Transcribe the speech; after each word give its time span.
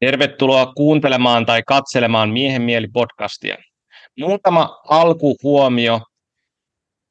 Tervetuloa 0.00 0.66
kuuntelemaan 0.66 1.46
tai 1.46 1.62
katselemaan 1.66 2.30
Miehen 2.30 2.62
mieli 2.62 2.88
podcastia. 2.92 3.56
Muutama 4.18 4.80
alkuhuomio 4.88 6.00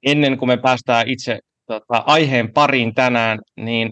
ennen 0.05 0.38
kuin 0.38 0.49
me 0.49 0.57
päästään 0.57 1.07
itse 1.07 1.39
tota, 1.67 2.03
aiheen 2.05 2.53
pariin 2.53 2.93
tänään, 2.93 3.39
niin 3.57 3.91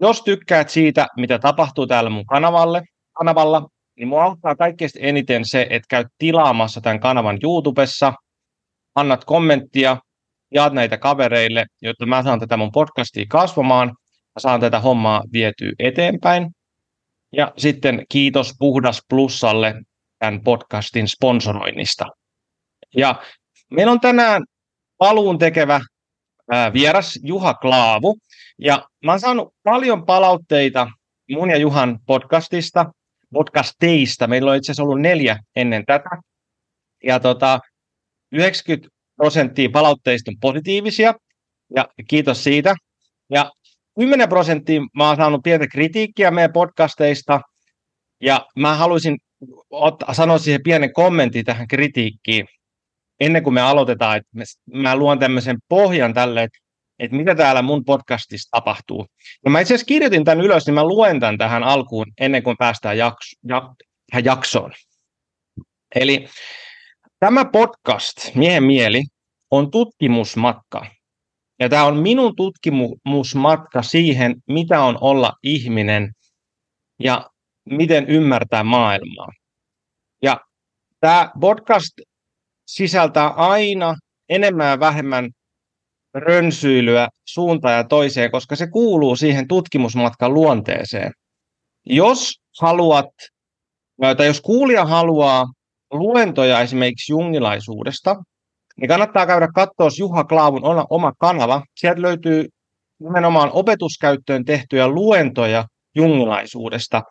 jos 0.00 0.22
tykkäät 0.22 0.68
siitä, 0.68 1.06
mitä 1.16 1.38
tapahtuu 1.38 1.86
täällä 1.86 2.10
mun 2.10 2.26
kanavalle, 2.26 2.82
kanavalla, 3.12 3.68
niin 3.96 4.08
mua 4.08 4.24
auttaa 4.24 4.54
kaikkein 4.54 4.90
eniten 4.98 5.44
se, 5.44 5.66
että 5.70 5.86
käyt 5.88 6.06
tilaamassa 6.18 6.80
tämän 6.80 7.00
kanavan 7.00 7.38
YouTubessa, 7.42 8.12
annat 8.94 9.24
kommenttia, 9.24 9.96
jaat 10.54 10.72
näitä 10.72 10.98
kavereille, 10.98 11.66
jotta 11.82 12.06
mä 12.06 12.22
saan 12.22 12.40
tätä 12.40 12.56
mun 12.56 12.72
podcastia 12.72 13.24
kasvamaan, 13.28 13.88
ja 14.34 14.40
saan 14.40 14.60
tätä 14.60 14.80
hommaa 14.80 15.22
vietyä 15.32 15.72
eteenpäin. 15.78 16.57
Ja 17.32 17.52
sitten 17.56 18.06
kiitos 18.08 18.54
Puhdas 18.58 19.02
Plussalle 19.08 19.74
tämän 20.18 20.40
podcastin 20.44 21.08
sponsoroinnista. 21.08 22.06
Ja 22.96 23.22
meillä 23.70 23.92
on 23.92 24.00
tänään 24.00 24.42
paluun 24.98 25.38
tekevä 25.38 25.80
vieras 26.72 27.18
Juha 27.22 27.54
Klaavu. 27.54 28.18
Ja 28.58 28.88
mä 29.04 29.12
oon 29.12 29.20
saanut 29.20 29.54
paljon 29.62 30.06
palautteita 30.06 30.90
mun 31.30 31.50
ja 31.50 31.56
Juhan 31.56 31.98
podcastista, 32.06 32.92
podcasteista. 33.32 34.26
Meillä 34.26 34.50
on 34.50 34.56
itse 34.56 34.72
asiassa 34.72 34.82
ollut 34.82 35.00
neljä 35.00 35.38
ennen 35.56 35.86
tätä. 35.86 36.10
Ja 37.04 37.20
tota, 37.20 37.60
90 38.32 38.88
prosenttia 39.16 39.68
palautteista 39.72 40.30
on 40.30 40.36
positiivisia, 40.40 41.14
ja 41.76 41.88
kiitos 42.08 42.44
siitä. 42.44 42.74
Ja 43.30 43.50
10 43.98 44.28
prosenttia 44.28 44.80
mä 44.94 45.08
oon 45.08 45.16
saanut 45.16 45.42
pientä 45.42 45.66
kritiikkiä 45.66 46.30
meidän 46.30 46.52
podcasteista, 46.52 47.40
ja 48.20 48.46
mä 48.56 48.74
haluaisin 48.74 49.18
ottaa, 49.70 50.14
sanoa 50.14 50.38
siihen 50.38 50.62
pienen 50.62 50.92
kommentin 50.92 51.44
tähän 51.44 51.68
kritiikkiin, 51.68 52.46
ennen 53.20 53.42
kuin 53.42 53.54
me 53.54 53.60
aloitetaan, 53.60 54.16
että 54.16 54.30
mä 54.72 54.96
luon 54.96 55.18
tämmöisen 55.18 55.58
pohjan 55.68 56.14
tälle, 56.14 56.42
että, 56.42 56.58
että 56.98 57.16
mitä 57.16 57.34
täällä 57.34 57.62
mun 57.62 57.84
podcastissa 57.84 58.48
tapahtuu. 58.50 59.06
Ja 59.44 59.50
mä 59.50 59.60
itse 59.60 59.74
asiassa 59.74 59.88
kirjoitin 59.88 60.24
tämän 60.24 60.44
ylös, 60.44 60.66
niin 60.66 60.74
mä 60.74 60.84
luen 60.84 61.20
tämän 61.20 61.38
tähän 61.38 61.64
alkuun, 61.64 62.06
ennen 62.20 62.42
kuin 62.42 62.56
päästään 62.56 62.98
jakso, 62.98 63.36
jak, 63.48 63.64
jaksoon. 64.24 64.72
Eli 65.94 66.28
tämä 67.20 67.44
podcast, 67.44 68.34
Miehen 68.34 68.64
mieli, 68.64 69.02
on 69.50 69.70
tutkimusmatka 69.70 70.86
ja 71.60 71.68
tämä 71.68 71.84
on 71.84 71.96
minun 71.96 72.36
tutkimusmatka 72.36 73.82
siihen, 73.82 74.34
mitä 74.48 74.82
on 74.82 74.98
olla 75.00 75.32
ihminen 75.42 76.12
ja 76.98 77.30
miten 77.64 78.06
ymmärtää 78.08 78.64
maailmaa. 78.64 79.28
Ja 80.22 80.40
tämä 81.00 81.30
podcast 81.40 81.92
sisältää 82.66 83.28
aina 83.28 83.94
enemmän 84.28 84.68
ja 84.68 84.80
vähemmän 84.80 85.30
rönsyilyä 86.14 87.08
suuntaan 87.24 87.74
ja 87.74 87.84
toiseen, 87.84 88.30
koska 88.30 88.56
se 88.56 88.66
kuuluu 88.66 89.16
siihen 89.16 89.48
tutkimusmatkan 89.48 90.34
luonteeseen. 90.34 91.12
Jos 91.86 92.40
haluat, 92.60 93.10
tai 94.16 94.26
jos 94.26 94.40
kuulija 94.40 94.84
haluaa 94.84 95.46
luentoja 95.90 96.60
esimerkiksi 96.60 97.12
jungilaisuudesta, 97.12 98.16
niin 98.80 98.88
kannattaa 98.88 99.26
käydä 99.26 99.48
katsoa 99.54 99.88
Juha 99.98 100.24
Klaavun 100.24 100.62
oma 100.90 101.12
kanava. 101.18 101.62
Sieltä 101.80 102.02
löytyy 102.02 102.48
nimenomaan 103.00 103.50
opetuskäyttöön 103.52 104.44
tehtyjä 104.44 104.88
luentoja 104.88 105.64
jungilaisuudesta, 105.96 107.02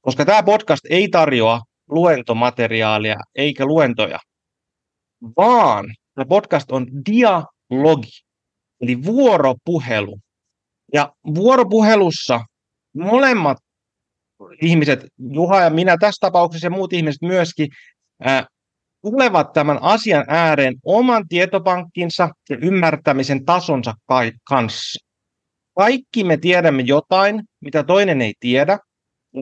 koska 0.00 0.24
tämä 0.24 0.42
podcast 0.42 0.82
ei 0.90 1.08
tarjoa 1.08 1.60
luentomateriaalia 1.90 3.16
eikä 3.34 3.66
luentoja, 3.66 4.18
vaan 5.36 5.84
tämä 6.14 6.26
podcast 6.26 6.72
on 6.72 6.86
dialogi, 7.06 8.10
eli 8.80 9.02
vuoropuhelu. 9.04 10.18
Ja 10.92 11.12
vuoropuhelussa 11.34 12.40
molemmat 12.96 13.58
ihmiset, 14.62 15.06
Juha 15.18 15.60
ja 15.60 15.70
minä 15.70 15.96
tässä 16.00 16.20
tapauksessa 16.20 16.66
ja 16.66 16.70
muut 16.70 16.92
ihmiset 16.92 17.22
myöskin, 17.22 17.68
tulevat 19.02 19.52
tämän 19.52 19.78
asian 19.82 20.24
ääreen 20.28 20.74
oman 20.84 21.28
tietopankkinsa 21.28 22.28
ja 22.50 22.56
ymmärtämisen 22.62 23.44
tasonsa 23.44 23.94
kanssa. 24.44 25.06
Kaikki 25.76 26.24
me 26.24 26.36
tiedämme 26.36 26.82
jotain, 26.82 27.42
mitä 27.60 27.82
toinen 27.82 28.20
ei 28.22 28.34
tiedä, 28.40 28.78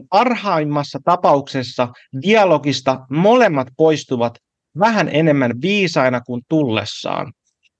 parhaimmassa 0.09 0.99
tapauksessa 1.05 1.87
dialogista 2.21 2.99
molemmat 3.09 3.67
poistuvat 3.77 4.37
vähän 4.79 5.09
enemmän 5.11 5.61
viisaina 5.61 6.21
kuin 6.21 6.41
tullessaan. 6.49 7.33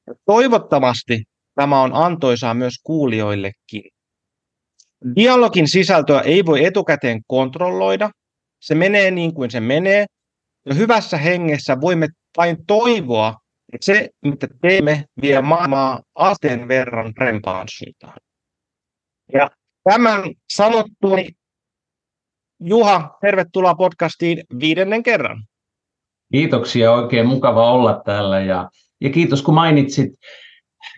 Ja 0.08 0.14
toivottavasti 0.26 1.24
tämä 1.56 1.82
on 1.82 1.92
antoisaa 1.94 2.54
myös 2.54 2.74
kuulijoillekin. 2.84 3.84
Dialogin 5.16 5.68
sisältöä 5.68 6.22
ei 6.22 6.46
voi 6.46 6.66
etukäteen 6.66 7.22
kontrolloida. 7.28 8.10
Se 8.60 8.76
menee 8.76 9.12
niin 9.12 9.34
kuin 9.34 9.52
se 9.52 9.60
menee, 9.60 10.06
ja 10.66 10.74
hyvässä 10.74 11.18
hengessä 11.18 11.82
voimme 11.82 12.08
vain 12.38 12.66
toivoa, 12.66 13.36
että 13.74 13.86
se, 13.86 14.10
mitä 14.22 14.48
teemme, 14.62 15.06
vie 15.22 15.42
maailmaa 15.42 16.02
asteen 16.16 16.68
verran 16.68 17.14
rempaan 17.18 17.68
suuntaan. 17.70 18.18
Ja 19.34 19.50
tämän 19.84 20.24
sanottuani, 20.54 21.28
Juha, 22.60 23.18
tervetuloa 23.22 23.76
podcastiin 23.76 24.44
viidennen 24.60 25.04
kerran. 25.04 25.44
Kiitoksia, 26.32 26.92
oikein 26.92 27.28
mukava 27.28 27.72
olla 27.72 28.02
täällä 28.06 28.40
ja, 28.40 28.70
ja 29.02 29.10
kiitos 29.10 29.42
kun 29.42 29.54
mainitsit 29.54 30.10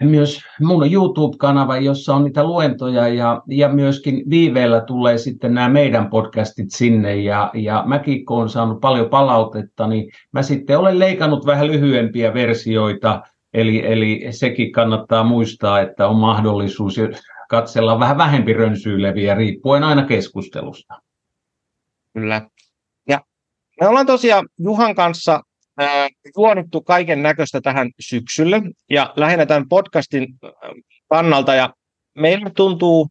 myös 0.02 0.42
mun 0.62 0.92
YouTube-kanava, 0.92 1.78
jossa 1.78 2.16
on 2.16 2.24
niitä 2.24 2.44
luentoja 2.44 3.08
ja, 3.08 3.42
ja 3.48 3.70
myöskin 3.70 4.24
viiveellä 4.30 4.82
tulee 4.82 5.18
sitten 5.18 5.54
nämä 5.54 5.70
meidän 5.70 6.10
podcastit 6.10 6.72
sinne 6.72 7.16
ja, 7.16 7.52
ja 7.54 7.84
mäkin 7.86 8.26
kun 8.26 8.38
olen 8.38 8.50
saanut 8.50 8.82
paljon 8.82 9.10
palautetta, 9.10 9.88
niin 9.88 10.12
mä 10.32 10.42
sitten 10.42 10.80
olen 10.80 11.00
leikannut 11.00 11.46
vähän 11.46 11.68
lyhyempiä 11.68 12.34
versioita, 12.34 13.22
eli, 13.54 13.86
eli 13.86 14.28
sekin 14.32 14.72
kannattaa 14.72 15.24
muistaa, 15.24 15.80
että 15.80 16.08
on 16.08 16.16
mahdollisuus 16.16 17.00
katsella 17.50 18.00
vähän 18.00 18.18
vähempi 18.18 18.54
rönsyileviä 18.54 19.36
riippuen 19.36 19.84
aina 19.84 20.06
keskustelusta. 20.06 20.94
Kyllä. 22.14 22.42
Ja 23.10 23.22
me 23.82 23.88
ollaan 23.88 24.06
tosiaan 24.06 24.48
Juhan 24.60 24.96
kanssa 24.96 25.42
juonittu 26.38 26.82
kaiken 26.82 27.24
näköistä 27.24 27.62
tähän 27.62 27.90
syksylle. 28.00 28.62
Ja 28.90 29.14
lähinnä 29.16 29.46
tämän 29.46 29.70
podcastin 29.70 30.28
kannalta. 31.10 31.56
Ja 31.56 31.74
meillä 32.16 32.50
tuntuu 32.56 33.08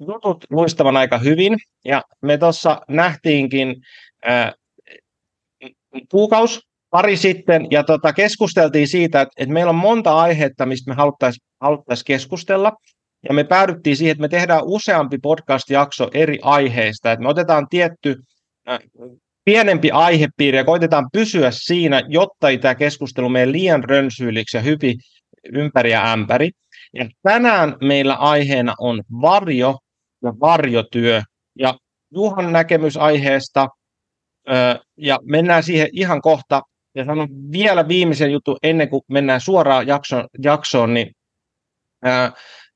jutut 0.00 0.44
luistavan 0.50 0.96
aika 0.96 1.18
hyvin. 1.18 1.56
Ja 1.84 2.02
me 2.22 2.38
tuossa 2.38 2.80
nähtiinkin 2.88 3.76
kuukaus 6.10 6.60
pari 6.90 7.16
sitten. 7.16 7.66
Ja 7.70 7.84
tota, 7.84 8.12
keskusteltiin 8.12 8.88
siitä, 8.88 9.20
että, 9.20 9.32
että 9.36 9.52
meillä 9.52 9.70
on 9.70 9.76
monta 9.76 10.16
aihetta, 10.16 10.66
mistä 10.66 10.90
me 10.90 10.94
haluttaisiin 10.94 11.46
haluttais 11.60 12.04
keskustella. 12.04 12.72
Ja 13.28 13.34
me 13.34 13.44
päädyttiin 13.44 13.96
siihen, 13.96 14.12
että 14.12 14.22
me 14.22 14.28
tehdään 14.28 14.62
useampi 14.64 15.18
podcast-jakso 15.18 16.10
eri 16.14 16.38
aiheista, 16.42 17.12
että 17.12 17.22
me 17.22 17.28
otetaan 17.28 17.66
tietty 17.70 18.16
pienempi 19.48 19.90
aihepiiri 19.90 20.56
ja 20.56 20.64
koitetaan 20.64 21.08
pysyä 21.12 21.50
siinä, 21.50 22.02
jotta 22.08 22.48
ei 22.48 22.58
tämä 22.58 22.74
keskustelu 22.74 23.28
mene 23.28 23.52
liian 23.52 23.84
rönsyyliksi 23.84 24.56
ja 24.56 24.60
hypi 24.60 24.94
ympäri 25.52 25.90
ja 25.90 26.12
ämpäri. 26.12 26.50
Ja 26.94 27.08
tänään 27.22 27.76
meillä 27.82 28.14
aiheena 28.14 28.74
on 28.78 29.02
varjo 29.20 29.78
ja 30.22 30.32
varjotyö. 30.40 31.22
Ja 31.58 31.74
Juhan 32.14 32.52
näkemys 32.52 32.96
aiheesta, 32.96 33.68
ja 34.96 35.18
mennään 35.22 35.62
siihen 35.62 35.88
ihan 35.92 36.20
kohta. 36.20 36.62
Ja 36.94 37.04
sanon 37.04 37.28
vielä 37.52 37.88
viimeisen 37.88 38.32
jutun 38.32 38.56
ennen 38.62 38.88
kuin 38.88 39.02
mennään 39.10 39.40
suoraan 39.40 39.86
jaksoon, 39.86 40.26
jaksoon 40.42 40.94
niin 40.94 41.12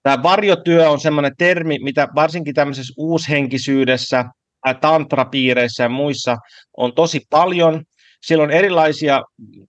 tämä 0.02 0.22
varjotyö 0.22 0.90
on 0.90 1.00
sellainen 1.00 1.32
termi, 1.38 1.78
mitä 1.78 2.08
varsinkin 2.14 2.54
tämmöisessä 2.54 2.94
uushenkisyydessä– 2.96 4.24
tantrapiireissä 4.80 5.82
ja 5.82 5.88
muissa 5.88 6.36
on 6.76 6.94
tosi 6.94 7.20
paljon. 7.30 7.82
Siellä 8.22 8.44
on 8.44 8.50
erilaisia 8.50 9.22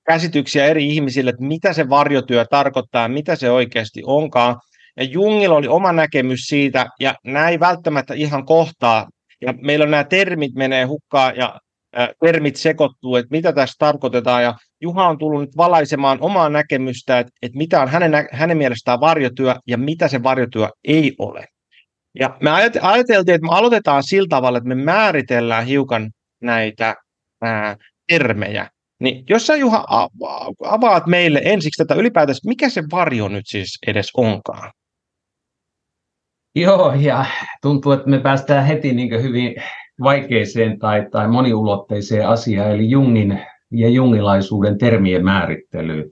käsityksiä 0.05 0.65
eri 0.65 0.89
ihmisille, 0.89 1.29
että 1.29 1.43
mitä 1.43 1.73
se 1.73 1.89
varjotyö 1.89 2.45
tarkoittaa, 2.45 3.07
mitä 3.07 3.35
se 3.35 3.51
oikeasti 3.51 4.01
onkaan. 4.05 4.55
Ja 4.97 5.03
Jungilla 5.03 5.55
oli 5.55 5.67
oma 5.67 5.93
näkemys 5.93 6.39
siitä, 6.39 6.85
ja 6.99 7.15
nämä 7.25 7.49
ei 7.49 7.59
välttämättä 7.59 8.13
ihan 8.13 8.45
kohtaa. 8.45 9.07
Ja 9.41 9.53
meillä 9.61 9.83
on 9.83 9.91
nämä 9.91 10.03
termit 10.03 10.53
menee 10.55 10.85
hukkaan, 10.85 11.35
ja 11.35 11.59
termit 12.19 12.55
sekoittuu, 12.55 13.15
että 13.15 13.31
mitä 13.31 13.53
tässä 13.53 13.75
tarkoitetaan. 13.79 14.43
Ja 14.43 14.53
Juha 14.81 15.07
on 15.07 15.17
tullut 15.17 15.41
nyt 15.41 15.57
valaisemaan 15.57 16.17
omaa 16.21 16.49
näkemystä, 16.49 17.19
että, 17.19 17.31
että 17.41 17.57
mitä 17.57 17.81
on 17.81 17.87
hänen, 17.87 18.27
hänen 18.31 18.57
mielestään 18.57 18.99
varjotyö 18.99 19.55
ja 19.67 19.77
mitä 19.77 20.07
se 20.07 20.23
varjotyö 20.23 20.67
ei 20.83 21.13
ole. 21.19 21.45
Ja 22.19 22.37
me 22.41 22.49
ajateltiin, 22.81 23.35
että 23.35 23.47
me 23.47 23.57
aloitetaan 23.57 24.03
sillä 24.03 24.27
tavalla, 24.29 24.57
että 24.57 24.67
me 24.67 24.75
määritellään 24.75 25.65
hiukan 25.65 26.11
näitä 26.41 26.95
ää, 27.41 27.77
termejä. 28.07 28.69
Niin 28.99 29.23
jos 29.29 29.47
sä 29.47 29.55
Juha 29.55 29.85
avaat 30.65 31.07
meille 31.07 31.41
ensiksi 31.43 31.83
tätä 31.83 31.99
ylipäätään, 31.99 32.35
mikä 32.45 32.69
se 32.69 32.83
varjo 32.91 33.27
nyt 33.27 33.45
siis 33.47 33.79
edes 33.87 34.09
onkaan? 34.17 34.71
Joo, 36.55 36.93
ja 36.99 37.25
tuntuu, 37.61 37.91
että 37.91 38.09
me 38.09 38.19
päästään 38.19 38.65
heti 38.65 38.93
niin 38.93 39.23
hyvin 39.23 39.55
vaikeeseen 40.03 40.79
tai, 40.79 41.07
tai 41.11 41.27
moniulotteiseen 41.27 42.27
asiaan, 42.27 42.71
eli 42.71 42.89
Jungin 42.89 43.39
ja 43.71 43.89
jungilaisuuden 43.89 44.77
termien 44.77 45.23
määrittelyyn, 45.23 46.11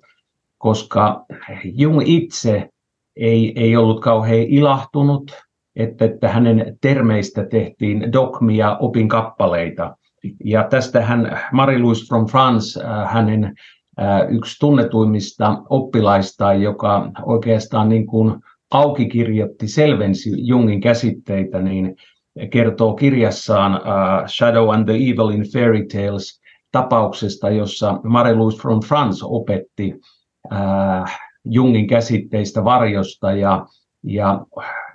koska 0.58 1.26
Jung 1.64 2.02
itse 2.06 2.70
ei, 3.16 3.54
ei 3.56 3.78
ollut 3.78 4.02
kauhean 4.02 4.40
ilahtunut, 4.40 5.32
että, 5.76 6.06
että 6.06 6.30
hänen 6.30 6.78
termeistä 6.82 7.46
tehtiin 7.46 8.14
dogmia, 8.14 8.78
opinkappaleita. 8.78 9.96
Ja 10.46 10.64
tästähän 10.64 11.40
Marie-Louise 11.52 12.08
from 12.08 12.26
France, 12.26 12.84
äh, 12.84 13.14
hänen 13.14 13.44
äh, 13.44 14.22
yksi 14.30 14.60
tunnetuimmista 14.60 15.58
oppilaistaan, 15.70 16.62
joka 16.62 17.12
oikeastaan 17.26 17.90
niin 17.90 18.08
kuin 18.08 18.36
auki 18.72 19.10
kirjoitti, 19.10 19.68
selvensi 19.68 20.48
Jungin 20.48 20.82
käsitteitä, 20.82 21.62
niin 21.62 21.96
kertoo 22.50 22.94
kirjassaan 22.94 23.76
uh, 23.76 24.28
Shadow 24.28 24.74
and 24.74 24.86
the 24.86 24.94
Evil 24.94 25.30
in 25.30 25.44
Fairy 25.54 25.86
Tales 25.86 26.42
tapauksesta, 26.72 27.50
jossa 27.50 28.00
Marie-Louise 28.04 28.62
from 28.62 28.80
France 28.80 29.26
opetti 29.26 29.94
uh, 30.52 31.10
Jungin 31.46 31.88
käsitteistä 31.88 32.64
varjosta 32.64 33.32
ja, 33.32 33.66
ja 34.04 34.46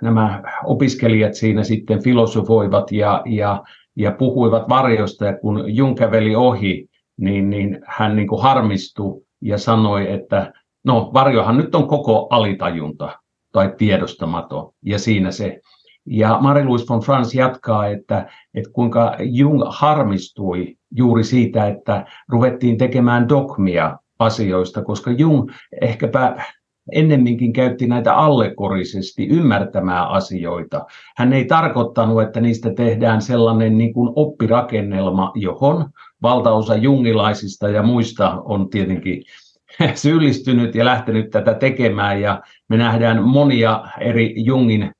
nämä 0.01 0.43
opiskelijat 0.63 1.33
siinä 1.33 1.63
sitten 1.63 2.03
filosofoivat 2.03 2.91
ja, 2.91 3.21
ja, 3.25 3.63
ja 3.95 4.11
puhuivat 4.11 4.69
varjosta. 4.69 5.25
Ja 5.25 5.37
kun 5.37 5.75
Jung 5.75 5.95
käveli 5.97 6.35
ohi, 6.35 6.89
niin, 7.17 7.49
niin 7.49 7.79
hän 7.85 8.15
niin 8.15 8.27
kuin 8.27 8.41
harmistui 8.41 9.21
ja 9.41 9.57
sanoi, 9.57 10.11
että 10.11 10.53
no 10.85 11.11
varjohan 11.13 11.57
nyt 11.57 11.75
on 11.75 11.87
koko 11.87 12.27
alitajunta 12.29 13.19
tai 13.51 13.73
tiedostamaton. 13.77 14.73
Ja 14.85 14.99
siinä 14.99 15.31
se. 15.31 15.59
Ja 16.05 16.37
Marie-Louise 16.41 16.85
von 16.89 16.99
Franz 16.99 17.35
jatkaa, 17.35 17.87
että, 17.87 18.29
että 18.53 18.69
kuinka 18.73 19.15
Jung 19.19 19.61
harmistui 19.69 20.75
juuri 20.95 21.23
siitä, 21.23 21.67
että 21.67 22.05
ruvettiin 22.29 22.77
tekemään 22.77 23.29
dogmia 23.29 23.97
asioista, 24.19 24.83
koska 24.83 25.11
Jung 25.11 25.51
ehkäpä 25.81 26.43
ennemminkin 26.91 27.53
käytti 27.53 27.87
näitä 27.87 28.15
allegorisesti 28.15 29.27
ymmärtämään 29.27 30.07
asioita. 30.07 30.85
Hän 31.17 31.33
ei 31.33 31.45
tarkoittanut, 31.45 32.21
että 32.21 32.41
niistä 32.41 32.73
tehdään 32.73 33.21
sellainen 33.21 33.77
niin 33.77 33.93
kuin 33.93 34.13
oppirakennelma, 34.15 35.31
johon 35.35 35.89
valtaosa 36.21 36.75
jungilaisista 36.75 37.69
ja 37.69 37.83
muista 37.83 38.41
on 38.45 38.69
tietenkin 38.69 39.23
syyllistynyt 39.95 40.75
ja 40.75 40.85
lähtenyt 40.85 41.29
tätä 41.29 41.53
tekemään. 41.53 42.21
Ja 42.21 42.41
me 42.69 42.77
nähdään 42.77 43.23
monia 43.23 43.83
eri 43.99 44.33
Jungin 44.37 44.91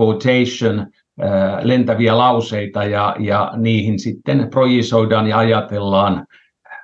quotation, 0.00 0.86
lentäviä 1.62 2.18
lauseita 2.18 2.84
ja, 2.84 3.16
ja 3.18 3.52
niihin 3.56 3.98
sitten 3.98 4.48
projisoidaan 4.50 5.26
ja 5.26 5.38
ajatellaan, 5.38 6.26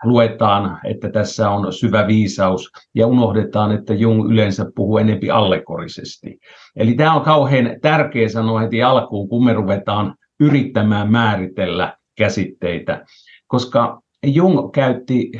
luetaan, 0.04 0.78
että 0.84 1.10
tässä 1.10 1.50
on 1.50 1.72
syvä 1.72 2.06
viisaus 2.06 2.70
ja 2.94 3.06
unohdetaan, 3.06 3.72
että 3.72 3.94
Jung 3.94 4.30
yleensä 4.30 4.66
puhuu 4.74 4.98
enempi 4.98 5.30
allegorisesti. 5.30 6.38
Eli 6.76 6.94
tämä 6.94 7.14
on 7.14 7.22
kauhean 7.22 7.76
tärkeä 7.82 8.28
sanoa 8.28 8.60
heti 8.60 8.82
alkuun, 8.82 9.28
kun 9.28 9.44
me 9.44 9.52
ruvetaan 9.52 10.14
yrittämään 10.40 11.12
määritellä 11.12 11.96
käsitteitä, 12.16 13.04
koska 13.46 14.00
Jung 14.26 14.72
käytti 14.72 15.32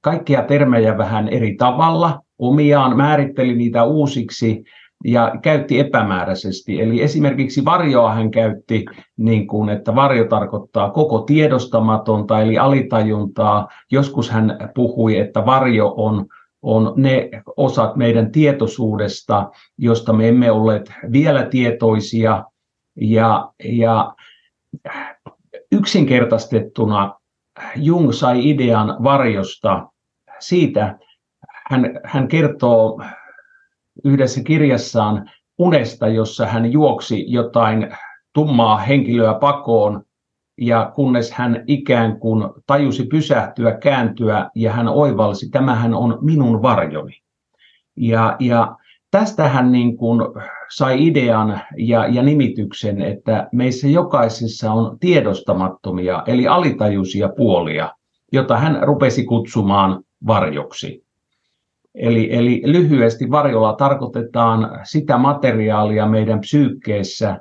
kaikkia 0.00 0.42
termejä 0.42 0.98
vähän 0.98 1.28
eri 1.28 1.54
tavalla, 1.56 2.20
omiaan 2.38 2.96
määritteli 2.96 3.54
niitä 3.54 3.84
uusiksi 3.84 4.64
ja 5.04 5.32
käytti 5.42 5.80
epämääräisesti. 5.80 6.80
Eli 6.80 7.02
esimerkiksi 7.02 7.64
varjoa 7.64 8.14
hän 8.14 8.30
käytti 8.30 8.84
niin 9.16 9.46
kuin, 9.46 9.68
että 9.68 9.94
varjo 9.94 10.24
tarkoittaa 10.24 10.90
koko 10.90 11.18
tiedostamatonta 11.20 12.40
eli 12.40 12.58
alitajuntaa. 12.58 13.68
Joskus 13.92 14.30
hän 14.30 14.70
puhui, 14.74 15.18
että 15.18 15.46
varjo 15.46 15.94
on, 15.96 16.26
on 16.62 16.94
ne 16.96 17.30
osat 17.56 17.96
meidän 17.96 18.32
tietoisuudesta, 18.32 19.50
josta 19.78 20.12
me 20.12 20.28
emme 20.28 20.50
olleet 20.50 20.92
vielä 21.12 21.42
tietoisia. 21.44 22.44
Ja, 22.96 23.52
ja 23.64 24.14
yksinkertaistettuna 25.72 27.14
Jung 27.76 28.12
sai 28.12 28.50
idean 28.50 28.96
varjosta 29.02 29.88
siitä, 30.38 30.98
hän, 31.70 32.00
hän 32.04 32.28
kertoo 32.28 33.02
yhdessä 34.04 34.42
kirjassaan 34.42 35.30
unesta, 35.58 36.08
jossa 36.08 36.46
hän 36.46 36.72
juoksi 36.72 37.24
jotain 37.32 37.96
tummaa 38.32 38.78
henkilöä 38.78 39.34
pakoon, 39.34 40.02
ja 40.60 40.92
kunnes 40.94 41.32
hän 41.32 41.64
ikään 41.66 42.18
kuin 42.20 42.44
tajusi 42.66 43.06
pysähtyä, 43.06 43.72
kääntyä, 43.72 44.50
ja 44.54 44.72
hän 44.72 44.88
oivalsi, 44.88 45.50
tämähän 45.50 45.94
on 45.94 46.18
minun 46.20 46.62
varjoni. 46.62 47.22
Ja, 47.96 48.36
ja 48.40 48.76
tästä 49.10 49.48
hän 49.48 49.72
niin 49.72 49.96
kuin 49.96 50.20
sai 50.70 51.06
idean 51.06 51.60
ja, 51.78 52.06
ja 52.06 52.22
nimityksen, 52.22 53.02
että 53.02 53.48
meissä 53.52 53.88
jokaisessa 53.88 54.72
on 54.72 54.98
tiedostamattomia, 54.98 56.22
eli 56.26 56.48
alitajuisia 56.48 57.28
puolia, 57.28 57.90
jota 58.32 58.56
hän 58.56 58.78
rupesi 58.82 59.24
kutsumaan 59.24 60.04
varjoksi. 60.26 61.04
Eli, 61.94 62.34
eli 62.34 62.62
lyhyesti 62.64 63.30
varjolla 63.30 63.72
tarkoitetaan 63.72 64.80
sitä 64.82 65.18
materiaalia 65.18 66.06
meidän 66.06 66.40
psyykkeessä 66.40 67.40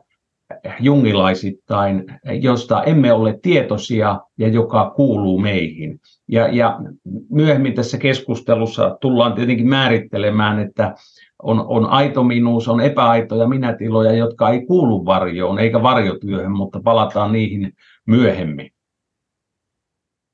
jungilaisittain, 0.80 2.04
josta 2.42 2.84
emme 2.84 3.14
ole 3.14 3.40
tietoisia 3.42 4.20
ja 4.38 4.48
joka 4.48 4.90
kuuluu 4.96 5.40
meihin. 5.40 6.00
Ja, 6.28 6.48
ja 6.48 6.80
myöhemmin 7.30 7.74
tässä 7.74 7.98
keskustelussa 7.98 8.98
tullaan 9.02 9.34
tietenkin 9.34 9.70
määrittelemään, 9.70 10.60
että 10.60 10.96
on, 11.44 11.66
on 11.68 11.86
aito 11.86 12.24
minuus, 12.24 12.68
on 12.68 12.82
epäaitoja 12.82 13.48
minätiloja, 13.48 14.12
jotka 14.12 14.50
ei 14.50 14.66
kuulu 14.66 15.06
varjoon 15.06 15.60
eikä 15.60 15.84
varjotyöhön, 15.84 16.52
mutta 16.52 16.82
palataan 16.84 17.32
niihin 17.32 17.74
myöhemmin. 18.08 18.72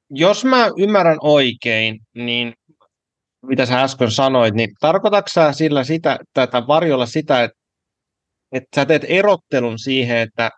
Jos 0.09 0.45
mä 0.45 0.69
ymmärrän 0.77 1.17
oikein, 1.21 1.99
niin 2.15 2.53
mitä 3.41 3.65
sä 3.65 3.81
äsken 3.81 4.11
sanoit, 4.11 4.53
niin 4.53 4.69
tarkoitatko 4.79 5.29
sä 5.29 5.51
sillä 5.51 5.83
sitä, 5.83 6.19
tätä 6.33 6.67
varjolla 6.67 7.05
sitä, 7.05 7.43
että, 7.43 7.57
että 8.51 8.67
sä 8.75 8.85
teet 8.85 9.05
erottelun 9.07 9.79
siihen, 9.79 10.17
että 10.17 10.49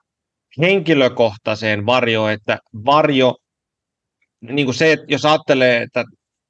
henkilökohtaiseen 0.61 1.85
varjoon, 1.85 2.31
että 2.31 2.57
varjo, 2.85 3.35
niin 4.41 4.65
kuin 4.65 4.75
se, 4.75 4.91
että 4.91 5.05
jos 5.09 5.25
ajattelee, 5.25 5.81
että 5.81 6.03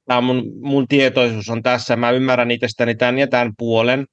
tämä 0.06 0.20
mun, 0.20 0.44
mun 0.60 0.88
tietoisuus 0.88 1.48
on 1.48 1.62
tässä, 1.62 1.96
mä 1.96 2.10
ymmärrän 2.10 2.50
itsestäni 2.50 2.94
tämän 2.94 3.18
ja 3.18 3.26
tämän 3.26 3.52
puolen, 3.58 4.06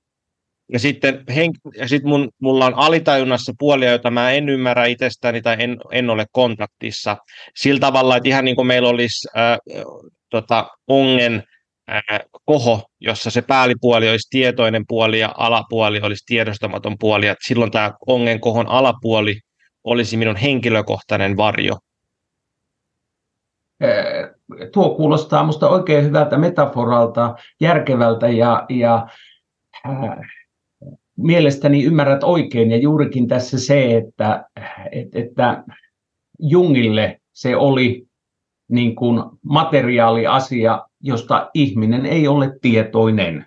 ja 0.74 0.80
sitten 0.80 1.24
hen, 1.36 1.52
ja 1.78 1.88
sit 1.88 2.04
mun, 2.04 2.30
mulla 2.42 2.66
on 2.66 2.74
alitajunnassa 2.76 3.54
puolia, 3.60 3.90
joita 3.90 4.12
mä 4.12 4.32
en 4.32 4.50
ymmärrä 4.50 4.86
itsestäni 4.86 5.42
tai 5.42 5.56
en, 5.60 5.78
en 5.92 6.10
ole 6.10 6.26
kontaktissa. 6.32 7.18
Sillä 7.56 7.80
tavalla, 7.80 8.18
että 8.18 8.30
ihan 8.30 8.46
niin 8.46 8.56
kuin 8.56 8.68
meillä 8.68 8.90
olisi 8.90 9.28
äh, 9.38 9.58
tota, 10.30 10.68
ongen 10.88 11.44
koho, 12.46 12.82
jossa 13.00 13.32
se 13.32 13.42
päällipuoli 13.42 14.10
olisi 14.10 14.28
tietoinen 14.30 14.84
puoli 14.88 15.20
ja 15.20 15.34
alapuoli 15.38 16.02
olisi 16.02 16.24
tiedostamaton 16.26 16.96
puoli. 17.00 17.28
Että 17.28 17.48
silloin 17.48 17.72
tämä 17.72 17.94
ongen 18.08 18.40
kohon 18.40 18.68
alapuoli 18.68 19.40
olisi 19.84 20.18
minun 20.18 20.36
henkilökohtainen 20.36 21.38
varjo. 21.38 21.78
Tuo 24.74 24.96
kuulostaa 24.96 25.44
minusta 25.44 25.70
oikein 25.70 26.06
hyvältä 26.06 26.38
metaforalta, 26.38 27.36
järkevältä 27.62 28.28
ja, 28.28 28.66
ja 28.70 29.08
äh, 29.86 30.18
mielestäni 31.18 31.84
ymmärrät 31.84 32.24
oikein. 32.24 32.72
Ja 32.72 32.78
juurikin 32.78 33.28
tässä 33.28 33.60
se, 33.60 33.98
että, 33.98 34.46
että, 34.92 35.20
että 35.20 35.64
Jungille 36.40 37.22
se 37.34 37.56
oli 37.56 38.08
niin 38.70 38.96
kuin 38.96 39.24
materiaaliasia, 39.44 40.86
josta 41.08 41.50
ihminen 41.54 42.06
ei 42.06 42.28
ole 42.28 42.52
tietoinen. 42.62 43.46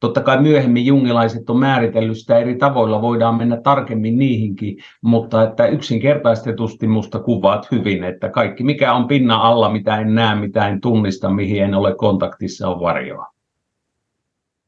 Totta 0.00 0.20
kai 0.20 0.42
myöhemmin 0.42 0.86
jungilaiset 0.86 1.50
on 1.50 1.58
määritellyt 1.58 2.18
sitä 2.18 2.38
eri 2.38 2.56
tavoilla, 2.56 3.02
voidaan 3.02 3.34
mennä 3.34 3.60
tarkemmin 3.60 4.18
niihinkin, 4.18 4.76
mutta 5.02 5.42
että 5.42 5.66
yksinkertaistetusti 5.66 6.86
musta 6.86 7.18
kuvaat 7.18 7.70
hyvin, 7.70 8.04
että 8.04 8.28
kaikki 8.28 8.64
mikä 8.64 8.92
on 8.92 9.08
pinnan 9.08 9.40
alla, 9.40 9.72
mitä 9.72 10.00
en 10.00 10.14
näe, 10.14 10.34
mitä 10.34 10.68
en 10.68 10.80
tunnista, 10.80 11.30
mihin 11.30 11.62
en 11.62 11.74
ole 11.74 11.94
kontaktissa, 11.94 12.68
on 12.68 12.80
varjoa. 12.80 13.26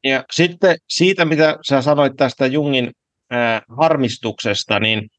Ja 0.03 0.23
sitten 0.31 0.77
siitä, 0.89 1.25
mitä 1.25 1.57
sä 1.69 1.81
sanoit 1.81 2.13
tästä 2.17 2.45
Jungin 2.45 2.91
ää, 3.29 3.61
harmistuksesta, 3.77 4.79
niin 4.79 5.09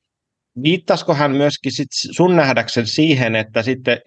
viittasko 0.63 1.15
hän 1.15 1.31
myöskin 1.31 1.73
sit 1.73 1.89
sun 1.91 2.37
nähdäksen 2.37 2.87
siihen, 2.87 3.37
että 3.37 3.63
sitten, 3.63 4.01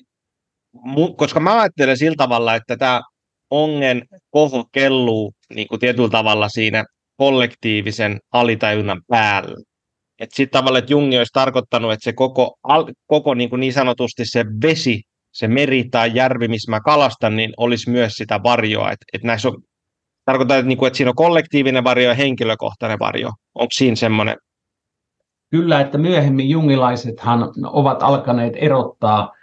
koska 1.18 1.40
mä 1.40 1.62
ajattelen 1.62 1.98
sillä 1.98 2.16
tavalla, 2.18 2.56
että 2.56 2.78
tämä 2.78 3.02
ongen 3.50 4.02
koho 4.30 4.66
kelluu 4.72 5.34
niin 5.56 5.68
kuin 5.68 5.80
tietyllä 5.80 6.10
tavalla 6.10 6.50
siinä 6.50 6.86
kollektiivisen 7.18 8.20
alitajunnan 8.34 9.02
päällä. 9.08 9.56
Että 10.20 10.36
sitten 10.36 10.60
tavallaan, 10.60 10.80
että 10.80 10.94
Jungi 10.94 11.18
olisi 11.18 11.34
tarkoittanut, 11.34 11.92
että 11.92 12.04
se 12.04 12.14
koko, 12.14 12.58
koko 13.08 13.34
niin, 13.34 13.50
kuin 13.50 13.60
niin 13.60 13.74
sanotusti 13.74 14.24
se 14.26 14.46
vesi, 14.62 15.02
se 15.34 15.48
meri 15.48 15.84
tai 15.92 16.12
järvi, 16.14 16.48
missä 16.48 16.72
mä 16.72 16.80
kalastan, 16.80 17.36
niin 17.36 17.54
olisi 17.58 17.90
myös 17.90 18.14
sitä 18.14 18.44
varjoa. 18.44 18.92
Että 18.92 19.06
et 19.14 19.24
näissä 19.24 19.50
on, 19.50 19.56
tarkoittaa, 20.26 20.58
että, 20.58 20.68
niin 20.68 20.78
kuin, 20.78 20.88
että 20.88 20.98
siinä 20.98 21.10
on 21.10 21.16
kollektiivinen 21.16 21.84
varjo 21.84 22.10
ja 22.10 22.16
henkilökohtainen 22.16 23.00
varjo. 23.00 23.32
Onko 23.56 23.72
siinä 23.74 23.96
semmoinen? 23.96 24.38
Kyllä, 25.52 25.82
että 25.82 25.98
myöhemmin 25.98 26.50
jungilaisethan 26.50 27.52
ovat 27.64 28.04
alkaneet 28.04 28.54
erottaa 28.56 29.37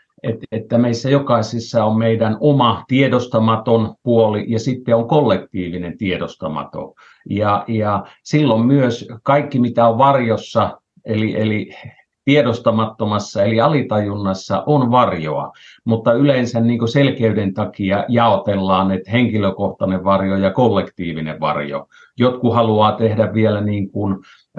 että 0.53 0.79
meissä 0.79 1.11
jokaisessa 1.11 1.85
on 1.85 1.99
meidän 1.99 2.37
oma 2.41 2.85
tiedostamaton 2.89 3.95
puoli 4.03 4.45
ja 4.49 4.59
sitten 4.59 4.97
on 4.97 5.09
kollektiivinen 5.09 5.99
tiedostamaton. 5.99 6.93
Ja, 7.31 7.65
ja 7.69 8.05
silloin 8.23 8.67
myös 8.67 9.09
kaikki, 9.23 9.59
mitä 9.59 9.89
on 9.89 9.99
varjossa, 9.99 10.81
eli, 11.05 11.41
eli 11.41 11.71
tiedostamattomassa 12.25 13.43
eli 13.43 13.61
alitajunnassa 13.61 14.63
on 14.67 14.91
varjoa, 14.91 15.53
mutta 15.85 16.13
yleensä 16.13 16.61
niin 16.61 16.89
selkeyden 16.89 17.55
takia 17.55 18.05
jaotellaan, 18.09 18.91
että 18.91 19.11
henkilökohtainen 19.11 20.05
varjo 20.05 20.37
ja 20.37 20.51
kollektiivinen 20.51 21.41
varjo. 21.41 21.89
Jotkut 22.19 22.55
haluaa 22.55 22.93
tehdä 22.93 23.35
vielä 23.35 23.61
niin 23.61 23.91
kuin 23.91 24.17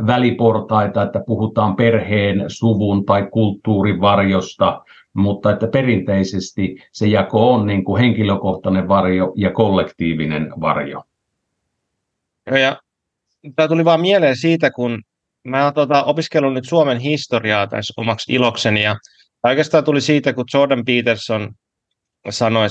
väliportaita, 0.08 1.04
että 1.04 1.24
puhutaan 1.26 1.76
perheen, 1.76 2.44
suvun 2.48 3.06
tai 3.06 3.28
kulttuurin 3.32 4.02
varjosta, 4.02 4.82
mutta 5.16 5.52
että 5.52 5.68
perinteisesti 5.68 6.76
se 6.92 7.08
jako 7.08 7.54
on 7.54 7.68
niin 7.68 7.84
kuin 7.84 8.02
henkilökohtainen 8.02 8.88
varjo 8.88 9.34
ja 9.36 9.52
kollektiivinen 9.52 10.54
varjo. 10.62 11.04
Ja 12.52 12.82
tämä 13.56 13.68
tuli 13.68 13.86
vaan 13.86 14.02
mieleen 14.02 14.38
siitä, 14.38 14.72
kun 14.72 15.02
mä 15.44 15.64
oon 15.64 15.74
tuota, 15.74 16.04
opiskellut 16.04 16.54
nyt 16.54 16.68
Suomen 16.68 17.00
historiaa 17.00 17.68
tässä 17.68 17.94
omaksi 17.98 18.34
ilokseni, 18.34 18.84
ja 18.84 18.96
oikeastaan 19.44 19.84
tuli 19.84 20.02
siitä, 20.02 20.34
kun 20.34 20.46
Jordan 20.54 20.86
Peterson 20.86 21.52
sanoi, 22.30 22.68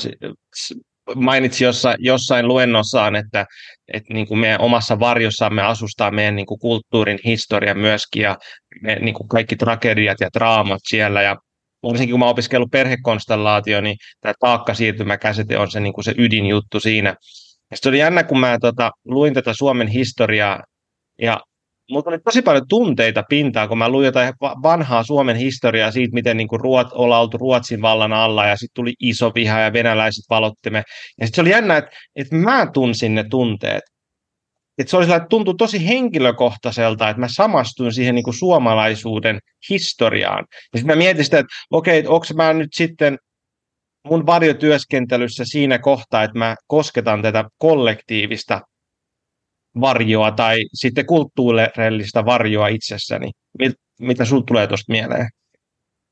mainitsi 1.14 1.64
jossa, 1.64 1.94
jossain 1.98 2.48
luennossaan, 2.48 3.16
että, 3.16 3.46
että 3.92 4.14
niin 4.14 4.26
kuin 4.26 4.38
meidän 4.38 4.60
omassa 4.60 5.00
varjossamme 5.00 5.62
asustaa 5.62 6.10
meidän 6.10 6.36
niin 6.36 6.46
kuin 6.46 6.60
kulttuurin 6.60 7.18
historia 7.24 7.74
myöskin, 7.74 8.22
ja 8.22 8.38
me, 8.82 8.94
niin 8.94 9.14
kuin 9.14 9.28
kaikki 9.28 9.56
tragediat 9.56 10.20
ja 10.20 10.28
draamat 10.34 10.80
siellä, 10.84 11.22
ja 11.22 11.36
varsinkin 11.84 12.12
kun 12.12 12.20
mä 12.20 12.28
opiskellut 12.28 12.70
perhekonstellaatio, 12.70 13.80
niin 13.80 13.96
tämä 14.20 14.34
taakkasiirtymäkäsite 14.40 15.58
on 15.58 15.70
se, 15.70 15.80
niin 15.80 15.92
kuin 15.92 16.04
se 16.04 16.14
ydinjuttu 16.18 16.80
siinä. 16.80 17.14
Ja 17.70 17.76
se 17.76 17.88
oli 17.88 17.98
jännä, 17.98 18.22
kun 18.22 18.40
mä 18.40 18.58
tota, 18.60 18.90
luin 19.04 19.34
tätä 19.34 19.52
Suomen 19.54 19.88
historiaa, 19.88 20.62
ja 21.22 21.40
mulla 21.90 22.04
oli 22.06 22.18
tosi 22.18 22.42
paljon 22.42 22.68
tunteita 22.68 23.22
pintaan, 23.28 23.68
kun 23.68 23.78
mä 23.78 23.88
luin 23.88 24.04
jotain 24.04 24.34
vanhaa 24.40 25.02
Suomen 25.02 25.36
historiaa 25.36 25.90
siitä, 25.90 26.14
miten 26.14 26.36
niin 26.36 26.48
kuin 26.48 26.60
Ruot, 26.60 26.88
ollaan 26.92 27.22
oltu 27.22 27.38
Ruotsin 27.38 27.82
vallan 27.82 28.12
alla, 28.12 28.46
ja 28.46 28.56
sitten 28.56 28.74
tuli 28.74 28.94
iso 29.00 29.32
viha, 29.34 29.60
ja 29.60 29.72
venäläiset 29.72 30.24
valottimme. 30.30 30.82
Ja 31.20 31.26
sitten 31.26 31.34
se 31.34 31.40
oli 31.40 31.50
jännä, 31.50 31.76
että, 31.76 31.90
että 32.16 32.36
mä 32.36 32.66
tunsin 32.72 33.14
ne 33.14 33.24
tunteet 33.30 33.82
että 34.78 34.90
se 34.90 34.96
oli 34.96 35.04
että 35.04 35.26
tuntui 35.28 35.54
tosi 35.58 35.88
henkilökohtaiselta, 35.88 37.08
että 37.08 37.20
mä 37.20 37.28
samastuin 37.28 37.92
siihen 37.92 38.14
niin 38.14 38.24
kuin 38.24 38.34
suomalaisuuden 38.34 39.38
historiaan. 39.70 40.44
Ja 40.50 40.78
sitten 40.78 40.96
mä 40.96 40.98
mietin 40.98 41.24
sitä, 41.24 41.38
että 41.38 41.52
okei, 41.70 42.00
okay, 42.00 42.12
onko 42.12 42.26
mä 42.34 42.52
nyt 42.52 42.72
sitten 42.74 43.18
mun 44.08 44.26
varjotyöskentelyssä 44.26 45.44
siinä 45.44 45.78
kohtaa, 45.78 46.22
että 46.22 46.38
mä 46.38 46.56
kosketan 46.66 47.22
tätä 47.22 47.44
kollektiivista 47.58 48.60
varjoa 49.80 50.30
tai 50.30 50.56
sitten 50.74 51.06
kulttuurillista 51.06 52.24
varjoa 52.24 52.68
itsessäni. 52.68 53.30
Mitä 54.00 54.24
sinulle 54.24 54.44
tulee 54.46 54.66
tuosta 54.66 54.92
mieleen? 54.92 55.28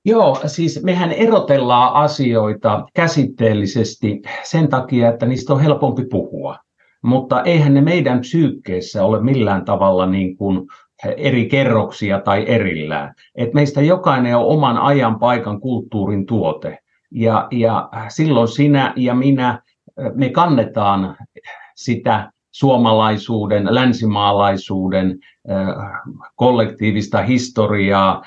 Joo, 0.05 0.41
siis 0.47 0.83
mehän 0.83 1.13
erotellaan 1.13 1.95
asioita 1.95 2.87
käsitteellisesti 2.95 4.23
sen 4.43 4.69
takia, 4.69 5.09
että 5.09 5.27
niistä 5.27 5.53
on 5.53 5.61
helpompi 5.61 6.05
puhua 6.11 6.59
mutta 7.03 7.43
eihän 7.43 7.75
ne 7.75 7.81
meidän 7.81 8.21
psyykkeessä 8.21 9.05
ole 9.05 9.23
millään 9.23 9.65
tavalla 9.65 10.07
niin 10.07 10.37
kuin 10.37 10.67
eri 11.17 11.47
kerroksia 11.47 12.21
tai 12.21 12.45
erillään. 12.49 13.15
Et 13.35 13.55
meistä 13.55 13.83
jokainen 13.83 14.37
on 14.37 14.47
oman 14.47 14.79
ajan, 14.79 15.19
paikan, 15.19 15.61
kulttuurin 15.61 16.27
tuote. 16.27 16.79
Ja, 17.11 17.49
ja 17.51 17.89
silloin 18.09 18.49
sinä 18.49 18.93
ja 18.97 19.15
minä, 19.15 19.63
me 20.15 20.29
kannetaan 20.29 21.17
sitä 21.75 22.33
suomalaisuuden, 22.51 23.75
länsimaalaisuuden 23.75 25.19
kollektiivista 26.37 27.23
historiaa 27.23 28.23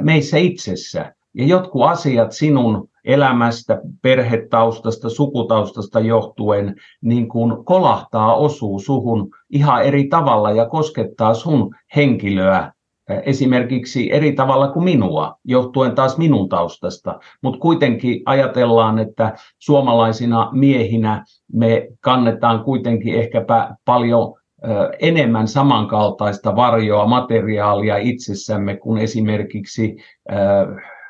meissä 0.00 0.36
itsessä. 0.36 1.14
Ja 1.34 1.46
jotkut 1.46 1.82
asiat 1.82 2.32
sinun 2.32 2.88
elämästä, 3.06 3.80
perhetaustasta, 4.02 5.10
sukutaustasta 5.10 6.00
johtuen 6.00 6.74
niin 7.02 7.28
kuin 7.28 7.64
kolahtaa, 7.64 8.34
osuu 8.34 8.78
suhun 8.78 9.28
ihan 9.50 9.84
eri 9.84 10.08
tavalla 10.08 10.50
ja 10.50 10.66
koskettaa 10.66 11.34
sun 11.34 11.74
henkilöä 11.96 12.72
esimerkiksi 13.22 14.12
eri 14.12 14.32
tavalla 14.32 14.68
kuin 14.68 14.84
minua, 14.84 15.38
johtuen 15.44 15.94
taas 15.94 16.18
minun 16.18 16.48
taustasta. 16.48 17.18
Mutta 17.42 17.60
kuitenkin 17.60 18.22
ajatellaan, 18.26 18.98
että 18.98 19.36
suomalaisina 19.58 20.48
miehinä 20.52 21.24
me 21.52 21.88
kannetaan 22.00 22.64
kuitenkin 22.64 23.14
ehkäpä 23.14 23.76
paljon 23.84 24.34
enemmän 25.00 25.48
samankaltaista 25.48 26.56
varjoa, 26.56 27.06
materiaalia 27.06 27.96
itsessämme 27.96 28.76
kuin 28.76 29.02
esimerkiksi 29.02 29.96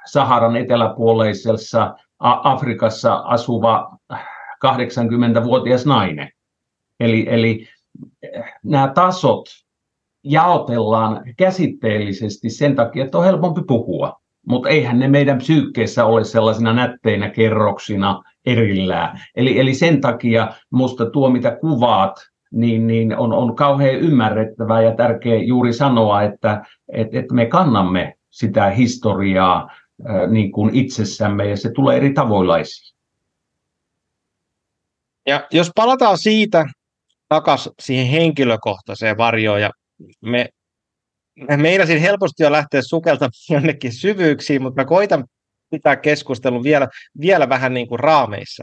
Saharan 0.06 0.56
eteläpuoleisessa 0.56 1.94
Afrikassa 2.18 3.14
asuva 3.14 3.98
80-vuotias 4.66 5.86
nainen. 5.86 6.28
Eli, 7.00 7.26
eli 7.28 7.68
eh, 8.22 8.44
nämä 8.64 8.92
tasot 8.94 9.44
jaotellaan 10.24 11.22
käsitteellisesti 11.36 12.50
sen 12.50 12.76
takia, 12.76 13.04
että 13.04 13.18
on 13.18 13.24
helpompi 13.24 13.60
puhua. 13.66 14.20
Mutta 14.46 14.68
eihän 14.68 14.98
ne 14.98 15.08
meidän 15.08 15.38
psyykkeessä 15.38 16.04
ole 16.04 16.24
sellaisina 16.24 16.72
nätteinä 16.72 17.30
kerroksina 17.30 18.22
erillään. 18.46 19.20
Eli, 19.36 19.60
eli 19.60 19.74
sen 19.74 20.00
takia 20.00 20.52
minusta 20.72 21.10
tuo, 21.10 21.30
mitä 21.30 21.56
kuvaat, 21.60 22.16
niin, 22.52 22.86
niin 22.86 23.16
on, 23.16 23.32
on 23.32 23.56
kauhean 23.56 23.94
ymmärrettävää 23.94 24.82
ja 24.82 24.94
tärkeää 24.94 25.42
juuri 25.42 25.72
sanoa, 25.72 26.22
että 26.22 26.64
et, 26.92 27.14
et 27.14 27.32
me 27.32 27.46
kannamme 27.46 28.14
sitä 28.30 28.70
historiaa 28.70 29.70
niin 30.28 30.52
kuin 30.52 30.74
itsessämme 30.74 31.48
ja 31.48 31.56
se 31.56 31.70
tulee 31.72 31.96
eri 31.96 32.12
tavoilla 32.12 32.58
esiin. 32.58 32.96
Ja 35.26 35.46
jos 35.50 35.70
palataan 35.74 36.18
siitä 36.18 36.66
takaisin 37.28 37.72
siihen 37.80 38.06
henkilökohtaiseen 38.06 39.16
varjoon 39.16 39.60
ja 39.60 39.70
me, 40.20 40.48
me 41.48 41.56
meinasin 41.56 42.00
helposti 42.00 42.42
jo 42.42 42.52
lähteä 42.52 42.82
sukeltamaan 42.82 43.32
jonnekin 43.50 43.92
syvyyksiin, 43.92 44.62
mutta 44.62 44.80
mä 44.80 44.84
koitan 44.84 45.24
pitää 45.70 45.96
keskustelun 45.96 46.62
vielä, 46.62 46.88
vielä 47.20 47.48
vähän 47.48 47.74
niin 47.74 47.88
kuin 47.88 48.00
raameissa. 48.00 48.62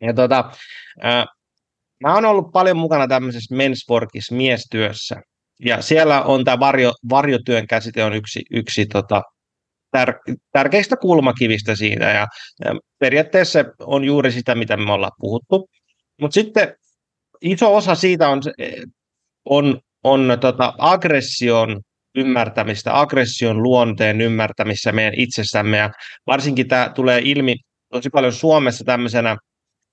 Ja 0.00 0.14
tota, 0.14 0.50
ää, 1.00 1.26
mä 2.00 2.14
oon 2.14 2.24
ollut 2.24 2.52
paljon 2.52 2.76
mukana 2.76 3.08
tämmöisessä 3.08 3.54
mensforkissa 3.54 4.34
miestyössä, 4.34 5.22
ja 5.64 5.82
siellä 5.82 6.22
on 6.22 6.44
tämä 6.44 6.60
varjo, 6.60 6.92
varjotyön 7.10 7.66
käsite 7.66 8.04
on 8.04 8.12
yksi, 8.12 8.42
yksi 8.50 8.86
tota, 8.86 9.22
tär- 9.96 10.36
tärkeistä 10.52 10.96
kulmakivistä 10.96 11.76
siitä. 11.76 12.04
Ja, 12.04 12.26
ja 12.64 12.74
periaatteessa 12.98 13.64
on 13.80 14.04
juuri 14.04 14.32
sitä, 14.32 14.54
mitä 14.54 14.76
me 14.76 14.92
ollaan 14.92 15.12
puhuttu. 15.18 15.68
Mutta 16.20 16.34
sitten 16.34 16.74
iso 17.40 17.76
osa 17.76 17.94
siitä 17.94 18.28
on, 18.28 18.42
on, 19.44 19.80
on 20.04 20.38
tota 20.40 20.74
aggression 20.78 21.80
ymmärtämistä, 22.14 23.00
aggression 23.00 23.62
luonteen 23.62 24.20
ymmärtämistä 24.20 24.92
meidän 24.92 25.14
itsessämme. 25.16 25.76
Ja 25.76 25.90
varsinkin 26.26 26.68
tämä 26.68 26.92
tulee 26.94 27.20
ilmi 27.24 27.56
tosi 27.92 28.10
paljon 28.10 28.32
Suomessa 28.32 28.84
tämmöisenä 28.84 29.36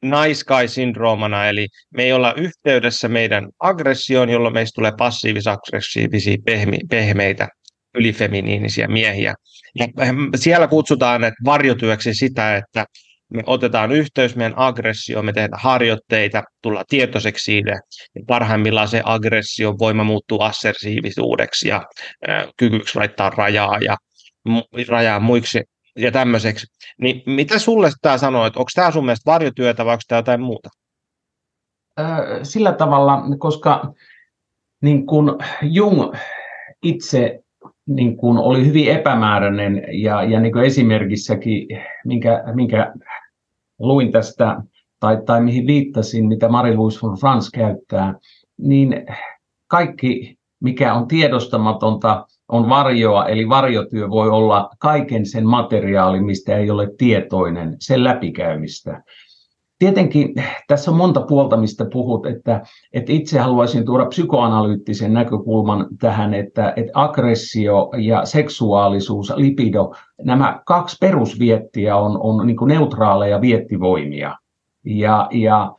nice 0.02 0.44
guy-syndroomana, 0.48 1.50
eli 1.50 1.68
me 1.94 2.04
ei 2.04 2.14
olla 2.14 2.34
yhteydessä 2.34 3.08
meidän 3.08 3.50
aggressioon, 3.60 4.30
jolloin 4.30 4.54
meistä 4.54 4.76
tulee 4.76 4.92
passiivis-aggressiivisia 4.98 6.38
pehmi, 6.46 6.78
pehmeitä 6.90 7.48
ylifeminiinisiä 7.98 8.88
miehiä. 8.88 9.34
Ja 9.76 9.88
siellä 10.36 10.68
kutsutaan 10.68 11.24
että 11.24 11.44
varjotyöksi 11.46 12.14
sitä, 12.14 12.56
että 12.56 12.86
me 13.30 13.44
otetaan 13.46 13.92
yhteys 13.92 14.36
meidän 14.36 14.58
aggressioon, 14.58 15.26
me 15.26 15.34
tehdään 15.34 15.62
harjoitteita, 15.62 16.44
tullaan 16.62 16.86
tietoiseksi 16.90 17.44
siitä, 17.44 17.80
niin 18.16 18.26
parhaimmillaan 18.26 18.88
se 18.88 19.02
aggression 19.06 19.80
voima 19.80 20.04
muuttuu 20.04 20.42
assertiivisuudeksi 20.42 21.68
ja 21.68 21.86
äh, 22.30 22.48
kykyksi 22.58 23.00
laittaa 23.00 23.30
rajaa 23.30 23.78
ja 23.80 23.98
rajaa 24.88 25.20
muiksi 25.20 25.62
ja 25.98 26.12
tämmöiseksi. 26.12 26.68
Niin 27.02 27.24
mitä 27.26 27.60
sulle 27.60 27.92
tämä 28.02 28.18
sanoo, 28.18 28.46
että 28.46 28.60
onko 28.60 28.70
tämä 28.76 28.92
sun 28.92 29.06
mielestä 29.06 29.32
varjotyötä 29.32 29.86
vai 29.86 29.94
onko 29.94 30.02
tämä 30.08 30.20
jotain 30.20 30.42
muuta? 30.42 30.70
Sillä 32.44 32.74
tavalla, 32.74 33.22
koska 33.40 33.94
niin 34.82 35.06
kun 35.06 35.40
Jung 35.62 36.16
itse 36.84 37.40
niin 37.88 38.18
kun 38.18 38.38
oli 38.38 38.66
hyvin 38.66 38.92
epämääräinen 38.92 39.84
ja, 39.92 40.24
ja 40.24 40.40
niin 40.40 40.58
esimerkissäkin, 40.58 41.68
minkä, 42.06 42.44
minkä 42.54 42.94
luin 43.80 44.12
tästä 44.12 44.62
tai, 45.00 45.18
tai 45.26 45.42
mihin 45.42 45.68
viittasin, 45.68 46.28
mitä 46.28 46.48
Marie-Louise 46.48 47.00
von 47.02 47.18
Franz 47.20 47.50
käyttää, 47.50 48.14
niin 48.58 49.06
kaikki, 49.68 50.38
mikä 50.64 50.94
on 50.94 51.08
tiedostamatonta, 51.08 52.26
on 52.48 52.70
varjoa, 52.70 53.26
eli 53.26 53.50
varjotyö 53.50 54.10
voi 54.10 54.30
olla 54.30 54.70
kaiken 54.80 55.26
sen 55.26 55.46
materiaali, 55.46 56.22
mistä 56.22 56.58
ei 56.58 56.70
ole 56.70 56.90
tietoinen, 56.98 57.76
sen 57.80 58.04
läpikäymistä. 58.04 59.04
Tietenkin 59.80 60.34
tässä 60.68 60.92
on 60.92 60.98
monta 60.98 61.22
puolta, 61.22 61.58
mistä 61.58 61.86
puhut, 61.94 62.26
että, 62.26 62.62
että 62.94 63.12
itse 63.12 63.40
haluaisin 63.40 63.86
tuoda 63.86 64.06
psykoanalyyttisen 64.06 65.14
näkökulman 65.14 65.88
tähän, 66.00 66.34
että, 66.34 66.74
että 66.76 66.92
aggressio 66.94 67.90
ja 67.98 68.26
seksuaalisuus, 68.26 69.34
lipido, 69.36 69.94
nämä 70.24 70.62
kaksi 70.66 70.98
perusviettiä 71.02 71.98
on, 71.98 72.20
on 72.22 72.48
niin 72.48 72.58
neutraaleja 72.66 73.42
viettivoimia. 73.42 74.36
Ja, 74.86 75.28
ja 75.32 75.76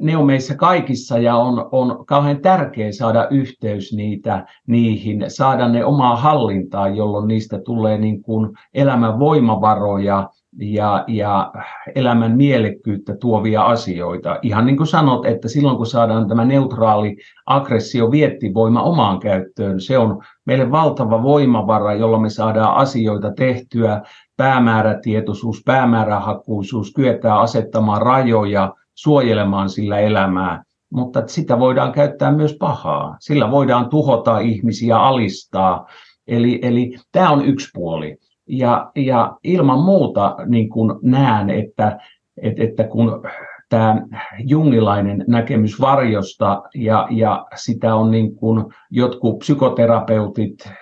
ne 0.00 0.16
on 0.16 0.26
meissä 0.26 0.54
kaikissa 0.54 1.18
ja 1.18 1.36
on, 1.36 1.68
on 1.72 2.06
kauhean 2.06 2.40
tärkeää 2.40 2.92
saada 2.92 3.28
yhteys 3.30 3.92
niitä, 3.92 4.46
niihin, 4.66 5.24
saada 5.28 5.68
ne 5.68 5.84
omaa 5.84 6.16
hallintaa, 6.16 6.88
jolloin 6.88 7.28
niistä 7.28 7.60
tulee 7.64 7.98
niin 7.98 8.22
kuin 8.22 8.50
elämän 8.74 9.18
voimavaroja 9.18 10.28
ja, 10.58 11.04
ja 11.06 11.52
elämän 11.94 12.36
mielekkyyttä 12.36 13.16
tuovia 13.16 13.62
asioita. 13.62 14.38
Ihan 14.42 14.66
niin 14.66 14.76
kuin 14.76 14.86
sanot, 14.86 15.26
että 15.26 15.48
silloin 15.48 15.76
kun 15.76 15.86
saadaan 15.86 16.28
tämä 16.28 16.44
neutraali 16.44 17.16
aggressio 17.46 18.10
viettivoima 18.10 18.82
omaan 18.82 19.20
käyttöön, 19.20 19.80
se 19.80 19.98
on 19.98 20.22
meille 20.46 20.70
valtava 20.70 21.22
voimavara, 21.22 21.94
jolla 21.94 22.18
me 22.18 22.30
saadaan 22.30 22.76
asioita 22.76 23.32
tehtyä, 23.32 24.02
päämäärätietoisuus, 24.36 25.62
päämäärähakuisuus, 25.64 26.92
kyetään 26.92 27.38
asettamaan 27.38 28.02
rajoja, 28.02 28.74
suojelemaan 28.94 29.70
sillä 29.70 29.98
elämää, 29.98 30.62
mutta 30.92 31.22
sitä 31.26 31.58
voidaan 31.58 31.92
käyttää 31.92 32.32
myös 32.32 32.56
pahaa. 32.60 33.16
Sillä 33.20 33.50
voidaan 33.50 33.88
tuhota 33.88 34.38
ihmisiä, 34.38 34.98
alistaa. 34.98 35.86
Eli, 36.26 36.58
eli 36.62 36.98
tämä 37.12 37.30
on 37.30 37.44
yksi 37.44 37.68
puoli. 37.74 38.16
Ja, 38.50 38.90
ja 38.96 39.36
ilman 39.44 39.80
muuta 39.80 40.36
niin 40.46 40.68
kuin 40.68 40.92
näen, 41.02 41.50
että, 41.50 41.98
että, 42.42 42.64
että 42.64 42.84
kun 42.84 43.22
tämä 43.68 44.02
jungilainen 44.38 45.24
näkemys 45.28 45.80
varjosta 45.80 46.62
ja, 46.74 47.06
ja 47.10 47.46
sitä 47.54 47.94
on 47.94 48.10
niin 48.10 48.34
kuin 48.34 48.64
jotkut 48.90 49.38
psykoterapeutit 49.38 50.72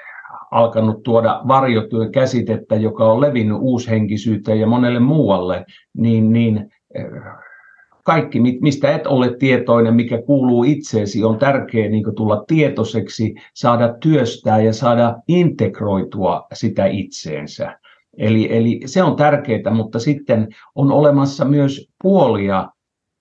alkanut 0.50 1.02
tuoda 1.02 1.40
varjotyön 1.48 2.12
käsitettä, 2.12 2.76
joka 2.76 3.12
on 3.12 3.20
levinnyt 3.20 3.56
uushenkisyyteen 3.60 4.60
ja 4.60 4.66
monelle 4.66 5.00
muualle, 5.00 5.64
niin, 5.96 6.32
niin 6.32 6.70
kaikki, 8.08 8.40
mistä 8.40 8.94
et 8.94 9.06
ole 9.06 9.36
tietoinen, 9.38 9.94
mikä 9.94 10.22
kuuluu 10.22 10.64
itseesi, 10.64 11.24
on 11.24 11.38
tärkeää 11.38 11.88
niin 11.88 12.04
tulla 12.16 12.44
tietoiseksi, 12.46 13.34
saada 13.54 13.94
työstää 14.00 14.62
ja 14.62 14.72
saada 14.72 15.16
integroitua 15.28 16.46
sitä 16.52 16.86
itseensä. 16.86 17.78
Eli, 18.18 18.56
eli 18.56 18.80
se 18.86 19.02
on 19.02 19.16
tärkeää, 19.16 19.70
mutta 19.74 19.98
sitten 19.98 20.48
on 20.74 20.92
olemassa 20.92 21.44
myös 21.44 21.88
puolia, 22.02 22.68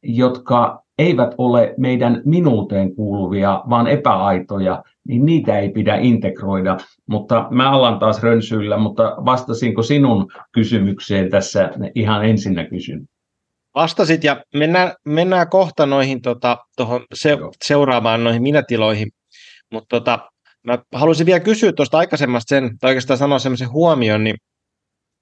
jotka 0.04 0.84
eivät 0.98 1.36
ole 1.38 1.74
meidän 1.78 2.22
minuuteen 2.26 2.96
kuuluvia, 2.96 3.64
vaan 3.70 3.88
epäaitoja, 3.88 4.84
niin 5.08 5.26
niitä 5.26 5.60
ei 5.60 5.70
pidä 5.70 5.96
integroida. 5.96 6.78
Mutta 7.10 7.48
mä 7.52 7.72
alan 7.72 8.00
taas 8.00 8.24
rönsyillä, 8.24 8.78
mutta 8.78 9.16
vastasinko 9.26 9.84
sinun 9.84 10.28
kysymykseen 10.52 11.30
tässä 11.30 11.72
ihan 11.96 12.26
ensinnä 12.26 12.66
kysyn? 12.66 13.08
Vastasit 13.78 14.24
ja 14.24 14.44
mennään, 14.56 14.94
mennään 15.06 15.50
kohta 15.50 15.86
noihin 15.86 16.22
tota, 16.22 16.58
tohon 16.78 17.06
se, 17.14 17.38
seuraavaan 17.66 18.24
noihin 18.24 18.42
minätiloihin, 18.44 19.08
mutta 19.72 19.88
tota, 20.00 20.20
mä 20.64 20.78
haluaisin 20.94 21.26
vielä 21.26 21.40
kysyä 21.40 21.74
tuosta 21.74 21.98
aikaisemmasta 21.98 22.56
sen, 22.56 22.78
tai 22.80 22.90
oikeastaan 22.90 23.18
sanoa 23.18 23.40
semmoisen 23.40 23.72
huomion, 23.72 24.24
niin 24.24 24.36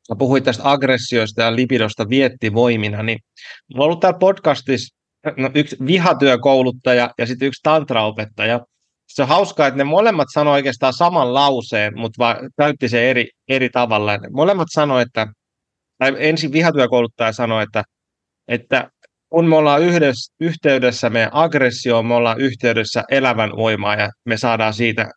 mä 0.09 0.15
puhuin 0.15 0.43
tästä 0.43 0.63
aggressioista 0.71 1.41
ja 1.41 1.55
lipidosta 1.55 2.09
viettivoimina, 2.09 3.03
niin 3.03 3.19
mulla 3.73 3.83
on 3.83 3.85
ollut 3.85 3.99
täällä 3.99 4.19
podcastissa 4.19 4.95
no, 5.37 5.49
yksi 5.55 5.77
vihatyökouluttaja 5.85 7.09
ja 7.17 7.25
sitten 7.25 7.47
yksi 7.47 7.61
tantraopettaja. 7.63 8.59
Se 9.07 9.21
on 9.21 9.27
hauskaa, 9.27 9.67
että 9.67 9.77
ne 9.77 9.83
molemmat 9.83 10.27
sanoi 10.33 10.53
oikeastaan 10.53 10.93
saman 10.93 11.33
lauseen, 11.33 11.99
mutta 11.99 12.19
vaan 12.19 12.37
käytti 12.57 12.89
se 12.89 13.09
eri, 13.09 13.27
eri 13.47 13.69
tavalla. 13.69 14.17
Ne 14.17 14.29
molemmat 14.31 14.67
sanoi, 14.71 15.01
että 15.01 15.27
tai 15.97 16.15
ensin 16.19 16.51
vihatyökouluttaja 16.51 17.31
sanoi, 17.31 17.63
että 17.63 17.83
että 18.47 18.89
kun 19.29 19.49
me 19.49 19.55
ollaan 19.55 19.81
yhdessä, 19.81 20.35
yhteydessä 20.39 21.09
meidän 21.09 21.29
aggressioon, 21.33 22.05
me 22.05 22.13
ollaan 22.13 22.41
yhteydessä 22.41 23.03
elävän 23.11 23.51
voimaan 23.57 23.99
ja 23.99 24.09
me 24.25 24.37
saadaan 24.37 24.73
siitä 24.73 25.09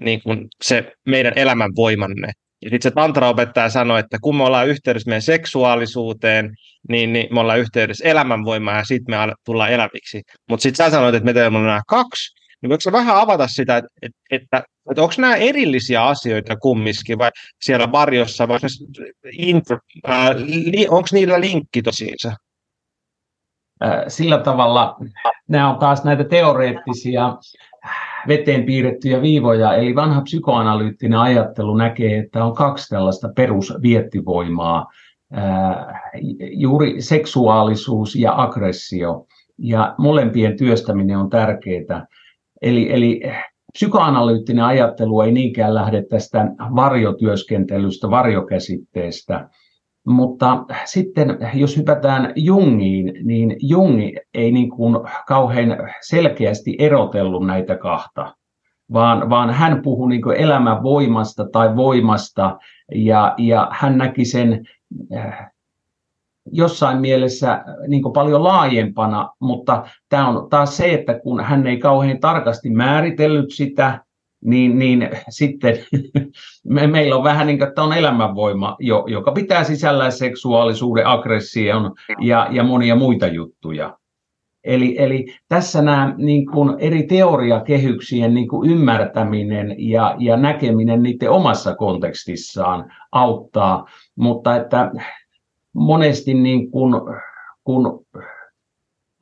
niin 0.00 0.22
kuin 0.22 0.48
se 0.64 0.92
meidän 1.06 1.32
elämän 1.36 1.70
voimanne. 1.76 2.32
Ja 2.62 2.70
sitten 2.70 2.82
se 2.82 2.94
tantraopettaja 2.94 3.68
sanoi, 3.68 4.00
että 4.00 4.18
kun 4.22 4.36
me 4.36 4.44
ollaan 4.44 4.68
yhteydessä 4.68 5.08
meidän 5.08 5.22
seksuaalisuuteen, 5.22 6.50
niin, 6.88 7.12
niin 7.12 7.34
me 7.34 7.40
ollaan 7.40 7.58
yhteydessä 7.58 8.08
elämänvoimaan 8.08 8.78
ja 8.78 8.84
sitten 8.84 9.14
me 9.14 9.32
tullaan 9.44 9.72
eläviksi. 9.72 10.22
Mutta 10.48 10.62
sitten 10.62 10.86
sä 10.86 10.90
sanoit, 10.90 11.14
että 11.14 11.24
me 11.24 11.32
teemme 11.32 11.58
nämä 11.58 11.82
kaksi. 11.88 12.42
Niin 12.62 12.70
voiko 12.70 12.92
vähän 12.92 13.16
avata 13.16 13.48
sitä, 13.48 13.76
että, 13.76 13.88
että, 14.02 14.18
että, 14.30 14.62
että 14.90 15.02
onko 15.02 15.14
nämä 15.18 15.36
erillisiä 15.36 16.04
asioita 16.04 16.56
kumminkin 16.56 17.18
vai 17.18 17.30
siellä 17.62 17.92
varjossa, 17.92 18.48
vai 18.48 18.58
onko 20.88 21.08
niillä 21.12 21.40
linkki 21.40 21.82
tosiinsa? 21.82 22.32
Sillä 24.08 24.38
tavalla 24.38 24.96
nämä 25.48 25.70
on 25.70 25.78
taas 25.78 26.04
näitä 26.04 26.24
teoreettisia 26.24 27.36
veteen 28.28 28.64
piirrettyjä 28.64 29.22
viivoja, 29.22 29.74
eli 29.74 29.94
vanha 29.94 30.20
psykoanalyyttinen 30.20 31.18
ajattelu 31.18 31.76
näkee, 31.76 32.18
että 32.18 32.44
on 32.44 32.54
kaksi 32.54 32.88
tällaista 32.88 33.28
perusviettivoimaa, 33.36 34.86
juuri 36.38 37.02
seksuaalisuus 37.02 38.16
ja 38.16 38.42
aggressio, 38.42 39.26
ja 39.58 39.94
molempien 39.98 40.56
työstäminen 40.56 41.18
on 41.18 41.30
tärkeää. 41.30 42.06
Eli, 42.62 42.92
eli 42.92 43.20
psykoanalyyttinen 43.72 44.64
ajattelu 44.64 45.20
ei 45.20 45.32
niinkään 45.32 45.74
lähde 45.74 46.04
tästä 46.10 46.46
varjotyöskentelystä, 46.76 48.10
varjokäsitteestä, 48.10 49.48
mutta 50.06 50.64
sitten 50.84 51.38
jos 51.54 51.76
hypätään 51.76 52.32
Jungiin, 52.36 53.12
niin 53.22 53.56
Jungi 53.60 54.16
ei 54.34 54.52
niin 54.52 54.70
kuin 54.70 54.96
kauhean 55.26 55.76
selkeästi 56.00 56.76
erotellut 56.78 57.46
näitä 57.46 57.76
kahta, 57.76 58.36
vaan, 58.92 59.30
vaan 59.30 59.50
hän 59.50 59.82
puhui 59.82 60.08
niin 60.08 60.22
kuin 60.22 60.36
elämän 60.36 60.82
voimasta 60.82 61.48
tai 61.52 61.76
voimasta 61.76 62.58
ja, 62.94 63.34
ja 63.38 63.68
hän 63.72 63.98
näki 63.98 64.24
sen 64.24 64.64
äh, 65.16 65.52
jossain 66.52 67.00
mielessä 67.00 67.64
niin 67.88 68.02
kuin 68.02 68.12
paljon 68.12 68.44
laajempana, 68.44 69.30
mutta 69.40 69.84
tämä 70.08 70.28
on 70.28 70.50
taas 70.50 70.76
se, 70.76 70.94
että 70.94 71.18
kun 71.18 71.40
hän 71.44 71.66
ei 71.66 71.78
kauhean 71.78 72.20
tarkasti 72.20 72.70
määritellyt 72.70 73.50
sitä, 73.50 74.04
niin, 74.44 74.78
niin 74.78 75.10
sitten 75.28 75.78
me, 76.64 76.86
meillä 76.86 77.16
on 77.16 77.24
vähän 77.24 77.46
niin 77.46 77.58
kuin, 77.58 77.68
että 77.68 77.82
on 77.82 77.92
elämänvoima, 77.92 78.76
jo, 78.80 79.04
joka 79.08 79.32
pitää 79.32 79.64
sisällään 79.64 80.12
seksuaalisuuden, 80.12 81.06
aggression 81.06 81.94
ja, 82.20 82.48
ja 82.50 82.62
monia 82.62 82.96
muita 82.96 83.26
juttuja. 83.26 83.98
Eli, 84.64 84.96
eli 84.98 85.26
tässä 85.48 85.82
nämä 85.82 86.14
niin 86.16 86.46
kuin 86.46 86.76
eri 86.78 87.02
teoriakehyksien 87.02 88.34
niin 88.34 88.48
kuin 88.48 88.70
ymmärtäminen 88.70 89.74
ja, 89.78 90.16
ja 90.18 90.36
näkeminen 90.36 91.02
niiden 91.02 91.30
omassa 91.30 91.74
kontekstissaan 91.74 92.92
auttaa, 93.12 93.86
mutta 94.16 94.56
että 94.56 94.90
monesti 95.72 96.34
niin 96.34 96.70
kuin, 96.70 96.94
kun 97.64 98.06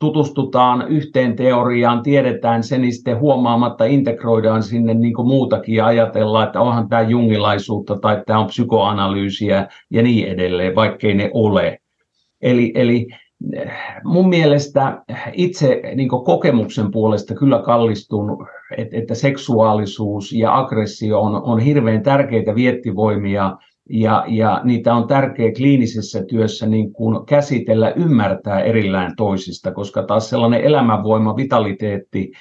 tutustutaan 0.00 0.88
yhteen 0.88 1.36
teoriaan, 1.36 2.02
tiedetään 2.02 2.62
se, 2.62 2.78
niin 2.78 2.92
sitten 2.92 3.18
huomaamatta 3.18 3.84
integroidaan 3.84 4.62
sinne 4.62 4.94
niin 4.94 5.14
kuin 5.14 5.28
muutakin 5.28 5.74
ja 5.74 5.86
ajatellaan, 5.86 6.46
että 6.46 6.60
onhan 6.60 6.88
tämä 6.88 7.02
jungilaisuutta 7.02 7.98
tai 7.98 8.22
tämä 8.26 8.38
on 8.38 8.46
psykoanalyysiä 8.46 9.68
ja 9.90 10.02
niin 10.02 10.28
edelleen, 10.28 10.74
vaikkei 10.74 11.14
ne 11.14 11.30
ole. 11.34 11.78
Eli, 12.42 12.72
eli 12.74 13.06
mun 14.04 14.28
mielestä 14.28 15.02
itse 15.32 15.82
niin 15.94 16.08
kokemuksen 16.08 16.90
puolesta 16.90 17.34
kyllä 17.34 17.62
kallistun, 17.62 18.46
että, 18.76 18.96
että 18.96 19.14
seksuaalisuus 19.14 20.32
ja 20.32 20.58
aggressio 20.58 21.20
on, 21.20 21.42
on 21.42 21.58
hirveän 21.58 22.02
tärkeitä 22.02 22.54
viettivoimia 22.54 23.56
ja, 23.90 24.24
ja 24.29 24.61
niitä 24.64 24.94
on 24.94 25.07
tärkeä 25.07 25.53
kliinisessä 25.57 26.24
työssä 26.24 26.66
niin 26.66 26.92
kuin 26.92 27.26
käsitellä, 27.26 27.90
ymmärtää 27.90 28.61
erillään 28.61 29.12
toisista, 29.16 29.72
koska 29.72 30.03
taas 30.03 30.31
sellainen 30.31 30.61
elämänvoima, 30.61 31.37
vitaliteetti, 31.37 32.33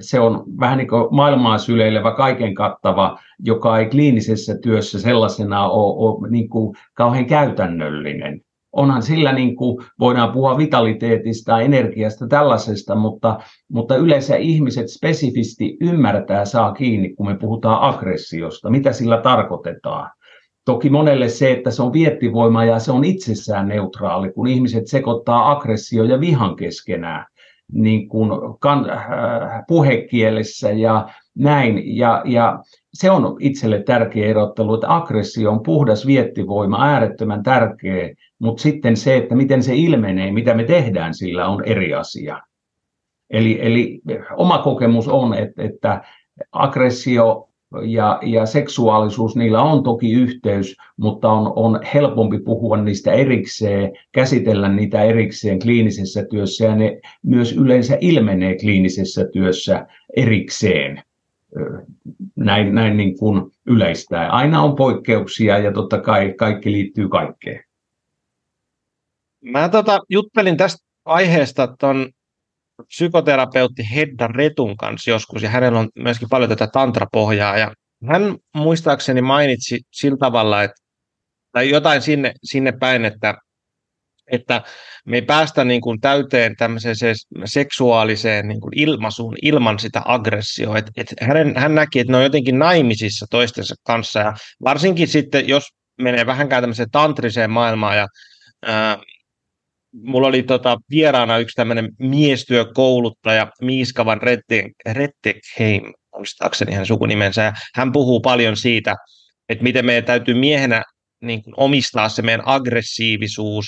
se 0.00 0.20
on 0.20 0.44
vähän 0.60 0.78
niin 0.78 0.88
kuin 0.88 1.08
maailmaa 1.10 1.58
syleilevä, 1.58 2.14
kaiken 2.14 2.54
kattava, 2.54 3.18
joka 3.38 3.78
ei 3.78 3.86
kliinisessä 3.86 4.58
työssä 4.62 5.00
sellaisena 5.00 5.68
ole, 5.68 5.94
ole 6.08 6.30
niin 6.30 6.48
kuin 6.48 6.76
kauhean 6.94 7.26
käytännöllinen 7.26 8.40
onhan 8.72 9.02
sillä 9.02 9.32
niin 9.32 9.56
kuin, 9.56 9.86
voidaan 10.00 10.32
puhua 10.32 10.58
vitaliteetista, 10.58 11.60
energiasta, 11.60 12.26
tällaisesta, 12.26 12.94
mutta, 12.94 13.38
mutta 13.72 13.96
yleensä 13.96 14.36
ihmiset 14.36 14.88
spesifisti 14.88 15.76
ymmärtää, 15.80 16.44
saa 16.44 16.72
kiinni, 16.72 17.14
kun 17.14 17.26
me 17.26 17.38
puhutaan 17.38 17.82
aggressiosta, 17.82 18.70
mitä 18.70 18.92
sillä 18.92 19.20
tarkoitetaan. 19.20 20.10
Toki 20.68 20.90
monelle 20.90 21.28
se, 21.28 21.52
että 21.52 21.70
se 21.70 21.82
on 21.82 21.92
viettivoima 21.92 22.64
ja 22.64 22.78
se 22.78 22.92
on 22.92 23.04
itsessään 23.04 23.68
neutraali, 23.68 24.32
kun 24.32 24.46
ihmiset 24.46 24.86
sekoittaa 24.86 25.50
aggressio 25.50 26.04
ja 26.04 26.20
vihan 26.20 26.56
keskenään 26.56 27.26
niin 27.72 28.08
kuin 28.08 28.30
kan, 28.60 28.90
äh, 28.90 29.00
puhekielessä 29.68 30.70
ja 30.70 31.08
näin. 31.34 31.96
Ja, 31.96 32.22
ja 32.24 32.58
se 32.94 33.10
on 33.10 33.36
itselle 33.40 33.82
tärkeä 33.82 34.26
erottelu, 34.28 34.74
että 34.74 34.96
aggressio 34.96 35.50
on 35.50 35.62
puhdas 35.62 36.06
viettivoima, 36.06 36.84
äärettömän 36.84 37.42
tärkeä, 37.42 38.14
mutta 38.38 38.62
sitten 38.62 38.96
se, 38.96 39.16
että 39.16 39.34
miten 39.34 39.62
se 39.62 39.74
ilmenee, 39.74 40.32
mitä 40.32 40.54
me 40.54 40.64
tehdään 40.64 41.14
sillä, 41.14 41.48
on 41.48 41.64
eri 41.64 41.94
asia. 41.94 42.42
Eli, 43.30 43.58
eli 43.62 44.00
oma 44.36 44.58
kokemus 44.58 45.08
on, 45.08 45.34
että, 45.34 45.62
että 45.62 46.02
aggressio 46.52 47.47
ja, 47.84 48.18
ja 48.22 48.46
seksuaalisuus, 48.46 49.36
niillä 49.36 49.62
on 49.62 49.82
toki 49.82 50.12
yhteys, 50.12 50.76
mutta 50.96 51.30
on, 51.30 51.52
on 51.56 51.80
helpompi 51.94 52.38
puhua 52.38 52.76
niistä 52.76 53.12
erikseen, 53.12 53.92
käsitellä 54.12 54.68
niitä 54.68 55.02
erikseen 55.02 55.58
kliinisessä 55.58 56.24
työssä 56.30 56.64
ja 56.64 56.74
ne 56.74 57.00
myös 57.22 57.52
yleensä 57.52 57.98
ilmenee 58.00 58.56
kliinisessä 58.58 59.26
työssä 59.32 59.86
erikseen 60.16 61.02
näin, 62.36 62.74
näin 62.74 62.96
niin 62.96 63.18
kuin 63.18 63.50
yleistää. 63.66 64.30
Aina 64.30 64.62
on 64.62 64.76
poikkeuksia 64.76 65.58
ja 65.58 65.72
totta 65.72 66.00
kai 66.00 66.34
kaikki 66.38 66.72
liittyy 66.72 67.08
kaikkeen. 67.08 67.64
Mä 69.40 69.68
tota, 69.68 69.98
juttelin 70.08 70.56
tästä 70.56 70.86
aiheesta 71.04 71.76
tuon 71.80 72.06
psykoterapeutti 72.86 73.82
Hedda 73.94 74.26
Retun 74.26 74.76
kanssa 74.76 75.10
joskus, 75.10 75.42
ja 75.42 75.50
hänellä 75.50 75.78
on 75.78 75.88
myöskin 75.94 76.28
paljon 76.28 76.48
tätä 76.48 76.66
tantrapohjaa, 76.66 77.58
ja 77.58 77.72
hän 78.08 78.36
muistaakseni 78.54 79.22
mainitsi 79.22 79.80
sillä 79.92 80.16
tavalla, 80.20 80.62
että, 80.62 80.76
tai 81.52 81.70
jotain 81.70 82.02
sinne, 82.02 82.32
sinne 82.44 82.72
päin, 82.80 83.04
että, 83.04 83.34
että 84.30 84.62
me 85.06 85.16
ei 85.16 85.22
päästä 85.22 85.64
niin 85.64 85.80
kuin 85.80 86.00
täyteen 86.00 86.56
tämmöiseen 86.56 86.96
seksuaaliseen 87.44 88.48
niin 88.48 88.60
kuin 88.60 88.78
ilmaisuun 88.78 89.36
ilman 89.42 89.78
sitä 89.78 90.02
aggressioa. 90.04 90.78
Et, 90.78 90.90
et 90.96 91.14
hän, 91.20 91.56
hän 91.56 91.74
näki, 91.74 92.00
että 92.00 92.12
ne 92.12 92.16
on 92.16 92.22
jotenkin 92.22 92.58
naimisissa 92.58 93.26
toistensa 93.30 93.74
kanssa, 93.86 94.20
ja 94.20 94.34
varsinkin 94.64 95.08
sitten, 95.08 95.48
jos 95.48 95.64
menee 96.02 96.26
vähänkään 96.26 96.62
tämmöiseen 96.62 96.90
tantriseen 96.90 97.50
maailmaan, 97.50 97.96
ja 97.96 98.06
ää, 98.66 98.98
mulla 100.02 100.28
oli 100.28 100.42
tota, 100.42 100.78
vieraana 100.90 101.38
yksi 101.38 101.54
tämmöinen 101.54 101.88
miestyökouluttaja, 101.98 103.50
Miiskavan 103.62 104.20
Rettekheim, 104.86 105.92
muistaakseni 106.16 106.72
hän 106.72 106.86
sukunimensä, 106.86 107.42
ja 107.42 107.52
hän 107.74 107.92
puhuu 107.92 108.20
paljon 108.20 108.56
siitä, 108.56 108.96
että 109.48 109.64
miten 109.64 109.86
meidän 109.86 110.04
täytyy 110.04 110.34
miehenä 110.34 110.82
niin 111.22 111.42
kuin 111.42 111.54
omistaa 111.56 112.08
se 112.08 112.22
meidän 112.22 112.42
aggressiivisuus, 112.44 113.66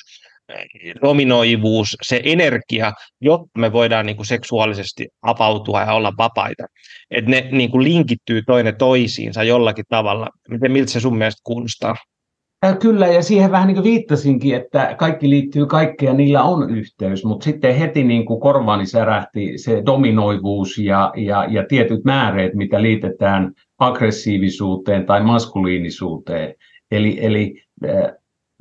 dominoivuus, 1.03 1.97
se 2.03 2.21
energia, 2.25 2.93
jotta 3.21 3.59
me 3.59 3.73
voidaan 3.73 4.07
niin 4.07 4.17
kuin 4.17 4.27
seksuaalisesti 4.27 5.09
apautua 5.23 5.81
ja 5.81 5.93
olla 5.93 6.13
vapaita. 6.19 6.65
Että 7.11 7.31
ne 7.31 7.49
niin 7.53 7.71
kuin 7.71 7.85
linkittyy 7.85 8.43
toinen 8.47 8.77
toisiinsa 8.77 9.45
jollakin 9.45 9.85
tavalla. 9.89 10.29
Miten, 10.49 10.73
miltä 10.73 10.93
se 10.93 11.01
sun 11.01 11.19
mielestä 11.19 11.41
kuulostaa? 11.45 11.97
Kyllä, 12.81 13.07
ja 13.07 13.23
siihen 13.23 13.51
vähän 13.51 13.67
niin 13.67 13.75
kuin 13.75 13.85
viittasinkin, 13.85 14.57
että 14.57 14.95
kaikki 14.99 15.31
liittyy 15.31 15.67
kaikkeen 15.67 16.11
ja 16.11 16.17
niillä 16.17 16.43
on 16.43 16.71
yhteys, 16.71 17.25
mutta 17.25 17.45
sitten 17.45 17.75
heti 17.75 18.05
niin 18.05 18.27
kuin 18.27 18.41
korvaani 18.41 18.87
särähti 18.87 19.59
se 19.59 19.83
dominoivuus 19.87 20.79
ja, 20.79 21.13
ja, 21.17 21.45
ja 21.45 21.65
tietyt 21.69 22.05
määreet, 22.05 22.55
mitä 22.55 22.83
liitetään 22.83 23.53
aggressiivisuuteen 23.79 25.07
tai 25.07 25.23
maskuliinisuuteen. 25.23 26.55
Eli, 26.91 27.19
eli 27.21 27.63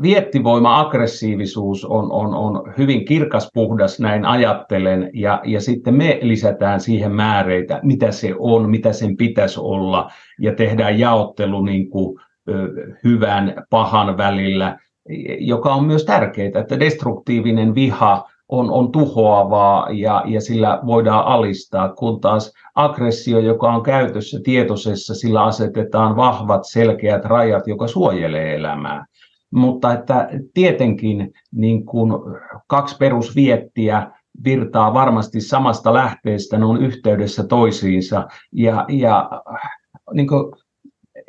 viettivoima, 0.02 0.80
aggressiivisuus 0.80 1.86
on, 1.86 2.12
on, 2.12 2.34
on 2.34 2.74
hyvin 2.78 3.06
kirkas, 3.06 3.50
puhdas, 3.54 4.00
näin 4.00 4.26
ajattelen, 4.26 5.10
ja, 5.14 5.42
ja 5.46 5.62
sitten 5.62 5.94
me 5.94 6.20
lisätään 6.22 6.80
siihen 6.80 7.12
määreitä, 7.12 7.80
mitä 7.84 8.12
se 8.12 8.36
on, 8.38 8.70
mitä 8.70 8.94
sen 8.94 9.18
pitäisi 9.18 9.60
olla, 9.60 10.12
ja 10.40 10.56
tehdään 10.56 11.00
jaottelu 11.00 11.64
niin 11.64 11.90
kuin 11.90 12.20
hyvän, 13.04 13.64
pahan 13.70 14.18
välillä, 14.18 14.80
joka 15.40 15.74
on 15.74 15.86
myös 15.86 16.06
tärkeää, 16.06 16.52
että 16.56 16.80
destruktiivinen 16.80 17.76
viha 17.76 18.30
on, 18.50 18.72
on 18.72 18.92
tuhoavaa 18.92 19.88
ja, 19.92 20.24
ja 20.26 20.42
sillä 20.42 20.80
voidaan 20.86 21.26
alistaa, 21.26 21.90
kun 21.90 22.22
taas 22.22 22.54
aggressio, 22.76 23.40
joka 23.40 23.74
on 23.74 23.84
käytössä 23.84 24.40
tietoisessa, 24.44 25.16
sillä 25.16 25.44
asetetaan 25.44 26.16
vahvat, 26.16 26.62
selkeät 26.66 27.26
rajat, 27.26 27.68
joka 27.68 27.88
suojelee 27.88 28.56
elämää. 28.56 29.06
Mutta 29.52 29.94
että 29.94 30.30
tietenkin 30.54 31.34
niin 31.52 31.86
kuin 31.86 32.14
kaksi 32.68 32.98
perusviettiä 32.98 34.12
virtaa 34.44 34.94
varmasti 34.94 35.42
samasta 35.42 35.94
lähteestä, 35.94 36.58
ne 36.58 36.66
on 36.66 36.82
yhteydessä 36.82 37.44
toisiinsa 37.44 38.28
ja, 38.52 38.86
ja 38.88 39.30
niin 40.14 40.28
kuin 40.28 40.54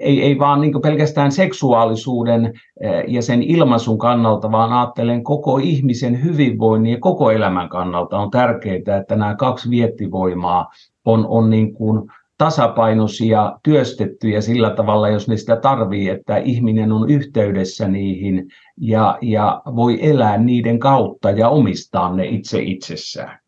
ei, 0.00 0.22
ei 0.22 0.38
vaan 0.38 0.60
niin 0.60 0.82
pelkästään 0.82 1.32
seksuaalisuuden 1.32 2.52
eh, 2.80 3.04
ja 3.08 3.22
sen 3.22 3.42
ilmaisun 3.42 3.98
kannalta, 3.98 4.52
vaan 4.52 4.72
ajattelen 4.72 5.24
koko 5.24 5.58
ihmisen 5.58 6.24
hyvinvoinnin 6.24 6.92
ja 6.92 6.98
koko 7.00 7.30
elämän 7.30 7.68
kannalta 7.68 8.18
on 8.18 8.30
tärkeää, 8.30 8.96
että 9.00 9.16
nämä 9.16 9.36
kaksi 9.36 9.70
viettivoimaa 9.70 10.70
on, 11.04 11.26
on 11.28 11.50
niin 11.50 11.74
kuin 11.74 12.10
tasapainoisia, 12.38 13.58
työstettyjä 13.62 14.40
sillä 14.40 14.70
tavalla, 14.70 15.08
jos 15.08 15.28
ne 15.28 15.36
sitä 15.36 15.56
tarvii, 15.56 16.08
että 16.08 16.36
ihminen 16.36 16.92
on 16.92 17.10
yhteydessä 17.10 17.88
niihin 17.88 18.48
ja, 18.80 19.18
ja 19.22 19.62
voi 19.76 19.98
elää 20.10 20.38
niiden 20.38 20.78
kautta 20.78 21.30
ja 21.30 21.48
omistaa 21.48 22.14
ne 22.14 22.26
itse 22.26 22.62
itsessään. 22.62 23.40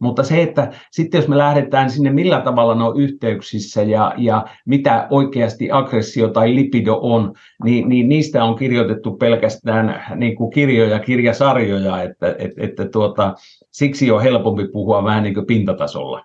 Mutta 0.00 0.22
se, 0.22 0.42
että 0.42 0.72
sitten 0.90 1.18
jos 1.18 1.28
me 1.28 1.38
lähdetään 1.38 1.90
sinne, 1.90 2.10
millä 2.10 2.40
tavalla 2.40 2.74
ne 2.74 2.84
on 2.84 3.00
yhteyksissä 3.00 3.82
ja, 3.82 4.14
ja 4.16 4.46
mitä 4.66 5.06
oikeasti 5.10 5.68
aggressio 5.70 6.28
tai 6.28 6.54
lipido 6.54 6.98
on, 7.02 7.34
niin, 7.64 7.88
niin 7.88 8.08
niistä 8.08 8.44
on 8.44 8.56
kirjoitettu 8.56 9.16
pelkästään 9.16 10.04
niin 10.16 10.36
kuin 10.36 10.50
kirjoja, 10.50 10.98
kirjasarjoja, 10.98 12.02
että, 12.02 12.34
että, 12.38 12.62
että 12.64 12.88
tuota, 12.88 13.34
siksi 13.70 14.10
on 14.10 14.22
helpompi 14.22 14.68
puhua 14.72 15.04
vähän 15.04 15.22
niin 15.22 15.34
kuin 15.34 15.46
pintatasolla. 15.46 16.24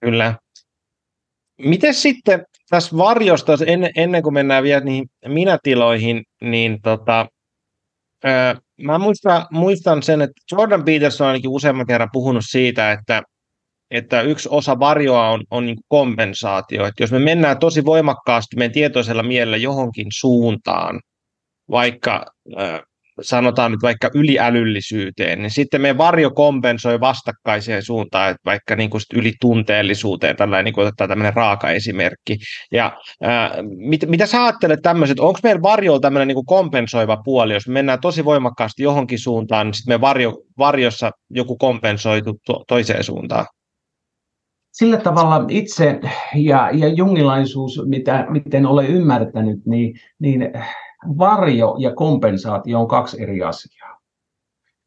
Kyllä. 0.00 0.34
Miten 1.58 1.94
sitten 1.94 2.46
tässä 2.70 2.96
varjosta, 2.96 3.52
ennen, 3.96 4.22
kuin 4.22 4.34
mennään 4.34 4.62
vielä 4.62 4.84
niihin 4.84 5.10
minätiloihin, 5.26 6.24
niin 6.40 6.82
tota, 6.82 7.26
mä 8.82 8.98
muistan, 8.98 9.46
muistan 9.50 10.02
sen, 10.02 10.22
että 10.22 10.42
Jordan 10.52 10.84
Peterson 10.84 11.24
on 11.24 11.28
ainakin 11.28 11.50
useamman 11.50 11.86
kerran 11.86 12.08
puhunut 12.12 12.44
siitä, 12.48 12.92
että, 12.92 13.22
että 13.90 14.22
yksi 14.22 14.48
osa 14.52 14.78
varjoa 14.78 15.28
on, 15.28 15.44
on 15.50 15.66
niin 15.66 15.78
kompensaatio. 15.88 16.86
Että 16.86 17.02
jos 17.02 17.12
me 17.12 17.18
mennään 17.18 17.58
tosi 17.58 17.84
voimakkaasti 17.84 18.56
meidän 18.56 18.72
tietoisella 18.72 19.22
mielellä 19.22 19.56
johonkin 19.56 20.06
suuntaan, 20.10 21.00
vaikka 21.70 22.26
sanotaan 23.20 23.70
nyt 23.72 23.82
vaikka 23.82 24.10
yliälyllisyyteen, 24.14 25.42
niin 25.42 25.50
sitten 25.50 25.80
me 25.80 25.98
varjo 25.98 26.30
kompensoi 26.30 27.00
vastakkaiseen 27.00 27.82
suuntaan, 27.82 28.30
että 28.30 28.42
vaikka 28.44 28.76
niin 28.76 28.90
kuin 28.90 29.00
ylitunteellisuuteen, 29.14 30.36
tällainen 30.36 30.64
niin 30.64 30.74
kuin 30.74 30.86
otetaan 30.86 31.08
tämmöinen 31.08 31.34
raaka 31.34 31.70
esimerkki. 31.70 32.38
Ja 32.72 32.96
ää, 33.22 33.54
mit, 33.62 34.00
mitä 34.08 34.26
sä 34.26 34.44
ajattelet 34.44 34.80
tämmöiset, 34.82 35.20
onko 35.20 35.40
meidän 35.42 35.62
varjolla 35.62 36.00
tämmöinen 36.00 36.28
niin 36.28 36.34
kuin 36.34 36.46
kompensoiva 36.46 37.16
puoli, 37.24 37.54
jos 37.54 37.68
me 37.68 37.72
mennään 37.72 38.00
tosi 38.00 38.24
voimakkaasti 38.24 38.82
johonkin 38.82 39.18
suuntaan, 39.18 39.66
niin 39.66 39.74
sitten 39.74 39.94
me 39.94 40.00
varjo, 40.00 40.42
varjossa 40.58 41.10
joku 41.30 41.56
kompensoitu 41.56 42.38
to, 42.46 42.64
toiseen 42.68 43.04
suuntaan? 43.04 43.46
Sillä 44.72 44.96
tavalla 44.96 45.44
itse 45.48 46.00
ja, 46.34 46.70
ja 46.72 46.88
jungilaisuus, 46.88 47.82
mitä, 47.86 48.26
miten 48.28 48.66
olen 48.66 48.86
ymmärtänyt, 48.86 49.66
niin, 49.66 50.00
niin 50.18 50.52
varjo 51.18 51.76
ja 51.78 51.94
kompensaatio 51.94 52.80
on 52.80 52.88
kaksi 52.88 53.22
eri 53.22 53.42
asiaa. 53.42 53.98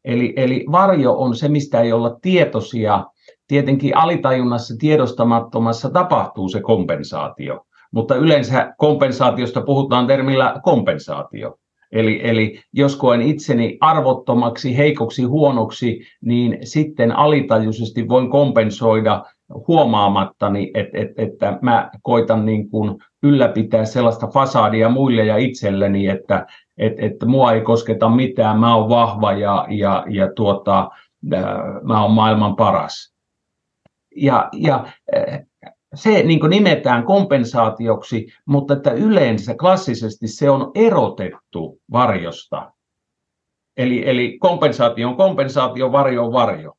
Eli, 0.04 0.32
eli 0.36 0.66
varjo 0.72 1.14
on 1.18 1.36
se, 1.36 1.48
mistä 1.48 1.80
ei 1.80 1.92
olla 1.92 2.18
tietoisia. 2.22 3.04
Tietenkin 3.48 3.96
alitajunnassa 3.96 4.74
tiedostamattomassa 4.78 5.90
tapahtuu 5.90 6.48
se 6.48 6.60
kompensaatio, 6.60 7.66
mutta 7.92 8.14
yleensä 8.14 8.74
kompensaatiosta 8.78 9.60
puhutaan 9.60 10.06
termillä 10.06 10.60
kompensaatio. 10.62 11.58
Eli, 11.92 12.20
eli 12.22 12.60
jos 12.72 12.96
koen 12.96 13.22
itseni 13.22 13.78
arvottomaksi, 13.80 14.76
heikoksi, 14.76 15.22
huonoksi, 15.22 16.00
niin 16.24 16.58
sitten 16.62 17.12
alitajuisesti 17.16 18.08
voin 18.08 18.30
kompensoida 18.30 19.24
huomaamattani, 19.68 20.70
että, 20.74 20.98
että, 20.98 21.22
että 21.22 21.58
mä 21.62 21.90
koitan 22.02 22.46
niin 22.46 22.70
kuin 22.70 22.98
ylläpitää 23.22 23.84
sellaista 23.84 24.26
fasadia 24.26 24.88
muille 24.88 25.24
ja 25.24 25.36
itselleni, 25.36 26.06
että, 26.06 26.46
että, 26.78 27.06
että 27.06 27.26
mua 27.26 27.52
ei 27.52 27.60
kosketa 27.60 28.08
mitään, 28.08 28.58
mä 28.58 28.76
oon 28.76 28.88
vahva 28.88 29.32
ja, 29.32 29.66
ja, 29.70 30.04
ja 30.10 30.32
tuota, 30.34 30.90
mä 31.82 32.02
oon 32.02 32.12
maailman 32.12 32.56
paras. 32.56 33.14
Ja, 34.16 34.48
ja 34.52 34.86
se 35.94 36.22
niin 36.22 36.40
nimetään 36.48 37.04
kompensaatioksi, 37.04 38.26
mutta 38.46 38.74
että 38.74 38.90
yleensä 38.90 39.54
klassisesti 39.54 40.28
se 40.28 40.50
on 40.50 40.70
erotettu 40.74 41.80
varjosta. 41.92 42.72
Eli, 43.76 44.08
eli 44.08 44.38
kompensaatio 44.38 45.08
on 45.08 45.16
kompensaatio, 45.16 45.92
varjo 45.92 46.24
on 46.24 46.32
varjo. 46.32 46.74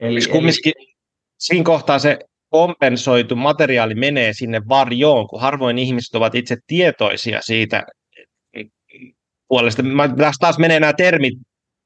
Eli, 0.00 0.20
kumminkin 0.32 0.72
eli... 0.76 0.94
siinä 1.38 1.64
kohtaa 1.64 1.98
se 1.98 2.18
kompensoitu 2.54 3.36
materiaali 3.36 3.94
menee 3.94 4.32
sinne 4.32 4.62
varjoon, 4.68 5.26
kun 5.28 5.40
harvoin 5.40 5.78
ihmiset 5.78 6.14
ovat 6.14 6.34
itse 6.34 6.56
tietoisia 6.66 7.40
siitä 7.42 7.82
puolesta. 9.48 9.82
Tässä 10.16 10.40
taas 10.40 10.58
menee 10.58 10.80
nämä 10.80 10.92
termit. 10.92 11.34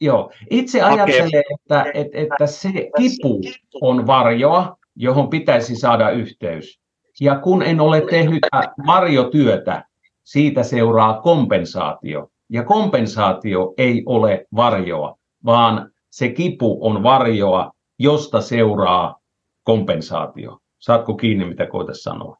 Joo, 0.00 0.32
itse 0.50 0.82
ajattelen, 0.82 1.30
että, 1.54 1.84
että, 1.94 2.18
että 2.18 2.46
se 2.46 2.68
kipu 2.72 3.40
on 3.80 4.06
varjoa, 4.06 4.76
johon 4.96 5.30
pitäisi 5.30 5.76
saada 5.76 6.10
yhteys. 6.10 6.80
Ja 7.20 7.38
kun 7.38 7.62
en 7.62 7.80
ole 7.80 8.00
tehnyt 8.10 8.46
varjotyötä, 8.86 9.84
siitä 10.24 10.62
seuraa 10.62 11.20
kompensaatio. 11.20 12.28
Ja 12.50 12.64
kompensaatio 12.64 13.74
ei 13.78 14.02
ole 14.06 14.46
varjoa, 14.56 15.18
vaan 15.44 15.90
se 16.10 16.28
kipu 16.28 16.78
on 16.80 17.02
varjoa, 17.02 17.72
josta 17.98 18.40
seuraa 18.40 19.18
kompensaatio. 19.68 20.58
Saatko 20.78 21.14
kiinni, 21.14 21.44
mitä 21.44 21.66
koita 21.66 21.92
sanoa? 21.94 22.36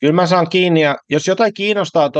Kyllä 0.00 0.12
mä 0.12 0.26
saan 0.26 0.48
kiinni, 0.48 0.80
ja 0.80 0.96
jos 1.10 1.28
jotain 1.28 1.54
kiinnostaa 1.54 2.10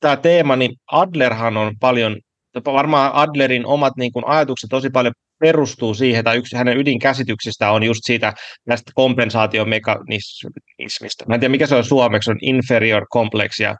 tämä 0.00 0.16
teema, 0.16 0.56
niin 0.56 0.76
Adlerhan 0.92 1.56
on 1.56 1.74
paljon, 1.80 2.16
varmaan 2.64 3.14
Adlerin 3.14 3.66
omat 3.66 3.92
niin 3.96 4.12
kun, 4.12 4.26
ajatukset 4.26 4.68
tosi 4.70 4.90
paljon 4.90 5.14
perustuu 5.38 5.94
siihen, 5.94 6.24
tai 6.24 6.36
yksi 6.36 6.56
hänen 6.56 6.78
ydinkäsityksistä 6.78 7.70
on 7.70 7.82
just 7.82 8.00
siitä 8.04 8.32
tästä 8.64 8.92
kompensaatiomekanismista. 8.94 11.24
Mä 11.28 11.34
en 11.34 11.40
tiedä, 11.40 11.50
mikä 11.50 11.66
se 11.66 11.76
on 11.76 11.84
suomeksi, 11.84 12.30
on 12.30 12.38
inferior 12.40 13.06
kompleksia. 13.08 13.76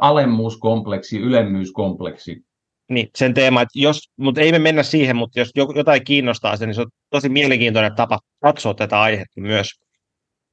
Alemmuuskompleksi, 0.00 1.18
ylemmyyskompleksi. 1.18 2.36
Niin, 2.90 3.08
sen 3.16 3.34
teema, 3.34 3.62
että 3.62 3.78
jos, 3.78 4.10
mutta 4.16 4.40
ei 4.40 4.52
me 4.52 4.58
mennä 4.58 4.82
siihen, 4.82 5.16
mutta 5.16 5.38
jos 5.38 5.50
jotain 5.74 6.04
kiinnostaa 6.04 6.56
se, 6.56 6.66
niin 6.66 6.74
se 6.74 6.80
on 6.80 6.90
tosi 7.10 7.28
mielenkiintoinen 7.28 7.94
tapa 7.94 8.18
katsoa 8.42 8.74
tätä 8.74 9.00
aihetta 9.00 9.40
myös. 9.40 9.68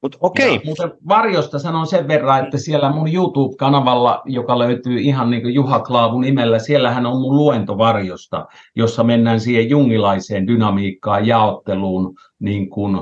Mut 0.02 0.16
okei. 0.20 0.56
Okay. 0.56 0.64
mutta 0.64 0.90
varjosta 1.08 1.58
sanon 1.58 1.86
sen 1.86 2.08
verran, 2.08 2.44
että 2.44 2.58
siellä 2.58 2.92
mun 2.92 3.14
YouTube-kanavalla, 3.14 4.22
joka 4.24 4.58
löytyy 4.58 5.00
ihan 5.00 5.30
niin 5.30 5.42
kuin 5.42 5.54
Juha 5.54 5.80
Klaavun 5.80 6.20
nimellä, 6.20 6.58
siellähän 6.58 7.06
on 7.06 7.20
mun 7.20 7.36
luento 7.36 7.78
varjosta, 7.78 8.46
jossa 8.76 9.04
mennään 9.04 9.40
siihen 9.40 9.70
jungilaiseen 9.70 10.46
dynamiikkaan, 10.46 11.26
jaotteluun 11.26 12.14
niin 12.38 12.70
kuin 12.70 12.96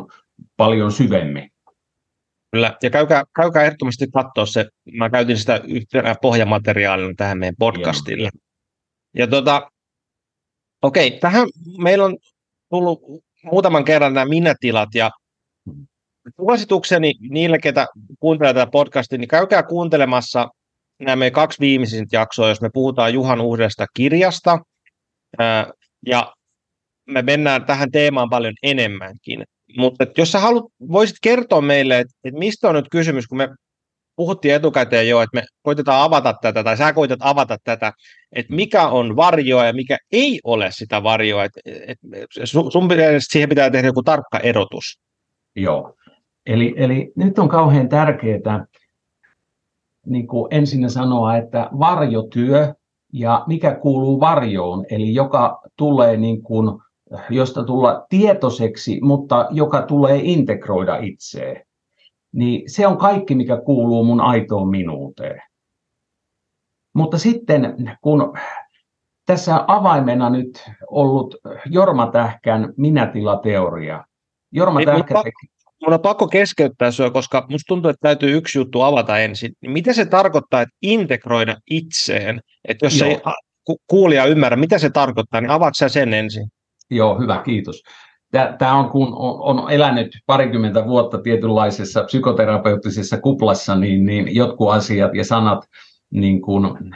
paljon 0.56 0.92
syvemmin. 0.92 1.50
Kyllä, 2.52 2.76
ja 2.82 2.90
käykää, 2.90 3.24
käykää 3.36 3.64
ehdottomasti 3.64 4.06
katsoa 4.14 4.46
se. 4.46 4.66
Mä 4.92 5.10
käytin 5.10 5.38
sitä 5.38 5.60
yhtenä 5.64 6.14
pohjamateriaalina 6.22 7.14
tähän 7.16 7.38
meidän 7.38 7.56
podcastille. 7.58 8.28
Joo. 8.34 8.45
Ja 9.16 9.26
tota, 9.26 9.70
okei, 10.82 11.08
okay, 11.08 11.18
tähän 11.18 11.48
meillä 11.78 12.04
on 12.04 12.16
tullut 12.70 13.00
muutaman 13.44 13.84
kerran 13.84 14.14
nämä 14.14 14.26
minätilat, 14.26 14.88
ja 14.94 15.10
suositukseni 16.36 17.14
niille, 17.30 17.58
ketä 17.58 17.86
kuuntelee 18.20 18.54
tätä 18.54 18.70
podcastia, 18.70 19.18
niin 19.18 19.28
käykää 19.28 19.62
kuuntelemassa 19.62 20.48
nämä 20.98 21.16
meidän 21.16 21.32
kaksi 21.32 21.60
viimeisintä 21.60 22.16
jaksoa, 22.16 22.48
jos 22.48 22.60
me 22.60 22.70
puhutaan 22.72 23.14
Juhan 23.14 23.40
uudesta 23.40 23.86
kirjasta, 23.94 24.58
ja 26.06 26.34
me 27.06 27.22
mennään 27.22 27.64
tähän 27.64 27.90
teemaan 27.90 28.30
paljon 28.30 28.54
enemmänkin. 28.62 29.44
Mutta 29.76 30.06
jos 30.18 30.32
sä 30.32 30.38
haluat, 30.38 30.64
voisit 30.88 31.16
kertoa 31.22 31.60
meille, 31.60 31.98
että, 31.98 32.14
että 32.24 32.38
mistä 32.38 32.68
on 32.68 32.74
nyt 32.74 32.88
kysymys, 32.90 33.26
kun 33.26 33.38
me 33.38 33.48
puhuttiin 34.16 34.54
etukäteen 34.54 35.08
jo, 35.08 35.20
että 35.20 35.36
me 35.36 35.44
koitetaan 35.62 36.02
avata 36.02 36.34
tätä, 36.42 36.64
tai 36.64 36.76
sä 36.76 36.92
koitat 36.92 37.18
avata 37.22 37.56
tätä, 37.64 37.92
että 38.32 38.54
mikä 38.54 38.88
on 38.88 39.16
varjoa 39.16 39.64
ja 39.64 39.72
mikä 39.72 39.98
ei 40.12 40.40
ole 40.44 40.68
sitä 40.70 41.02
varjoa. 41.02 41.44
Että, 41.44 41.60
että 41.64 42.06
sun, 42.44 42.72
sun 42.72 42.88
siihen 43.18 43.48
pitää 43.48 43.70
tehdä 43.70 43.88
joku 43.88 44.02
tarkka 44.02 44.38
erotus. 44.38 45.00
Joo. 45.56 45.94
Eli, 46.46 46.74
eli 46.76 47.12
nyt 47.16 47.38
on 47.38 47.48
kauhean 47.48 47.88
tärkeää 47.88 48.66
niin 50.06 50.26
kuin 50.26 50.48
ensin 50.50 50.90
sanoa, 50.90 51.36
että 51.36 51.68
varjotyö 51.78 52.74
ja 53.12 53.44
mikä 53.46 53.74
kuuluu 53.74 54.20
varjoon, 54.20 54.84
eli 54.90 55.14
joka 55.14 55.62
tulee 55.76 56.16
niin 56.16 56.42
kuin, 56.42 56.78
josta 57.30 57.64
tulla 57.64 58.06
tietoiseksi, 58.08 59.00
mutta 59.02 59.48
joka 59.50 59.82
tulee 59.82 60.20
integroida 60.22 60.96
itseen, 60.96 61.65
niin 62.36 62.70
se 62.70 62.86
on 62.86 62.98
kaikki, 62.98 63.34
mikä 63.34 63.56
kuuluu 63.56 64.04
mun 64.04 64.20
aitoon 64.20 64.68
minuuteen. 64.68 65.42
Mutta 66.94 67.18
sitten 67.18 67.96
kun 68.00 68.38
tässä 69.26 69.64
avaimena 69.66 70.30
nyt 70.30 70.70
ollut 70.90 71.34
Jorma 71.70 72.06
Tähkän 72.06 72.72
minätilateoria. 72.76 74.04
Jorma 74.52 74.78
niin, 74.78 74.86
Tähkä 74.86 75.14
teki 75.22 75.56
mun 75.82 75.94
on 75.94 76.00
pakko 76.00 76.28
keskeyttää 76.28 76.90
sinua, 76.90 77.10
koska 77.10 77.46
musta 77.50 77.68
tuntuu, 77.68 77.90
että 77.90 78.08
täytyy 78.08 78.36
yksi 78.36 78.58
juttu 78.58 78.82
avata 78.82 79.18
ensin. 79.18 79.52
Mitä 79.66 79.92
se 79.92 80.06
tarkoittaa, 80.06 80.62
että 80.62 80.76
integroida 80.82 81.56
itseen? 81.70 82.40
Että 82.68 82.86
jos 82.86 83.00
Joo. 83.00 83.08
ei 83.08 83.20
kuulija 83.86 84.24
ymmärrä, 84.24 84.56
mitä 84.56 84.78
se 84.78 84.90
tarkoittaa, 84.90 85.40
niin 85.40 85.50
avaat 85.50 85.74
sä 85.76 85.88
sen 85.88 86.14
ensin. 86.14 86.48
Joo, 86.90 87.18
hyvä, 87.18 87.42
kiitos. 87.44 87.82
Tämä 88.58 88.78
on, 88.78 88.90
kun 88.90 89.08
on, 89.18 89.70
elänyt 89.70 90.18
parikymmentä 90.26 90.84
vuotta 90.84 91.18
tietynlaisessa 91.18 92.04
psykoterapeuttisessa 92.04 93.20
kuplassa, 93.20 93.76
niin, 93.76 94.06
niin 94.06 94.34
jotkut 94.34 94.70
asiat 94.70 95.14
ja 95.14 95.24
sanat 95.24 95.64
niin 96.10 96.42
kuin 96.42 96.94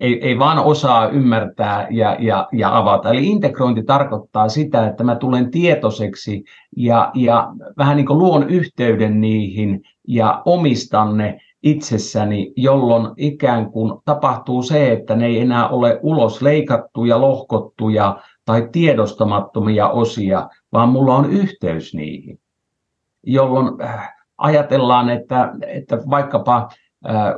ei, 0.00 0.26
ei 0.26 0.38
vaan 0.38 0.58
osaa 0.58 1.08
ymmärtää 1.08 1.86
ja, 1.90 2.16
ja, 2.18 2.48
ja 2.52 2.76
avata. 2.78 3.10
Eli 3.10 3.26
integrointi 3.26 3.82
tarkoittaa 3.82 4.48
sitä, 4.48 4.86
että 4.86 5.04
mä 5.04 5.16
tulen 5.16 5.50
tietoiseksi 5.50 6.44
ja, 6.76 7.10
ja 7.14 7.52
vähän 7.78 7.96
niin 7.96 8.06
kuin 8.06 8.18
luon 8.18 8.48
yhteyden 8.48 9.20
niihin 9.20 9.82
ja 10.08 10.42
omistan 10.44 11.16
ne 11.16 11.40
itsessäni, 11.62 12.52
jolloin 12.56 13.08
ikään 13.16 13.70
kuin 13.70 13.92
tapahtuu 14.04 14.62
se, 14.62 14.92
että 14.92 15.16
ne 15.16 15.26
ei 15.26 15.40
enää 15.40 15.68
ole 15.68 15.98
ulos 16.02 16.42
leikattuja, 16.42 17.20
lohkottuja 17.20 18.16
tai 18.48 18.68
tiedostamattomia 18.72 19.88
osia, 19.88 20.48
vaan 20.72 20.88
mulla 20.88 21.16
on 21.16 21.30
yhteys 21.30 21.94
niihin. 21.94 22.40
Jolloin 23.22 23.82
äh, 23.82 24.14
ajatellaan, 24.38 25.10
että, 25.10 25.52
että 25.66 25.98
vaikkapa 26.10 26.68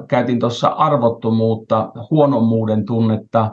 käytin 0.08 0.38
tuossa 0.38 0.68
arvottomuutta, 0.68 1.92
huonommuuden 2.10 2.84
tunnetta 2.84 3.50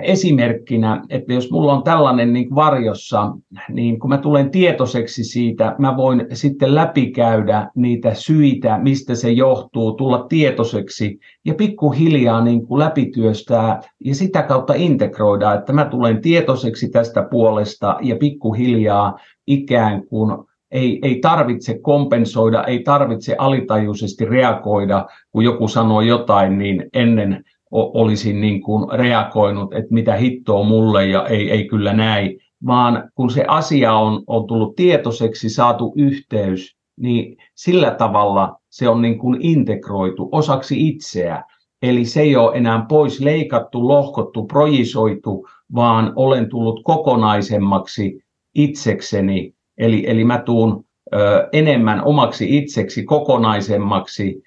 esimerkkinä, 0.00 1.02
että 1.10 1.32
jos 1.32 1.50
mulla 1.50 1.72
on 1.72 1.82
tällainen 1.82 2.32
niin 2.32 2.54
varjossa, 2.54 3.32
niin 3.68 3.98
kun 3.98 4.10
mä 4.10 4.18
tulen 4.18 4.50
tietoiseksi 4.50 5.24
siitä, 5.24 5.74
mä 5.78 5.96
voin 5.96 6.26
sitten 6.32 6.74
läpikäydä 6.74 7.70
niitä 7.74 8.14
syitä, 8.14 8.78
mistä 8.78 9.14
se 9.14 9.30
johtuu, 9.30 9.92
tulla 9.92 10.26
tietoiseksi 10.28 11.18
ja 11.44 11.54
pikkuhiljaa 11.54 12.44
niin 12.44 12.66
kuin 12.66 12.78
läpityöstää 12.78 13.80
ja 14.04 14.14
sitä 14.14 14.42
kautta 14.42 14.74
integroida, 14.76 15.54
että 15.54 15.72
mä 15.72 15.84
tulen 15.84 16.20
tietoiseksi 16.20 16.88
tästä 16.88 17.22
puolesta 17.30 17.96
ja 18.02 18.16
pikkuhiljaa 18.16 19.18
ikään 19.46 20.06
kuin 20.06 20.36
ei, 20.70 20.98
ei 21.02 21.18
tarvitse 21.20 21.78
kompensoida, 21.78 22.64
ei 22.64 22.82
tarvitse 22.82 23.36
alitajuisesti 23.38 24.24
reagoida, 24.24 25.06
kun 25.32 25.44
joku 25.44 25.68
sanoo 25.68 26.00
jotain, 26.00 26.58
niin 26.58 26.84
ennen 26.92 27.44
olisin 27.76 28.40
niin 28.40 28.60
kuin 28.62 28.98
reagoinut, 28.98 29.74
että 29.74 29.94
mitä 29.94 30.14
hittoa 30.14 30.64
mulle 30.64 31.06
ja 31.06 31.26
ei, 31.26 31.50
ei 31.50 31.68
kyllä 31.68 31.92
näin, 31.92 32.40
vaan 32.66 33.10
kun 33.14 33.30
se 33.30 33.44
asia 33.48 33.94
on, 33.94 34.22
on 34.26 34.46
tullut 34.46 34.76
tietoiseksi, 34.76 35.48
saatu 35.48 35.92
yhteys, 35.96 36.76
niin 37.00 37.36
sillä 37.54 37.90
tavalla 37.90 38.56
se 38.70 38.88
on 38.88 39.02
niin 39.02 39.18
kuin 39.18 39.38
integroitu 39.40 40.28
osaksi 40.32 40.88
itseä. 40.88 41.44
Eli 41.82 42.04
se 42.04 42.20
ei 42.20 42.36
ole 42.36 42.56
enää 42.56 42.86
pois 42.88 43.20
leikattu, 43.20 43.88
lohkottu, 43.88 44.46
projisoitu, 44.46 45.48
vaan 45.74 46.12
olen 46.16 46.48
tullut 46.48 46.80
kokonaisemmaksi 46.84 48.20
itsekseni. 48.54 49.54
Eli, 49.78 50.04
eli 50.06 50.24
mä 50.24 50.38
tuun 50.38 50.84
ö, 51.14 51.48
enemmän 51.52 52.04
omaksi 52.04 52.56
itseksi, 52.56 53.04
kokonaisemmaksi. 53.04 54.42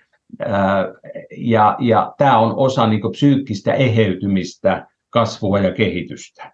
Ja 1.38 1.76
ja 1.80 2.13
tämä 2.18 2.38
on 2.38 2.54
osa 2.58 2.88
niin 2.88 3.12
psyykkistä 3.12 3.74
eheytymistä, 3.74 4.88
kasvua 5.10 5.60
ja 5.60 5.74
kehitystä. 5.74 6.54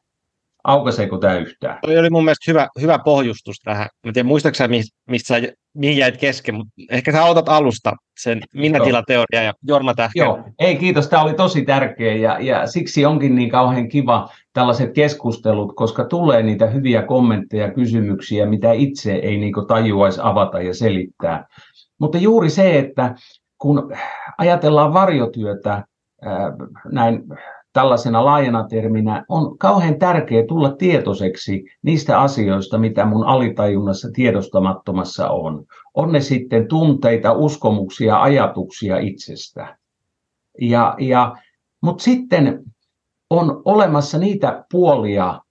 Aukaseeko 0.63 1.17
tämä 1.17 1.35
yhtään? 1.35 1.79
Toi 1.81 1.97
oli 1.97 2.09
mun 2.09 2.23
mielestä 2.23 2.51
hyvä, 2.51 2.67
hyvä 2.81 2.99
pohjustus 2.99 3.59
tähän. 3.63 3.87
Mä 4.05 4.11
tiedän, 4.11 4.27
muistaaksä, 4.27 4.67
mistä 5.09 5.27
sä, 5.27 5.53
mihin 5.73 5.97
jäit 5.97 6.17
kesken, 6.17 6.55
mutta 6.55 6.73
ehkä 6.91 7.11
sä 7.11 7.23
autat 7.23 7.49
alusta 7.49 7.93
sen 8.19 8.41
minä-tilateoria 8.53 9.43
ja 9.43 9.53
Jorma 9.67 9.93
Tähkä. 9.93 10.19
Joo, 10.19 10.43
ei 10.59 10.75
kiitos, 10.75 11.07
tämä 11.07 11.23
oli 11.23 11.33
tosi 11.33 11.65
tärkeä 11.65 12.13
ja, 12.13 12.39
ja 12.39 12.67
siksi 12.67 13.05
onkin 13.05 13.35
niin 13.35 13.49
kauhean 13.49 13.89
kiva 13.89 14.29
tällaiset 14.53 14.93
keskustelut, 14.93 15.75
koska 15.75 16.05
tulee 16.05 16.43
niitä 16.43 16.67
hyviä 16.67 17.01
kommentteja 17.01 17.65
ja 17.65 17.73
kysymyksiä, 17.73 18.45
mitä 18.45 18.71
itse 18.71 19.13
ei 19.13 19.37
niin 19.37 19.53
tajuaisi 19.67 20.19
avata 20.23 20.61
ja 20.61 20.73
selittää. 20.73 21.47
Mutta 21.99 22.17
juuri 22.17 22.49
se, 22.49 22.79
että 22.79 23.15
kun 23.57 23.93
ajatellaan 24.37 24.93
varjotyötä 24.93 25.83
näin 26.91 27.23
tällaisena 27.73 28.25
laajana 28.25 28.67
terminä, 28.67 29.25
on 29.29 29.57
kauhean 29.57 29.99
tärkeää 29.99 30.45
tulla 30.47 30.71
tietoiseksi 30.71 31.65
niistä 31.81 32.21
asioista, 32.21 32.77
mitä 32.77 33.05
mun 33.05 33.25
alitajunnassa 33.25 34.09
tiedostamattomassa 34.13 35.29
on. 35.29 35.65
On 35.93 36.11
ne 36.11 36.21
sitten 36.21 36.67
tunteita, 36.67 37.33
uskomuksia, 37.33 38.21
ajatuksia 38.21 38.97
itsestä. 38.97 39.77
Ja, 40.61 40.95
ja, 40.99 41.35
Mutta 41.81 42.03
sitten 42.03 42.63
on 43.29 43.61
olemassa 43.65 44.17
niitä 44.17 44.65
puolia 44.71 45.41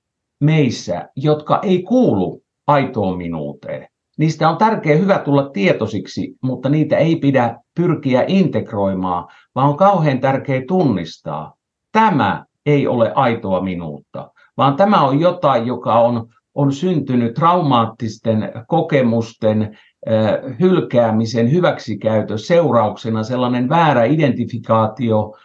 meissä, 0.41 1.09
jotka 1.17 1.61
ei 1.63 1.83
kuulu 1.83 2.43
aitoon 2.67 3.19
minuuteen. 3.19 3.89
Niistä 4.19 4.49
on 4.49 4.57
tärkeää 4.57 4.99
hyvä 4.99 5.19
tulla 5.19 5.49
tietoisiksi, 5.49 6.37
mutta 6.43 6.69
niitä 6.69 6.97
ei 6.97 7.17
pidä 7.17 7.59
pyrkiä 7.75 8.25
integroimaan, 8.27 9.29
vaan 9.55 9.69
on 9.69 9.77
kauhean 9.77 10.21
tärkeää 10.21 10.63
tunnistaa, 10.69 11.55
tämä 11.93 12.45
ei 12.67 12.87
ole 12.87 13.13
aitoa 13.15 13.61
minuutta, 13.61 14.31
vaan 14.57 14.77
tämä 14.77 15.03
on 15.03 15.21
jotain, 15.21 15.67
joka 15.67 15.95
on, 15.95 16.27
on 16.55 16.73
syntynyt 16.73 17.35
traumaattisten 17.35 18.53
kokemusten, 18.69 19.63
äh, 20.09 20.59
hylkäämisen, 20.61 21.53
hyväksikäytön 21.53 22.39
seurauksena 22.39 23.23
sellainen 23.23 23.69
väärä 23.69 24.05
identifikaatio, 24.05 25.37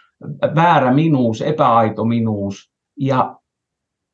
väärä 0.55 0.93
minuus, 0.93 1.41
epäaito 1.41 2.05
minuus, 2.05 2.71
ja 2.99 3.36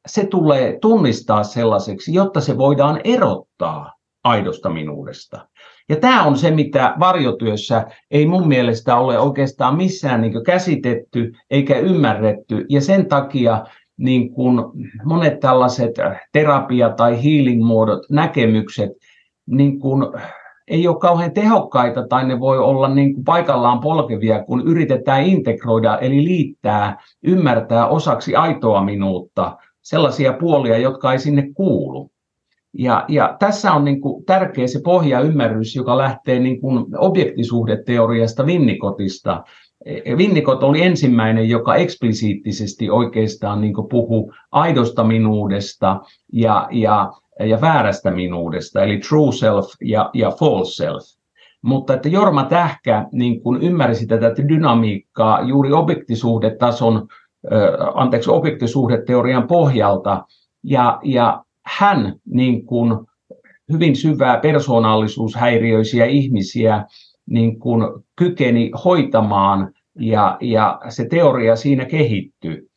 se 0.07 0.25
tulee 0.25 0.77
tunnistaa 0.81 1.43
sellaiseksi, 1.43 2.13
jotta 2.13 2.41
se 2.41 2.57
voidaan 2.57 3.01
erottaa 3.03 3.94
aidosta 4.25 4.69
minuudesta. 4.69 5.47
Ja 5.89 5.95
tämä 5.95 6.23
on 6.23 6.37
se, 6.37 6.51
mitä 6.51 6.95
varjotyössä 6.99 7.85
ei 8.11 8.25
mun 8.25 8.47
mielestä 8.47 8.97
ole 8.97 9.19
oikeastaan 9.19 9.77
missään 9.77 10.21
niin 10.21 10.43
käsitetty 10.43 11.33
eikä 11.51 11.79
ymmärretty. 11.79 12.65
Ja 12.69 12.81
sen 12.81 13.05
takia 13.05 13.65
niin 13.97 14.31
kun 14.31 14.73
monet 15.03 15.39
tällaiset 15.39 15.91
terapia- 16.31 16.93
tai 16.97 17.23
healing-muodot, 17.23 18.01
näkemykset, 18.09 18.91
niin 19.45 19.79
kun 19.79 20.13
ei 20.67 20.87
ole 20.87 20.99
kauhean 20.99 21.33
tehokkaita 21.33 22.07
tai 22.07 22.27
ne 22.27 22.39
voi 22.39 22.59
olla 22.59 22.89
niin 22.89 23.13
kuin 23.13 23.23
paikallaan 23.23 23.79
polkevia, 23.79 24.43
kun 24.43 24.67
yritetään 24.67 25.23
integroida 25.23 25.97
eli 25.97 26.25
liittää, 26.25 26.97
ymmärtää 27.23 27.87
osaksi 27.87 28.35
aitoa 28.35 28.83
minuutta 28.83 29.57
sellaisia 29.81 30.33
puolia, 30.33 30.77
jotka 30.77 31.11
ei 31.11 31.19
sinne 31.19 31.47
kuulu. 31.53 32.11
Ja, 32.77 33.05
ja 33.07 33.35
tässä 33.39 33.71
on 33.71 33.85
niin 33.85 34.01
kuin 34.01 34.25
tärkeä 34.25 34.67
se 34.67 34.79
pohjaymmärrys, 34.83 35.75
joka 35.75 35.97
lähtee 35.97 36.39
niin 36.39 36.61
kuin 36.61 36.85
objektisuhdeteoriasta 36.97 38.43
Winnicottista. 38.43 39.43
Winnicott 40.15 40.63
oli 40.63 40.81
ensimmäinen, 40.81 41.49
joka 41.49 41.75
eksplisiittisesti 41.75 42.89
oikeastaan 42.89 43.61
niin 43.61 43.73
puhuu 43.89 44.33
aidosta 44.51 45.03
minuudesta 45.03 46.01
ja, 46.33 46.67
ja, 46.71 47.11
ja 47.39 47.61
väärästä 47.61 48.11
minuudesta, 48.11 48.83
eli 48.83 48.97
true 48.97 49.31
self 49.31 49.65
ja, 49.81 50.09
ja 50.13 50.31
false 50.31 50.75
self. 50.75 51.03
Mutta 51.61 51.93
että 51.93 52.09
Jorma 52.09 52.43
Tähkä 52.43 53.05
niin 53.11 53.41
kuin 53.41 53.61
ymmärsi 53.61 54.07
tätä 54.07 54.47
dynamiikkaa 54.47 55.41
juuri 55.41 55.73
objektisuhdetason, 55.73 57.07
anteeksi, 57.93 58.29
objektisuhdeteorian 58.29 59.47
pohjalta, 59.47 60.23
ja, 60.63 60.99
ja 61.03 61.44
hän 61.65 62.15
niin 62.25 62.65
kuin 62.65 63.07
hyvin 63.71 63.95
syvää 63.95 64.39
persoonallisuushäiriöisiä 64.39 66.05
ihmisiä 66.05 66.85
niin 67.25 67.59
kuin 67.59 68.03
kykeni 68.15 68.71
hoitamaan 68.85 69.73
ja, 69.99 70.37
ja 70.41 70.79
se 70.89 71.07
teoria 71.07 71.55
siinä 71.55 71.85
kehittyi. 71.85 72.69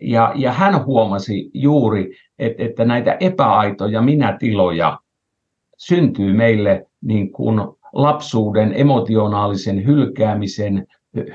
Ja, 0.00 0.32
ja 0.34 0.52
hän 0.52 0.84
huomasi 0.84 1.50
juuri, 1.54 2.16
että, 2.38 2.62
että 2.62 2.84
näitä 2.84 3.16
epäaitoja 3.20 4.02
minätiloja 4.02 4.98
syntyy 5.76 6.32
meille 6.32 6.86
niin 7.02 7.32
kuin 7.32 7.60
lapsuuden 7.92 8.72
emotionaalisen 8.76 9.86
hylkäämisen, 9.86 10.86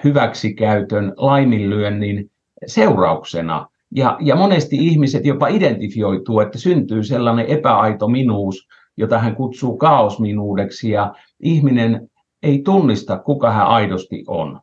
hyväksikäytön, 0.04 1.14
laiminlyönnin 1.18 2.32
seurauksena. 2.66 3.68
Ja, 3.96 4.18
ja 4.22 4.36
monesti 4.36 4.76
ihmiset 4.76 5.26
jopa 5.26 5.48
identifioituu, 5.48 6.40
että 6.40 6.58
syntyy 6.58 7.04
sellainen 7.04 7.46
epäaito 7.46 8.08
minuus, 8.08 8.68
jota 8.98 9.20
hän 9.20 9.36
kutsuu 9.36 9.78
kaosminuudeksi, 9.78 10.90
ja 10.90 11.14
ihminen 11.40 12.10
ei 12.44 12.62
tunnista, 12.62 13.20
kuka 13.20 13.52
hän 13.52 13.68
aidosti 13.68 14.24
on. 14.28 14.60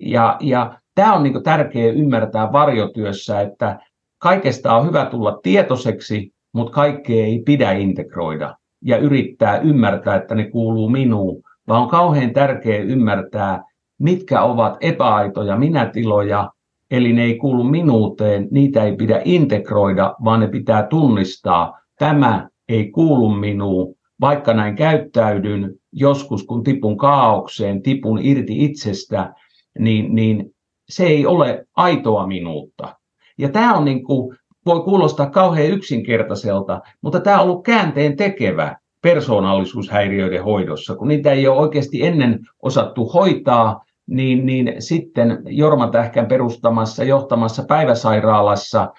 Ja, 0.00 0.36
ja 0.40 0.80
tämä 0.94 1.14
on 1.14 1.22
niin 1.22 1.42
tärkeää 1.42 1.92
ymmärtää 1.92 2.52
varjotyössä, 2.52 3.40
että 3.40 3.78
kaikesta 4.18 4.76
on 4.76 4.86
hyvä 4.86 5.06
tulla 5.06 5.38
tietoiseksi, 5.42 6.32
mutta 6.52 6.72
kaikkea 6.72 7.24
ei 7.24 7.42
pidä 7.46 7.72
integroida 7.72 8.56
ja 8.84 8.96
yrittää 8.96 9.58
ymmärtää, 9.58 10.16
että 10.16 10.34
ne 10.34 10.50
kuuluu 10.50 10.88
minuun, 10.88 11.42
vaan 11.68 11.82
on 11.82 11.88
kauhean 11.88 12.32
tärkeää 12.32 12.82
ymmärtää, 12.82 13.64
mitkä 13.98 14.42
ovat 14.42 14.76
epäaitoja 14.80 15.56
minätiloja 15.56 16.50
eli 16.90 17.12
ne 17.12 17.24
ei 17.24 17.34
kuulu 17.34 17.64
minuuteen, 17.64 18.48
niitä 18.50 18.84
ei 18.84 18.96
pidä 18.96 19.22
integroida, 19.24 20.14
vaan 20.24 20.40
ne 20.40 20.48
pitää 20.48 20.86
tunnistaa. 20.86 21.80
Tämä 21.98 22.48
ei 22.68 22.90
kuulu 22.90 23.28
minuun, 23.28 23.94
vaikka 24.20 24.54
näin 24.54 24.76
käyttäydyn 24.76 25.74
joskus, 25.92 26.44
kun 26.44 26.64
tipun 26.64 26.96
kaaukseen, 26.96 27.82
tipun 27.82 28.18
irti 28.22 28.64
itsestä, 28.64 29.34
niin, 29.78 30.14
niin 30.14 30.54
se 30.88 31.06
ei 31.06 31.26
ole 31.26 31.66
aitoa 31.76 32.26
minuutta. 32.26 32.96
Ja 33.38 33.48
tämä 33.48 33.74
on 33.74 33.84
niin 33.84 34.04
kuin, 34.04 34.36
voi 34.66 34.82
kuulostaa 34.82 35.30
kauhean 35.30 35.70
yksinkertaiselta, 35.70 36.80
mutta 37.02 37.20
tämä 37.20 37.40
on 37.40 37.48
ollut 37.48 37.64
käänteen 37.64 38.16
tekevä 38.16 38.76
persoonallisuushäiriöiden 39.02 40.44
hoidossa, 40.44 40.94
kun 40.94 41.08
niitä 41.08 41.32
ei 41.32 41.48
ole 41.48 41.60
oikeasti 41.60 42.06
ennen 42.06 42.38
osattu 42.62 43.08
hoitaa, 43.08 43.84
niin, 44.10 44.46
niin 44.46 44.74
sitten 44.78 45.42
Jorma 45.46 45.90
Tähkän 45.90 46.26
perustamassa, 46.26 47.04
johtamassa 47.04 47.64
päiväsairaalassa, 47.68 48.92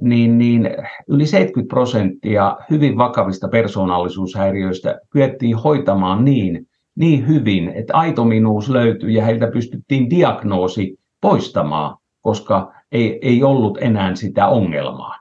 niin, 0.00 0.38
niin 0.38 0.70
yli 1.08 1.26
70 1.26 1.74
prosenttia 1.74 2.56
hyvin 2.70 2.98
vakavista 2.98 3.48
persoonallisuushäiriöistä 3.48 5.00
kyettiin 5.10 5.56
hoitamaan 5.56 6.24
niin, 6.24 6.66
niin 6.98 7.28
hyvin, 7.28 7.68
että 7.68 7.96
aitominuus 7.96 8.70
löytyi 8.70 9.14
ja 9.14 9.24
heiltä 9.24 9.46
pystyttiin 9.52 10.10
diagnoosi 10.10 10.96
poistamaan, 11.20 11.96
koska 12.20 12.72
ei, 12.92 13.18
ei 13.22 13.42
ollut 13.42 13.78
enää 13.80 14.14
sitä 14.14 14.48
ongelmaa. 14.48 15.16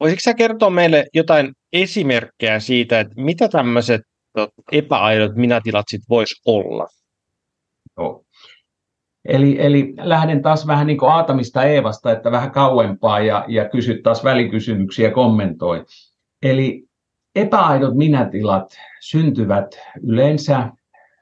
Voisitko 0.00 0.20
sä 0.20 0.34
kertoa 0.34 0.70
meille 0.70 1.06
jotain 1.14 1.52
esimerkkejä 1.72 2.60
siitä, 2.60 3.00
että 3.00 3.14
mitä 3.16 3.48
tämmöiset 3.48 4.00
epäaidot 4.72 5.34
minätilat 5.34 5.84
sitten 5.88 6.06
voisi 6.08 6.34
olla? 6.46 6.86
Joo. 7.98 8.24
Eli, 9.24 9.56
eli 9.60 9.94
lähden 9.98 10.42
taas 10.42 10.66
vähän 10.66 10.86
niin 10.86 10.98
kuin 10.98 11.10
Aatamista 11.10 11.64
Eevasta, 11.64 12.12
että 12.12 12.30
vähän 12.30 12.50
kauempaa 12.50 13.20
ja, 13.20 13.44
ja 13.48 13.68
kysyt 13.68 14.02
taas 14.02 14.24
välikysymyksiä 14.24 15.08
ja 15.08 15.14
kommentoi. 15.14 15.84
Eli 16.42 16.84
epäaidot 17.34 17.94
minätilat 17.94 18.76
syntyvät 19.00 19.66
yleensä 20.02 20.70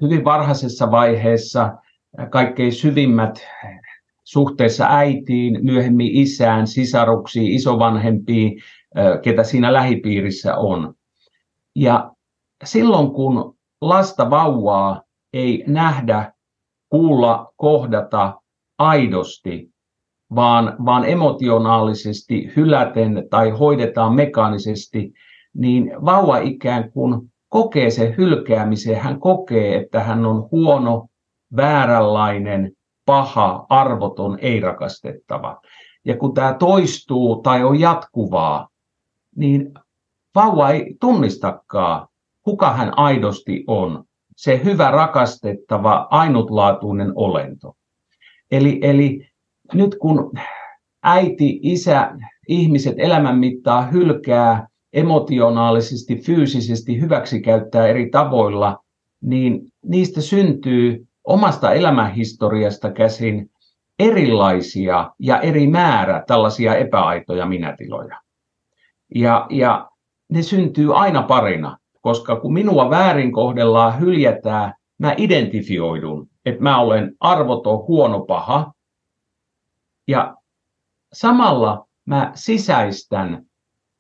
hyvin 0.01 0.25
varhaisessa 0.25 0.91
vaiheessa, 0.91 1.73
kaikkein 2.31 2.73
syvimmät 2.73 3.47
suhteessa 4.25 4.87
äitiin, 4.89 5.65
myöhemmin 5.65 6.11
isään, 6.13 6.67
sisaruksiin, 6.67 7.53
isovanhempiin, 7.53 8.63
ketä 9.23 9.45
siinä 9.45 9.73
lähipiirissä 9.73 10.57
on. 10.57 10.95
Ja 11.77 12.11
silloin 12.65 13.11
kun 13.11 13.57
lasta 13.81 14.31
vauvaa 14.31 15.03
ei 15.33 15.65
nähdä 15.67 16.32
kuulla, 16.93 17.53
kohdata 17.57 18.41
aidosti, 18.79 19.71
vaan, 20.35 20.77
vaan 20.85 21.05
emotionaalisesti 21.05 22.53
hyläten 22.57 23.27
tai 23.31 23.51
hoidetaan 23.51 24.15
mekaanisesti, 24.15 25.13
niin 25.55 25.93
vauva 26.05 26.39
ikään 26.39 26.93
kuin 26.93 27.33
kokee 27.49 27.91
sen 27.91 28.17
hylkäämisen, 28.17 28.97
hän 28.97 29.21
kokee, 29.21 29.77
että 29.77 30.01
hän 30.01 30.27
on 30.27 30.49
huono, 30.51 31.07
vääränlainen, 31.57 32.73
paha, 33.07 33.67
arvoton, 33.69 34.39
ei 34.41 34.61
rakastettava. 34.61 35.61
Ja 36.05 36.17
kun 36.17 36.35
tämä 36.35 36.55
toistuu 36.55 37.43
tai 37.43 37.65
on 37.65 37.81
jatkuvaa, 37.81 38.69
niin 39.37 39.75
vauva 40.35 40.71
ei 40.71 40.97
tunnistakaan, 41.01 42.09
kuka 42.43 42.73
hän 42.73 42.99
aidosti 42.99 43.65
on. 43.67 44.05
Se 44.37 44.61
hyvä, 44.65 44.91
rakastettava, 44.91 46.07
ainutlaatuinen 46.11 47.13
olento. 47.15 47.77
Eli, 48.51 48.79
eli 48.83 49.29
nyt 49.75 49.97
kun 50.01 50.33
äiti, 51.03 51.61
isä, 51.63 52.11
ihmiset 52.49 52.95
elämän 52.99 53.39
mittaa 53.39 53.83
hylkää 53.83 54.69
emotionaalisesti, 54.93 56.17
fyysisesti, 56.17 57.01
hyväksikäyttää 57.01 57.87
eri 57.87 58.11
tavoilla, 58.11 58.79
niin 59.23 59.61
niistä 59.85 60.21
syntyy 60.21 61.07
omasta 61.25 61.73
elämänhistoriasta 61.73 62.91
käsin 62.91 63.51
erilaisia 63.99 65.11
ja 65.19 65.41
eri 65.41 65.67
määrä 65.67 66.25
tällaisia 66.27 66.75
epäaitoja 66.75 67.47
minätiloja. 67.47 68.21
Ja, 69.15 69.47
ja 69.51 69.91
ne 70.29 70.43
syntyy 70.43 70.99
aina 70.99 71.23
parina, 71.23 71.79
koska 72.03 72.37
kun 72.37 72.53
minua 72.53 72.91
väärin 72.91 73.33
kohdellaan, 73.33 74.01
hyljätään, 74.01 74.75
mä 74.99 75.15
identifioidun, 75.17 76.29
että 76.45 76.63
mä 76.63 76.79
olen 76.81 77.17
arvoton, 77.21 77.87
huono, 77.89 78.21
paha. 78.21 78.73
Ja 80.09 80.37
samalla 81.13 81.87
mä 82.07 82.33
sisäistän 82.35 83.47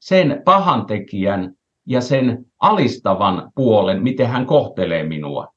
sen 0.00 0.42
pahantekijän 0.44 1.54
ja 1.86 2.00
sen 2.00 2.46
alistavan 2.60 3.52
puolen, 3.54 4.02
miten 4.02 4.26
hän 4.26 4.46
kohtelee 4.46 5.02
minua. 5.02 5.48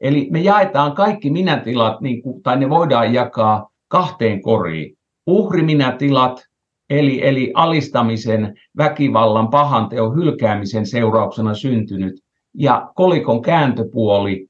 Eli 0.00 0.28
me 0.30 0.40
jaetaan 0.40 0.92
kaikki 0.92 1.30
minätilat, 1.30 2.00
niin 2.00 2.22
tai 2.42 2.58
ne 2.58 2.70
voidaan 2.70 3.14
jakaa 3.14 3.70
kahteen 3.88 4.42
koriin. 4.42 4.98
Uhriminätilat, 5.26 6.47
eli, 6.90 7.26
eli 7.26 7.52
alistamisen, 7.54 8.60
väkivallan, 8.76 9.48
pahan 9.48 9.88
teon, 9.88 10.16
hylkäämisen 10.16 10.86
seurauksena 10.86 11.54
syntynyt, 11.54 12.20
ja 12.54 12.92
kolikon 12.94 13.42
kääntöpuoli, 13.42 14.46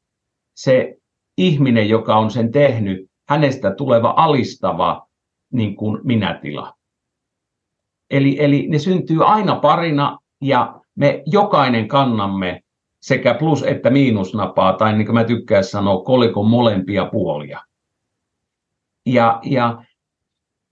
se 0.57 0.97
ihminen, 1.39 1.89
joka 1.89 2.17
on 2.17 2.31
sen 2.31 2.53
tehnyt, 2.53 3.11
hänestä 3.29 3.75
tuleva 3.75 4.15
alistava 4.17 5.09
niin 5.53 5.77
kuin 5.77 6.01
minätila. 6.05 6.75
Eli, 8.11 8.37
eli 8.45 8.69
ne 8.69 8.79
syntyy 8.79 9.27
aina 9.27 9.57
parina 9.57 10.19
ja 10.41 10.81
me 10.95 11.23
jokainen 11.27 11.89
kannamme 11.89 12.61
sekä 13.03 13.35
plus- 13.35 13.63
että 13.63 13.91
miinusnapaa, 13.91 14.73
tai 14.73 14.93
niin 14.93 15.07
kuin 15.07 15.15
mä 15.15 15.25
tykkään 15.25 15.65
sanoa, 15.65 16.05
kolikon 16.05 16.47
molempia 16.47 17.09
puolia. 17.13 17.61
Ja, 19.07 19.41
ja 19.45 19.85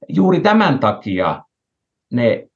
juuri 0.08 0.40
tämän 0.40 0.78
takia 0.78 1.42
ne 2.16 2.48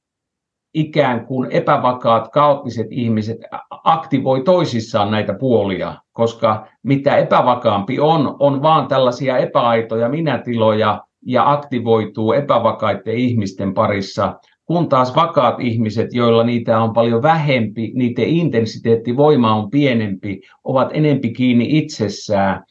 ikään 0.73 1.25
kuin 1.25 1.51
epävakaat, 1.51 2.31
kaoottiset 2.31 2.87
ihmiset 2.89 3.37
aktivoi 3.83 4.43
toisissaan 4.43 5.11
näitä 5.11 5.33
puolia, 5.33 5.95
koska 6.11 6.67
mitä 6.83 7.17
epävakaampi 7.17 7.99
on, 7.99 8.35
on 8.39 8.61
vaan 8.61 8.87
tällaisia 8.87 9.37
epäaitoja 9.37 10.09
minätiloja 10.09 11.01
ja 11.25 11.51
aktivoituu 11.51 12.33
epävakaiden 12.33 13.15
ihmisten 13.15 13.73
parissa 13.73 14.39
kun 14.71 14.89
taas 14.89 15.15
vakaat 15.15 15.59
ihmiset, 15.59 16.13
joilla 16.13 16.43
niitä 16.43 16.81
on 16.81 16.93
paljon 16.93 17.21
vähempi, 17.21 17.91
niiden 17.95 18.25
intensiteetti, 18.25 19.17
voima 19.17 19.55
on 19.55 19.69
pienempi, 19.69 20.41
ovat 20.63 20.89
enempi 20.93 21.33
kiinni 21.33 21.77
itsessään 21.77 22.63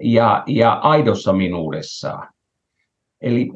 ja, 0.00 0.42
ja 0.46 0.72
aidossa 0.72 1.32
minuudessaan. 1.32 2.28
Eli 3.20 3.50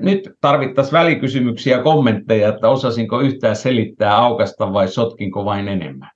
nyt 0.00 0.30
tarvittaisiin 0.40 0.92
välikysymyksiä 0.92 1.76
ja 1.76 1.82
kommentteja, 1.82 2.48
että 2.48 2.68
osasinko 2.68 3.20
yhtään 3.20 3.56
selittää, 3.56 4.16
aukasta 4.16 4.72
vai 4.72 4.88
sotkinko 4.88 5.44
vain 5.44 5.68
enemmän? 5.68 6.10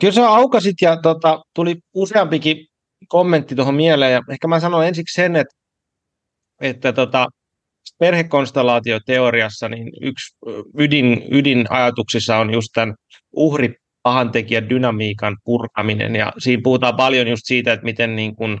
Kyllä 0.00 0.12
sä 0.12 0.30
aukasit 0.30 0.76
ja 0.82 0.96
tota, 0.96 1.42
tuli 1.54 1.76
useampikin 1.94 2.66
kommentti 3.08 3.54
tuohon 3.54 3.74
mieleen. 3.74 4.12
Ja 4.12 4.20
ehkä 4.30 4.48
mä 4.48 4.60
sanon 4.60 4.86
ensiksi 4.86 5.22
sen, 5.22 5.36
että, 5.36 5.54
että 6.60 6.92
tota, 6.92 7.26
perhekonstellaatioteoriassa 7.98 9.68
niin 9.68 9.92
yksi 10.02 10.36
ydin, 10.78 11.24
ydinajatuksissa 11.30 12.36
on 12.36 12.52
just 12.52 12.68
tämän 12.74 12.94
uhri 13.32 13.74
pahantekijän 14.02 14.70
dynamiikan 14.70 15.36
purkaminen, 15.44 16.16
ja 16.16 16.32
siinä 16.38 16.60
puhutaan 16.64 16.96
paljon 16.96 17.28
just 17.28 17.42
siitä, 17.44 17.72
että 17.72 17.84
miten 17.84 18.16
niin 18.16 18.36
kun, 18.36 18.58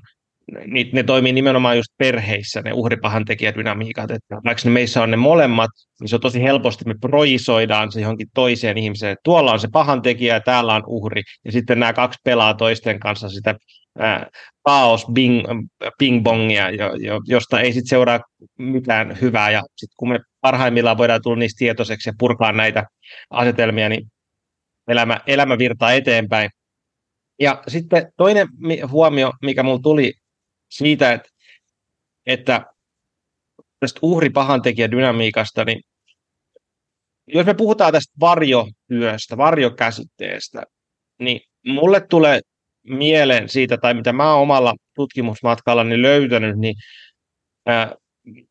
ne, 0.50 0.84
ne 0.92 1.02
toimii 1.02 1.32
nimenomaan 1.32 1.76
just 1.76 1.92
perheissä, 1.98 2.62
ne 2.62 2.72
uhripahantekijädynamiikat, 2.72 4.10
että 4.10 4.36
vaikka 4.44 4.62
ne 4.64 4.70
meissä 4.70 5.02
on 5.02 5.10
ne 5.10 5.16
molemmat, 5.16 5.70
niin 6.00 6.08
se 6.08 6.16
on 6.16 6.20
tosi 6.20 6.42
helposti, 6.42 6.84
me 6.86 6.94
projisoidaan 7.00 7.92
se 7.92 8.00
johonkin 8.00 8.28
toiseen 8.34 8.78
ihmiseen, 8.78 9.16
tuolla 9.24 9.52
on 9.52 9.60
se 9.60 9.68
pahantekijä 9.72 10.34
ja 10.34 10.40
täällä 10.40 10.74
on 10.74 10.82
uhri, 10.86 11.22
ja 11.44 11.52
sitten 11.52 11.80
nämä 11.80 11.92
kaksi 11.92 12.18
pelaa 12.24 12.54
toisten 12.54 13.00
kanssa 13.00 13.28
sitä 13.28 13.54
kaos 14.64 15.06
bing, 15.12 15.44
ping-bongia, 15.98 16.70
jo, 16.70 16.94
jo, 16.94 17.20
josta 17.26 17.60
ei 17.60 17.72
sitten 17.72 17.88
seuraa 17.88 18.20
mitään 18.58 19.20
hyvää. 19.20 19.50
Ja 19.50 19.62
sitten 19.76 19.94
kun 19.96 20.08
me 20.08 20.20
parhaimmillaan 20.40 20.98
voidaan 20.98 21.20
tulla 21.22 21.36
niistä 21.36 21.58
tietoiseksi 21.58 22.08
ja 22.08 22.14
purkaa 22.18 22.52
näitä 22.52 22.84
asetelmia, 23.30 23.88
niin 23.88 24.02
elämä, 24.88 25.20
elämä 25.26 25.58
virtaa 25.58 25.92
eteenpäin. 25.92 26.50
Ja 27.40 27.62
sitten 27.68 28.12
toinen 28.16 28.48
huomio, 28.90 29.32
mikä 29.42 29.62
mulla 29.62 29.78
tuli 29.82 30.12
siitä, 30.70 31.12
että, 31.12 31.28
että 32.26 32.66
tästä 33.80 33.98
uhripahantekijädynamiikasta, 34.02 35.64
niin 35.64 35.80
jos 37.26 37.46
me 37.46 37.54
puhutaan 37.54 37.92
tästä 37.92 38.12
varjotyöstä, 38.20 39.36
varjokäsitteestä, 39.36 40.62
niin 41.18 41.40
mulle 41.66 42.00
tulee 42.00 42.40
mieleen 42.82 43.48
siitä, 43.48 43.78
tai 43.78 43.94
mitä 43.94 44.12
mä 44.12 44.32
oon 44.32 44.42
omalla 44.42 44.74
tutkimusmatkallani 44.94 46.02
löytänyt, 46.02 46.58
niin 46.58 46.74
ää, 47.66 47.94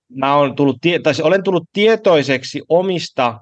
mä 0.09 0.36
olen 0.36 0.55
tullut, 0.55 0.78
tai 1.03 1.13
olen 1.24 1.43
tullut 1.43 1.70
tietoiseksi 1.74 2.61
omista 2.70 3.39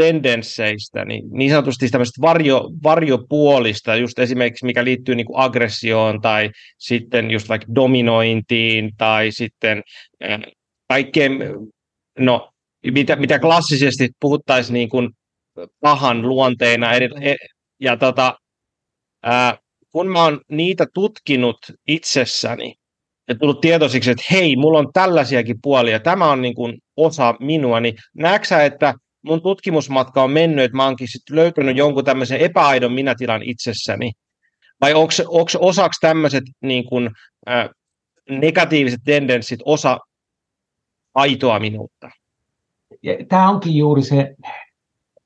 tendensseistä, 0.00 1.04
niin, 1.04 1.24
niin 1.30 1.50
sanotusti 1.50 1.88
tämmöistä 1.88 2.20
varjo, 2.20 2.70
varjopuolista, 2.82 3.96
just 3.96 4.18
esimerkiksi 4.18 4.66
mikä 4.66 4.84
liittyy 4.84 5.14
niin 5.14 5.26
kuin 5.26 5.38
aggressioon 5.38 6.20
tai 6.20 6.50
sitten 6.78 7.30
just 7.30 7.48
vaikka 7.48 7.74
dominointiin 7.74 8.90
tai 8.98 9.30
sitten 9.32 9.82
äh, 10.24 10.40
kaikkeen, 10.88 11.32
no 12.18 12.50
mitä, 12.86 13.16
mitä 13.16 13.38
klassisesti 13.38 14.08
puhuttaisiin 14.20 14.74
niin 14.74 14.88
kuin 14.88 15.10
pahan 15.80 16.28
luonteena 16.28 16.92
eri, 16.92 17.08
e, 17.20 17.34
ja 17.80 17.96
tota, 17.96 18.38
ää, 19.22 19.58
kun 19.92 20.08
mä 20.08 20.24
oon 20.24 20.40
niitä 20.50 20.86
tutkinut 20.94 21.58
itsessäni 21.88 22.74
ja 23.28 23.34
tullut 23.34 23.60
tietoisiksi, 23.60 24.10
että 24.10 24.24
hei, 24.30 24.56
mulla 24.56 24.78
on 24.78 24.92
tällaisiakin 24.92 25.56
puolia, 25.62 26.00
tämä 26.00 26.30
on 26.30 26.42
niin 26.42 26.54
kuin 26.54 26.78
osa 26.96 27.34
minua, 27.40 27.80
niin 27.80 27.94
näetkö 28.14 28.62
että 28.62 28.94
mun 29.22 29.42
tutkimusmatka 29.42 30.22
on 30.22 30.30
mennyt, 30.30 30.64
että 30.64 30.76
mä 30.76 30.84
oonkin 30.84 31.08
sit 31.08 31.22
löytänyt 31.30 31.76
jonkun 31.76 32.04
tämmöisen 32.04 32.40
epäaidon 32.40 32.92
minätilan 32.92 33.42
itsessäni, 33.42 34.12
vai 34.80 34.94
onko, 34.94 35.12
osaksi 35.58 36.00
tämmöiset 36.00 36.44
niin 36.60 36.84
äh, 37.48 37.68
negatiiviset 38.30 39.00
tendenssit 39.04 39.60
osa 39.64 39.98
aitoa 41.14 41.58
minuutta? 41.58 42.10
Tämä 43.28 43.50
onkin 43.50 43.76
juuri 43.76 44.02
se 44.02 44.34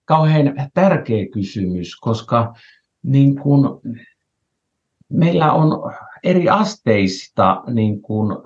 kauhean 0.05 0.55
tärkeä 0.75 1.27
kysymys, 1.33 1.97
koska 1.97 2.55
niin 3.03 3.37
kun, 3.37 3.81
meillä 5.09 5.53
on 5.53 5.93
eri 6.23 6.49
asteista 6.49 7.63
niin 7.73 8.03
kuin, 8.03 8.37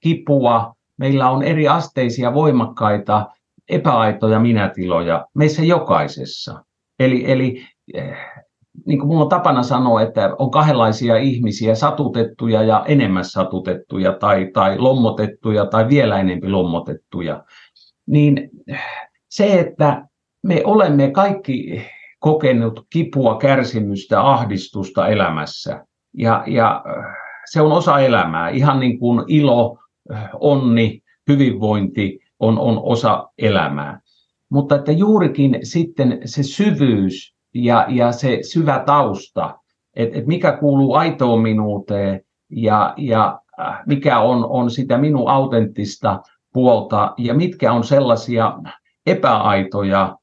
kipua, 0.00 0.74
meillä 0.96 1.30
on 1.30 1.42
eri 1.42 1.68
asteisia 1.68 2.34
voimakkaita 2.34 3.26
epäaitoja 3.70 4.40
minätiloja 4.40 5.26
meissä 5.34 5.64
jokaisessa. 5.64 6.64
Eli, 6.98 7.30
eli 7.30 7.62
eh, 7.94 8.16
niin 8.86 8.98
kuin 8.98 9.08
minulla 9.08 9.24
on 9.24 9.28
tapana 9.28 9.62
sanoa, 9.62 10.02
että 10.02 10.34
on 10.38 10.50
kahdenlaisia 10.50 11.16
ihmisiä, 11.16 11.74
satutettuja 11.74 12.62
ja 12.62 12.84
enemmän 12.88 13.24
satutettuja, 13.24 14.12
tai, 14.12 14.50
tai 14.52 14.78
lommotettuja, 14.78 15.66
tai 15.66 15.88
vielä 15.88 16.18
enemmän 16.18 16.52
lommotettuja. 16.52 17.44
Niin 18.06 18.50
eh, 18.68 18.80
se, 19.28 19.60
että 19.60 20.06
me 20.42 20.62
olemme 20.64 21.10
kaikki 21.10 21.82
kokenut 22.18 22.86
kipua, 22.92 23.38
kärsimystä, 23.38 24.20
ahdistusta 24.20 25.08
elämässä. 25.08 25.84
Ja, 26.14 26.44
ja 26.46 26.84
se 27.50 27.60
on 27.60 27.72
osa 27.72 27.98
elämää, 27.98 28.48
ihan 28.48 28.80
niin 28.80 28.98
kuin 28.98 29.24
ilo, 29.28 29.78
onni, 30.40 31.00
hyvinvointi 31.28 32.19
on, 32.40 32.58
on 32.58 32.80
osa 32.82 33.28
elämää. 33.38 34.00
Mutta 34.48 34.74
että 34.74 34.92
juurikin 34.92 35.58
sitten 35.62 36.20
se 36.24 36.42
syvyys 36.42 37.34
ja, 37.54 37.86
ja 37.88 38.12
se 38.12 38.38
syvä 38.42 38.82
tausta, 38.86 39.58
että 39.96 40.18
et 40.18 40.26
mikä 40.26 40.52
kuuluu 40.52 40.94
aitoon 40.94 41.40
minuuteen 41.40 42.20
ja, 42.50 42.94
ja 42.96 43.40
äh, 43.60 43.78
mikä 43.86 44.18
on, 44.18 44.46
on 44.50 44.70
sitä 44.70 44.98
minun 44.98 45.28
autenttista 45.28 46.22
puolta 46.52 47.14
ja 47.18 47.34
mitkä 47.34 47.72
on 47.72 47.84
sellaisia 47.84 48.58
epäaitoja 49.06 50.16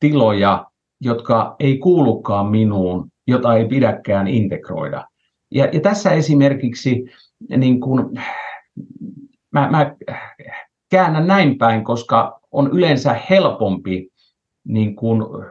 tiloja, 0.00 0.66
jotka 1.00 1.56
ei 1.60 1.78
kuulukaan 1.78 2.46
minuun, 2.46 3.08
jota 3.26 3.54
ei 3.54 3.64
pidäkään 3.64 4.28
integroida. 4.28 5.08
Ja, 5.50 5.64
ja 5.72 5.80
tässä 5.80 6.10
esimerkiksi 6.10 7.04
niin 7.56 7.80
kun, 7.80 8.14
mä, 9.50 9.70
mä 9.70 9.94
käännän 10.94 11.26
näin 11.26 11.58
päin, 11.58 11.84
koska 11.84 12.40
on 12.52 12.70
yleensä 12.72 13.20
helpompi 13.30 14.08
niin 14.64 14.96
kun, 14.96 15.44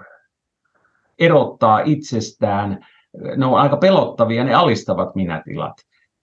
erottaa 1.19 1.79
itsestään. 1.79 2.85
Ne 3.37 3.45
on 3.45 3.57
aika 3.57 3.77
pelottavia, 3.77 4.43
ne 4.43 4.53
alistavat 4.53 5.15
minätilat. 5.15 5.73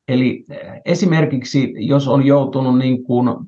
Eli 0.08 0.44
esimerkiksi 0.84 1.72
jos 1.76 2.08
on 2.08 2.26
joutunut 2.26 2.78
niin 2.78 3.04
kun 3.04 3.46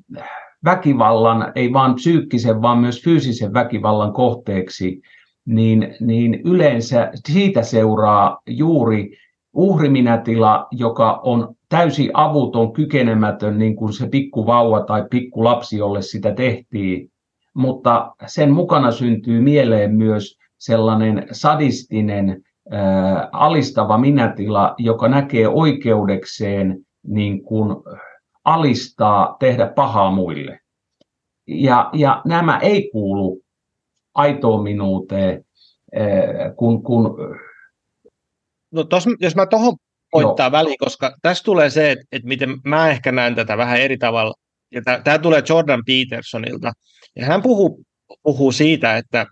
väkivallan, 0.65 1.51
ei 1.55 1.73
vain 1.73 1.95
psyykkisen, 1.95 2.61
vaan 2.61 2.77
myös 2.77 3.03
fyysisen 3.03 3.53
väkivallan 3.53 4.13
kohteeksi, 4.13 5.01
niin, 5.45 5.95
niin 5.99 6.41
yleensä 6.45 7.11
siitä 7.15 7.63
seuraa 7.63 8.41
juuri 8.47 9.17
uhriminätila, 9.53 10.67
joka 10.71 11.19
on 11.23 11.55
täysin 11.73 12.11
avuton, 12.13 12.73
kykenemätön, 12.73 13.57
niin 13.57 13.75
kuin 13.75 13.93
se 13.93 14.07
pikkuvauva 14.07 14.81
tai 14.81 15.05
pikkulapsi, 15.09 15.77
jolle 15.77 16.01
sitä 16.01 16.33
tehtiin. 16.35 17.11
Mutta 17.53 18.15
sen 18.25 18.51
mukana 18.51 18.91
syntyy 18.91 19.41
mieleen 19.41 19.95
myös 19.95 20.37
sellainen 20.57 21.27
sadistinen, 21.31 22.43
ää, 22.71 23.29
alistava 23.31 23.97
minätila, 23.97 24.75
joka 24.77 25.07
näkee 25.07 25.47
oikeudekseen 25.47 26.85
niin 27.07 27.43
kuin 27.43 27.75
alistaa, 28.43 29.35
tehdä 29.39 29.67
pahaa 29.75 30.11
muille. 30.11 30.59
Ja, 31.47 31.89
ja 31.93 32.21
nämä 32.25 32.59
ei 32.59 32.89
kuulu 32.91 33.41
aitoon 34.15 34.63
minuuteen, 34.63 35.45
kun, 36.55 36.83
kun 36.83 37.17
No 38.71 38.83
tos, 38.83 39.05
jos 39.19 39.35
mä 39.35 39.45
tuohon 39.45 39.75
poittaa 40.13 40.51
väliin, 40.51 40.77
koska 40.77 41.15
tässä 41.21 41.43
tulee 41.43 41.69
se, 41.69 41.91
että, 41.91 42.05
että 42.11 42.27
miten 42.27 42.49
mä 42.65 42.89
ehkä 42.89 43.11
näen 43.11 43.35
tätä 43.35 43.57
vähän 43.57 43.81
eri 43.81 43.97
tavalla. 43.97 44.33
Ja 44.71 44.81
tämä 45.03 45.19
tulee 45.19 45.43
Jordan 45.49 45.83
Petersonilta. 45.85 46.71
Ja 47.15 47.25
hän 47.25 47.41
puhuu, 47.41 47.83
puhuu 48.23 48.51
siitä, 48.51 48.97
että, 48.97 49.25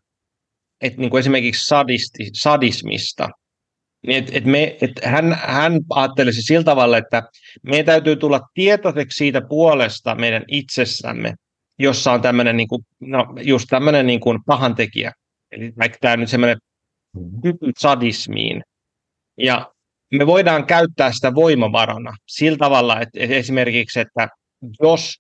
että 0.82 1.00
niin 1.00 1.10
kuin 1.10 1.20
esimerkiksi 1.20 1.66
sadisti, 1.66 2.30
sadismista. 2.34 3.30
Niin 4.08 4.24
et, 4.24 4.36
et 4.36 4.46
me, 4.46 4.78
et 4.82 4.92
hän, 5.04 5.40
hän 5.42 5.80
ajattelisi 5.90 6.42
sillä 6.42 6.64
tavalla, 6.64 6.98
että 6.98 7.24
meidän 7.64 7.86
täytyy 7.86 8.16
tulla 8.16 8.40
tietoiseksi 8.54 9.18
siitä 9.18 9.42
puolesta 9.50 10.16
meidän 10.16 10.44
itsessämme, 10.48 11.34
jossa 11.80 12.12
on 12.12 12.22
tämmöinen 12.22 12.58
niin 12.58 12.68
kuin, 12.68 12.82
no, 13.00 13.26
just 13.42 13.66
tämmöinen 13.70 14.08
niin 14.08 14.20
kuin 14.20 14.40
pahantekijä. 14.46 15.12
Eli 15.52 15.74
vaikka 15.80 15.98
tämä 16.02 16.18
nyt 16.18 16.30
semmoinen 16.30 16.58
kyky 17.44 17.72
sadismiin, 17.80 18.64
ja 19.38 19.72
me 20.12 20.28
voidaan 20.28 20.66
käyttää 20.66 21.12
sitä 21.12 21.36
voimavarana 21.36 22.14
sillä 22.28 22.58
tavalla, 22.58 23.02
että 23.02 23.20
esimerkiksi, 23.20 24.00
että 24.00 24.28
jos 24.82 25.18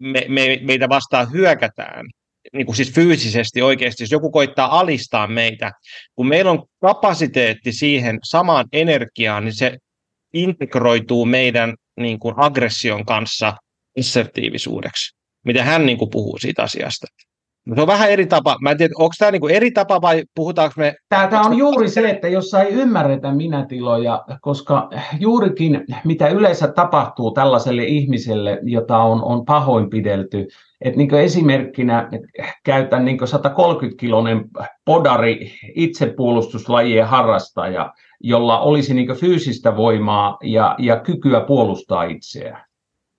me, 0.00 0.24
me, 0.28 0.58
meitä 0.62 0.88
vastaan 0.88 1.32
hyökätään, 1.32 2.06
niin 2.52 2.66
kuin 2.66 2.76
siis 2.76 2.92
fyysisesti 2.92 3.62
oikeasti, 3.62 4.02
jos 4.02 4.10
joku 4.10 4.30
koittaa 4.30 4.78
alistaa 4.80 5.26
meitä, 5.26 5.72
kun 6.14 6.28
meillä 6.28 6.50
on 6.50 6.66
kapasiteetti 6.80 7.72
siihen 7.72 8.18
samaan 8.24 8.66
energiaan, 8.72 9.44
niin 9.44 9.54
se 9.54 9.78
integroituu 10.32 11.24
meidän 11.24 11.74
niin 12.00 12.18
kuin 12.18 12.34
aggression 12.36 13.04
kanssa 13.04 13.56
assertiivisuudeksi, 13.98 15.16
miten 15.44 15.64
hän 15.64 15.86
niin 15.86 15.98
kuin 15.98 16.10
puhuu 16.10 16.38
siitä 16.38 16.62
asiasta. 16.62 17.06
No 17.66 17.74
se 17.74 17.80
on 17.80 17.86
vähän 17.86 18.10
eri 18.10 18.26
tapa. 18.26 18.56
Mä 18.60 18.70
en 18.70 18.78
tiedä, 18.78 18.94
onko 18.98 19.14
tämä 19.18 19.30
niinku 19.30 19.48
eri 19.48 19.70
tapa 19.70 20.00
vai 20.00 20.22
puhutaanko 20.34 20.74
me... 20.76 20.94
Tämä 21.08 21.40
on 21.40 21.58
juuri 21.58 21.88
se, 21.88 22.10
että 22.10 22.28
jos 22.28 22.54
ei 22.54 22.68
ymmärretä 22.68 23.32
minätiloja, 23.32 24.24
koska 24.40 24.90
juurikin 25.18 25.84
mitä 26.04 26.28
yleensä 26.28 26.68
tapahtuu 26.68 27.30
tällaiselle 27.30 27.84
ihmiselle, 27.84 28.58
jota 28.62 28.98
on, 28.98 29.24
on 29.24 29.44
pahoinpidelty, 29.44 30.48
että 30.80 30.98
niin 30.98 31.14
esimerkkinä 31.14 32.08
käytän 32.64 33.04
niin 33.04 33.20
130-kilonen 33.20 34.44
podari 34.84 35.52
itsepuolustuslajien 35.74 37.06
harrastaja, 37.06 37.92
jolla 38.20 38.60
olisi 38.60 38.94
niin 38.94 39.16
fyysistä 39.16 39.76
voimaa 39.76 40.38
ja, 40.42 40.74
ja 40.78 41.00
kykyä 41.00 41.40
puolustaa 41.40 42.04
itseään. 42.04 42.64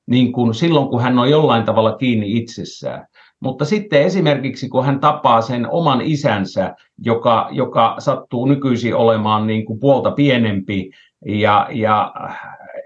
Niin 0.08 0.32
kuin 0.32 0.54
silloin, 0.54 0.88
kun 0.88 1.02
hän 1.02 1.20
on 1.20 1.30
jollain 1.30 1.64
tavalla 1.64 1.98
kiinni 1.98 2.38
itsessään 2.38 3.08
mutta 3.46 3.66
sitten 3.66 4.02
esimerkiksi 4.02 4.70
kun 4.70 4.86
hän 4.86 5.00
tapaa 5.00 5.42
sen 5.42 5.70
oman 5.70 6.02
isänsä, 6.02 6.76
joka, 6.98 7.48
joka 7.52 7.96
sattuu 8.00 8.46
nykyisin 8.46 8.96
olemaan 8.96 9.48
niin 9.48 9.66
kuin 9.66 9.80
puolta 9.80 10.12
pienempi 10.12 10.92
ja, 11.26 11.68
ja 11.72 12.14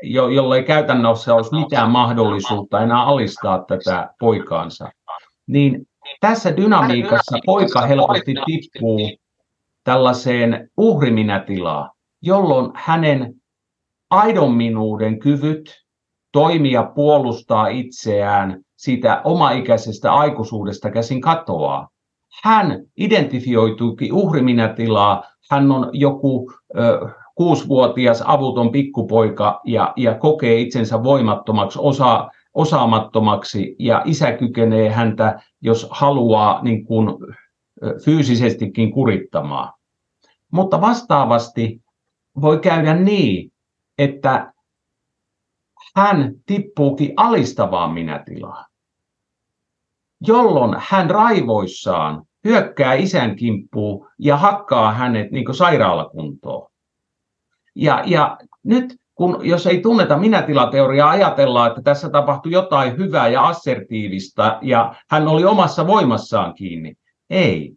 jo, 0.03 0.27
jolle 0.27 0.57
ei 0.57 0.63
käytännössä 0.63 1.35
olisi 1.35 1.55
mitään 1.55 1.91
mahdollisuutta 1.91 2.81
enää 2.81 3.03
alistaa 3.03 3.63
tätä 3.67 4.09
poikaansa, 4.19 4.89
niin 5.47 5.87
tässä 6.19 6.57
dynamiikassa 6.57 7.37
poika 7.45 7.81
helposti 7.81 8.33
tippuu 8.45 8.99
tällaiseen 9.83 10.69
uhriminätilaan, 10.77 11.91
jolloin 12.21 12.71
hänen 12.75 13.33
aidon 14.09 14.53
minuuden 14.53 15.19
kyvyt 15.19 15.85
toimia 16.31 16.83
puolustaa 16.83 17.67
itseään 17.67 18.63
siitä 18.79 19.21
omaikäisestä 19.23 20.13
aikuisuudesta 20.13 20.91
käsin 20.91 21.21
katoaa. 21.21 21.89
Hän 22.43 22.83
identifioituukin 22.97 24.13
uhriminätilaa, 24.13 25.23
hän 25.51 25.71
on 25.71 25.89
joku 25.93 26.51
ö, 26.77 27.09
kuusivuotias 27.35 28.23
avuton 28.25 28.71
pikkupoika 28.71 29.61
ja, 29.65 29.93
ja 29.95 30.15
kokee 30.15 30.59
itsensä 30.59 31.03
voimattomaksi, 31.03 31.79
osa, 31.81 32.29
osaamattomaksi 32.53 33.75
ja 33.79 34.01
isä 34.05 34.31
kykenee 34.31 34.89
häntä, 34.89 35.41
jos 35.61 35.87
haluaa 35.91 36.63
niin 36.63 36.85
kuin, 36.85 37.07
fyysisestikin 38.05 38.91
kurittamaan. 38.91 39.73
Mutta 40.51 40.81
vastaavasti 40.81 41.81
voi 42.41 42.59
käydä 42.59 42.93
niin, 42.93 43.51
että 43.97 44.53
hän 45.95 46.33
tippuukin 46.45 47.13
alistavaan 47.17 47.93
minätilaan 47.93 48.68
jolloin 50.27 50.75
hän 50.79 51.09
raivoissaan 51.09 52.23
hyökkää 52.43 52.93
isän 52.93 53.35
kimppuun 53.35 54.07
ja 54.19 54.37
hakkaa 54.37 54.93
hänet 54.93 55.31
niin 55.31 55.55
sairaalakuntoon. 55.55 56.71
Ja, 57.75 58.03
ja 58.05 58.37
nyt 58.63 58.99
kun 59.15 59.39
jos 59.43 59.67
ei 59.67 59.81
tunneta 59.81 60.17
minätilateoriaa, 60.17 61.09
ajatellaan, 61.09 61.69
että 61.69 61.81
tässä 61.81 62.09
tapahtui 62.09 62.51
jotain 62.51 62.97
hyvää 62.97 63.27
ja 63.27 63.47
assertiivista 63.47 64.59
ja 64.61 64.95
hän 65.09 65.27
oli 65.27 65.45
omassa 65.45 65.87
voimassaan 65.87 66.53
kiinni. 66.53 66.95
Ei. 67.29 67.73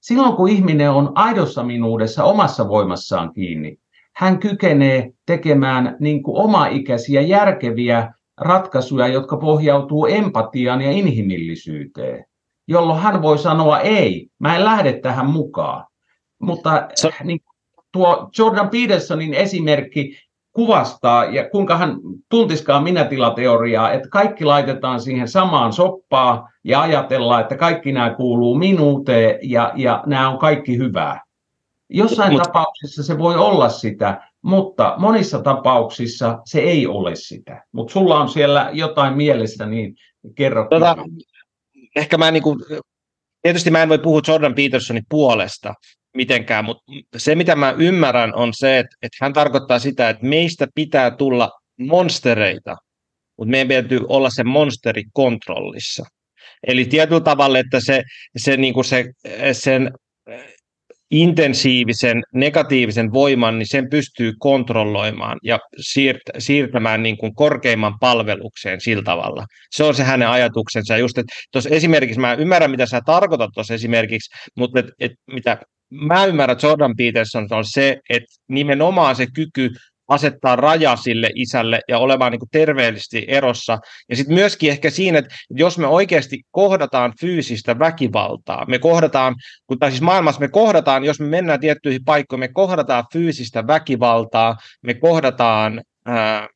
Silloin 0.00 0.36
kun 0.36 0.48
ihminen 0.48 0.90
on 0.90 1.12
aidossa 1.14 1.62
minuudessa 1.62 2.24
omassa 2.24 2.68
voimassaan 2.68 3.32
kiinni, 3.32 3.78
hän 4.16 4.38
kykenee 4.38 5.10
tekemään 5.26 5.96
niin 6.00 6.22
omaikäisiä 6.26 7.20
järkeviä 7.20 8.14
ratkaisuja, 8.40 9.08
jotka 9.08 9.36
pohjautuu 9.36 10.06
empatiaan 10.06 10.80
ja 10.80 10.90
inhimillisyyteen, 10.90 12.24
jolloin 12.68 13.00
hän 13.00 13.22
voi 13.22 13.38
sanoa 13.38 13.80
ei, 13.80 14.28
mä 14.38 14.56
en 14.56 14.64
lähde 14.64 14.92
tähän 14.92 15.26
mukaan. 15.26 15.86
Mutta 16.38 16.88
so. 16.94 17.10
niin, 17.24 17.40
tuo 17.92 18.30
Jordan 18.38 18.68
Petersonin 18.68 19.34
esimerkki 19.34 20.18
kuvastaa, 20.52 21.24
ja 21.24 21.48
kuinka 21.50 21.76
hän 21.76 21.96
tuntiskaan 22.28 22.82
minätilateoriaa, 22.82 23.92
että 23.92 24.08
kaikki 24.08 24.44
laitetaan 24.44 25.00
siihen 25.00 25.28
samaan 25.28 25.72
soppaan 25.72 26.48
ja 26.64 26.80
ajatellaan, 26.80 27.40
että 27.40 27.56
kaikki 27.56 27.92
nämä 27.92 28.14
kuuluu 28.14 28.54
minuuteen 28.54 29.38
ja, 29.42 29.72
ja 29.74 30.02
nämä 30.06 30.30
on 30.30 30.38
kaikki 30.38 30.78
hyvää. 30.78 31.20
Jossain 31.88 32.32
Mut, 32.32 32.42
tapauksessa 32.42 33.02
se 33.02 33.18
voi 33.18 33.36
olla 33.36 33.68
sitä, 33.68 34.28
mutta 34.44 34.94
monissa 34.98 35.42
tapauksissa 35.42 36.38
se 36.44 36.60
ei 36.60 36.86
ole 36.86 37.16
sitä. 37.16 37.64
Mutta 37.72 37.92
sulla 37.92 38.20
on 38.20 38.28
siellä 38.28 38.70
jotain 38.72 39.16
mielessä, 39.16 39.66
niin 39.66 39.94
kerro. 40.34 40.66
Tota, 40.70 40.96
ehkä 41.96 42.18
mä 42.18 42.30
niin 42.30 42.42
kuin, 42.42 42.58
tietysti 43.42 43.70
mä 43.70 43.82
en 43.82 43.88
voi 43.88 43.98
puhua 43.98 44.20
Jordan 44.28 44.54
Petersonin 44.54 45.04
puolesta 45.08 45.74
mitenkään, 46.16 46.64
mutta 46.64 46.82
se 47.16 47.34
mitä 47.34 47.56
mä 47.56 47.74
ymmärrän 47.78 48.34
on 48.34 48.50
se, 48.54 48.78
että, 48.78 48.96
että 49.02 49.18
hän 49.20 49.32
tarkoittaa 49.32 49.78
sitä, 49.78 50.08
että 50.08 50.26
meistä 50.26 50.66
pitää 50.74 51.10
tulla 51.10 51.50
monstereita, 51.78 52.76
mutta 53.38 53.50
meidän 53.50 53.68
täytyy 53.68 54.00
olla 54.08 54.30
se 54.30 54.44
monsteri 54.44 55.02
kontrollissa. 55.12 56.04
Eli 56.66 56.84
tietyllä 56.84 57.20
tavalla, 57.20 57.58
että 57.58 57.80
se, 57.80 58.02
se, 58.36 58.56
niin 58.56 58.74
kuin 58.74 58.84
se, 58.84 59.04
sen 59.52 59.92
intensiivisen 61.10 62.22
negatiivisen 62.34 63.12
voiman, 63.12 63.58
niin 63.58 63.66
sen 63.66 63.90
pystyy 63.90 64.32
kontrolloimaan 64.38 65.38
ja 65.42 65.58
siirt- 65.80 66.38
siirtämään 66.38 67.02
niin 67.02 67.16
kuin 67.16 67.34
korkeimman 67.34 67.98
palvelukseen 68.00 68.80
sillä 68.80 69.02
tavalla. 69.02 69.44
Se 69.70 69.84
on 69.84 69.94
se 69.94 70.02
hänen 70.02 70.28
ajatuksensa. 70.28 70.96
Just, 70.96 71.18
että 71.18 71.34
esimerkiksi, 71.70 72.20
mä 72.20 72.34
ymmärrän, 72.34 72.70
mitä 72.70 72.86
sä 72.86 73.00
tarkoitat 73.06 73.50
tuossa 73.54 73.74
esimerkiksi, 73.74 74.34
mutta 74.56 74.80
et, 74.80 74.86
et, 75.00 75.12
mitä 75.32 75.58
mä 75.90 76.24
ymmärrän 76.24 76.58
Jordan 76.62 76.94
Peterson 76.96 77.46
on 77.50 77.64
se, 77.64 78.00
että 78.10 78.34
nimenomaan 78.48 79.16
se 79.16 79.26
kyky 79.34 79.70
asettaa 80.14 80.56
raja 80.56 80.96
sille 80.96 81.30
isälle 81.34 81.80
ja 81.88 81.98
olemaan 81.98 82.32
niin 82.32 82.40
kuin 82.40 82.48
terveellisesti 82.52 83.24
erossa. 83.28 83.78
Ja 84.08 84.16
sitten 84.16 84.34
myöskin 84.34 84.70
ehkä 84.70 84.90
siinä, 84.90 85.18
että 85.18 85.34
jos 85.50 85.78
me 85.78 85.86
oikeasti 85.86 86.42
kohdataan 86.50 87.12
fyysistä 87.20 87.78
väkivaltaa, 87.78 88.66
me 88.68 88.78
kohdataan, 88.78 89.34
kun, 89.66 89.78
tai 89.78 89.90
siis 89.90 90.02
maailmassa 90.02 90.40
me 90.40 90.48
kohdataan, 90.48 91.04
jos 91.04 91.20
me 91.20 91.26
mennään 91.26 91.60
tiettyihin 91.60 92.04
paikkoihin, 92.04 92.40
me 92.40 92.48
kohdataan 92.48 93.04
fyysistä 93.12 93.66
väkivaltaa, 93.66 94.56
me 94.82 94.94
kohdataan 94.94 95.82
ää, 96.06 96.48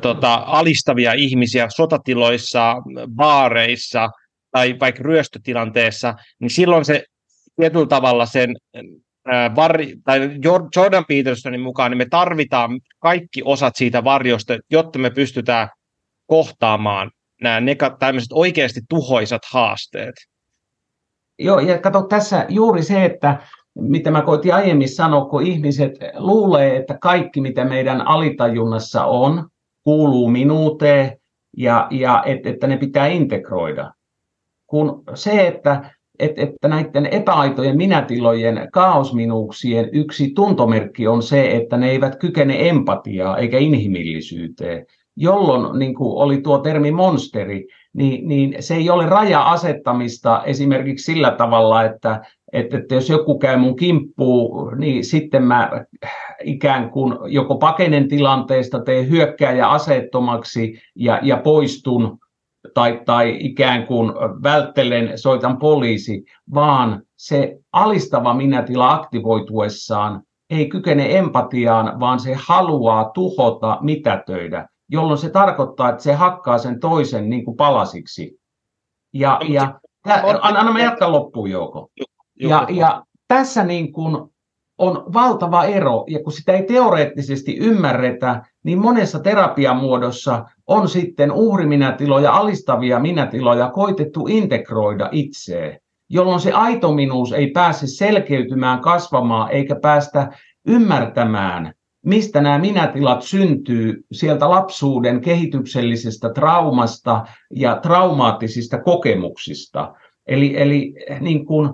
tota, 0.00 0.34
alistavia 0.34 1.12
ihmisiä 1.12 1.66
sotatiloissa, 1.76 2.76
baareissa 3.14 4.08
tai 4.50 4.76
vaikka 4.80 5.02
ryöstötilanteessa, 5.02 6.14
niin 6.40 6.50
silloin 6.50 6.84
se 6.84 7.04
tietyllä 7.56 7.86
tavalla 7.86 8.26
sen 8.26 8.56
varri, 9.56 9.96
tai 10.04 10.30
Jordan 10.76 11.04
Petersonin 11.08 11.60
mukaan, 11.60 11.90
niin 11.90 11.98
me 11.98 12.06
tarvitaan 12.10 12.80
kaikki 12.98 13.42
osat 13.44 13.76
siitä 13.76 14.04
varjosta, 14.04 14.58
jotta 14.70 14.98
me 14.98 15.10
pystytään 15.10 15.68
kohtaamaan 16.26 17.10
nämä 17.42 17.60
neka, 17.60 17.96
tämmöiset 17.98 18.32
oikeasti 18.32 18.80
tuhoisat 18.88 19.42
haasteet. 19.52 20.14
Joo, 21.38 21.58
ja 21.60 21.78
kato 21.78 22.02
tässä 22.02 22.46
juuri 22.48 22.82
se, 22.82 23.04
että 23.04 23.38
mitä 23.74 24.10
mä 24.10 24.22
koitin 24.22 24.54
aiemmin 24.54 24.88
sanoa, 24.88 25.24
kun 25.24 25.46
ihmiset 25.46 25.92
luulee, 26.14 26.76
että 26.76 26.98
kaikki 27.00 27.40
mitä 27.40 27.64
meidän 27.64 28.06
alitajunnassa 28.06 29.04
on, 29.04 29.48
kuuluu 29.82 30.28
minuuteen 30.28 31.18
ja, 31.56 31.86
ja 31.90 32.22
et, 32.26 32.46
että 32.46 32.66
ne 32.66 32.76
pitää 32.76 33.06
integroida. 33.06 33.92
Kun 34.66 35.02
se, 35.14 35.46
että 35.46 35.94
että, 36.20 36.42
että 36.42 36.68
näiden 36.68 37.06
epäaitojen 37.06 37.76
minätilojen 37.76 38.68
kaosminuuksien 38.72 39.88
yksi 39.92 40.32
tuntomerkki 40.34 41.08
on 41.08 41.22
se, 41.22 41.56
että 41.56 41.76
ne 41.76 41.90
eivät 41.90 42.16
kykene 42.16 42.68
empatiaa 42.68 43.38
eikä 43.38 43.58
inhimillisyyteen. 43.58 44.86
Jolloin 45.16 45.78
niin 45.78 45.94
kuin 45.94 46.22
oli 46.22 46.40
tuo 46.40 46.58
termi 46.58 46.90
monsteri, 46.90 47.66
niin, 47.92 48.28
niin 48.28 48.56
se 48.60 48.74
ei 48.74 48.90
ole 48.90 49.06
raja-asettamista 49.06 50.42
esimerkiksi 50.44 51.04
sillä 51.04 51.30
tavalla, 51.30 51.84
että, 51.84 52.20
että, 52.52 52.78
että 52.78 52.94
jos 52.94 53.08
joku 53.08 53.38
käy 53.38 53.56
mun 53.56 53.76
kimppuun, 53.76 54.78
niin 54.78 55.04
sitten 55.04 55.42
mä 55.42 55.70
ikään 56.44 56.90
kuin 56.90 57.18
joko 57.26 57.58
pakenen 57.58 58.08
tilanteesta, 58.08 58.82
teen 58.82 59.10
hyökkääjä 59.10 59.68
aseettomaksi 59.68 60.80
ja, 60.94 61.20
ja 61.22 61.36
poistun 61.36 62.18
tai, 62.74 63.02
tai 63.06 63.36
ikään 63.40 63.86
kuin 63.86 64.12
välttelen, 64.42 65.18
soitan 65.18 65.58
poliisi, 65.58 66.24
vaan 66.54 67.02
se 67.16 67.56
alistava 67.72 68.34
minätila 68.34 68.92
aktivoituessaan 68.92 70.22
ei 70.50 70.68
kykene 70.68 71.18
empatiaan, 71.18 72.00
vaan 72.00 72.20
se 72.20 72.34
haluaa 72.34 73.10
tuhota, 73.14 73.78
mitätöidä, 73.80 74.68
jolloin 74.88 75.18
se 75.18 75.30
tarkoittaa, 75.30 75.88
että 75.88 76.02
se 76.02 76.14
hakkaa 76.14 76.58
sen 76.58 76.80
toisen 76.80 77.30
niin 77.30 77.44
kuin 77.44 77.56
palasiksi. 77.56 78.40
Ja, 79.14 79.40
ja 79.48 79.80
tä, 80.02 80.22
anna 80.40 80.72
mä 80.72 80.80
jatkan 80.80 81.12
loppuun, 81.12 81.50
Jouko. 81.50 81.88
Ja, 82.40 82.66
ja 82.70 83.02
tässä 83.28 83.64
niin 83.64 83.92
kuin 83.92 84.30
on 84.78 85.04
valtava 85.12 85.64
ero, 85.64 86.04
ja 86.08 86.22
kun 86.22 86.32
sitä 86.32 86.52
ei 86.52 86.62
teoreettisesti 86.62 87.56
ymmärretä, 87.56 88.42
niin 88.64 88.78
monessa 88.78 89.18
terapiamuodossa 89.18 90.44
on 90.70 90.88
sitten 90.88 91.32
uhriminätiloja, 91.32 92.32
alistavia 92.32 93.00
minätiloja 93.00 93.70
koitettu 93.70 94.26
integroida 94.26 95.08
itseen, 95.12 95.80
jolloin 96.10 96.40
se 96.40 96.52
aitominuus 96.52 97.32
ei 97.32 97.50
pääse 97.50 97.86
selkeytymään, 97.86 98.80
kasvamaan 98.80 99.50
eikä 99.50 99.76
päästä 99.82 100.28
ymmärtämään, 100.66 101.72
mistä 102.06 102.40
nämä 102.40 102.58
minätilat 102.58 103.22
syntyy 103.22 104.04
sieltä 104.12 104.50
lapsuuden 104.50 105.20
kehityksellisestä 105.20 106.32
traumasta 106.32 107.24
ja 107.54 107.76
traumaattisista 107.76 108.82
kokemuksista. 108.82 109.94
Eli, 110.26 110.56
eli 110.56 110.94
niin 111.20 111.46
kuin 111.46 111.70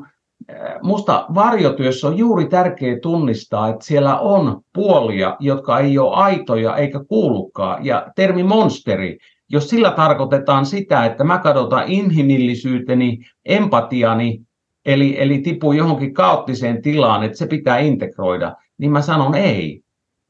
musta 0.82 1.26
varjotyössä 1.34 2.08
on 2.08 2.18
juuri 2.18 2.48
tärkeää 2.48 3.00
tunnistaa, 3.02 3.68
että 3.68 3.84
siellä 3.84 4.18
on 4.18 4.60
puolia, 4.72 5.36
jotka 5.40 5.78
ei 5.78 5.98
ole 5.98 6.16
aitoja 6.16 6.76
eikä 6.76 7.04
kuulukaan. 7.08 7.84
Ja 7.84 8.06
termi 8.16 8.42
monsteri, 8.42 9.18
jos 9.48 9.70
sillä 9.70 9.90
tarkoitetaan 9.90 10.66
sitä, 10.66 11.04
että 11.04 11.24
mä 11.24 11.38
katsotan 11.38 11.84
inhimillisyyteni, 11.86 13.18
empatiani, 13.44 14.40
eli, 14.86 15.22
eli 15.22 15.38
tipu 15.38 15.72
johonkin 15.72 16.14
kaoottiseen 16.14 16.82
tilaan, 16.82 17.22
että 17.22 17.38
se 17.38 17.46
pitää 17.46 17.78
integroida, 17.78 18.56
niin 18.78 18.92
mä 18.92 19.02
sanon 19.02 19.34
ei. 19.34 19.82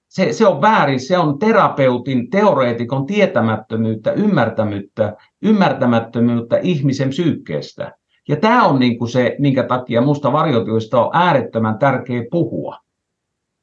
Se, 0.08 0.32
se 0.32 0.46
on 0.46 0.60
väärin, 0.60 1.00
se 1.00 1.18
on 1.18 1.38
terapeutin, 1.38 2.30
teoreetikon 2.30 3.06
tietämättömyyttä, 3.06 4.12
ymmärtämyyttä, 4.12 5.16
ymmärtämättömyyttä 5.42 6.58
ihmisen 6.58 7.08
psyykkeestä. 7.08 7.92
Ja 8.28 8.36
tämä 8.36 8.64
on 8.64 8.78
niin 8.78 8.98
kuin 8.98 9.08
se, 9.08 9.36
minkä 9.38 9.62
takia 9.62 10.00
musta 10.00 10.32
varjotyöstä 10.32 10.98
on 10.98 11.10
äärettömän 11.12 11.78
tärkeä 11.78 12.22
puhua. 12.30 12.78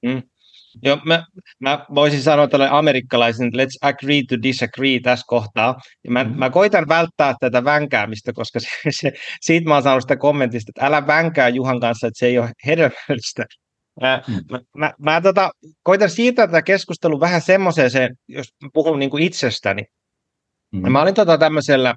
Mm. 0.05 0.21
Joo, 0.83 0.97
mä, 1.05 1.25
mä 1.59 1.85
voisin 1.95 2.21
sanoa 2.21 2.47
tälle 2.47 2.69
amerikkalaisen, 2.69 3.47
että 3.47 3.63
let's 3.63 3.77
agree 3.81 4.21
to 4.29 4.41
disagree 4.43 4.99
tässä 4.99 5.25
kohtaa. 5.27 5.75
Ja 6.03 6.11
mä, 6.11 6.23
mm. 6.23 6.37
mä 6.37 6.49
koitan 6.49 6.87
välttää 6.87 7.33
tätä 7.39 7.63
vänkäämistä, 7.63 8.33
koska 8.33 8.59
se, 8.59 8.67
se, 8.89 9.11
siitä 9.41 9.69
mä 9.69 9.73
oon 9.73 9.83
saanut 9.83 10.01
sitä 10.01 10.17
kommentista, 10.17 10.69
että 10.69 10.85
älä 10.85 11.07
vänkää 11.07 11.49
Juhan 11.49 11.79
kanssa, 11.79 12.07
että 12.07 12.19
se 12.19 12.25
ei 12.25 12.39
ole 12.39 12.51
hedelmällistä. 12.65 13.45
Mä, 14.01 14.21
mm. 14.27 14.33
mä, 14.51 14.59
mä, 14.77 14.93
mä 14.99 15.21
tota, 15.21 15.51
koitan 15.83 16.09
siirtää 16.09 16.47
tätä 16.47 16.61
keskustelua 16.61 17.19
vähän 17.19 17.41
semmoiseen, 17.41 18.15
jos 18.27 18.47
puhun 18.73 18.99
niin 18.99 19.09
kuin 19.09 19.23
itsestäni. 19.23 19.83
Mm. 20.71 20.91
Mä 20.91 21.01
olin 21.01 21.13
tota 21.13 21.37
tämmöisellä, 21.37 21.95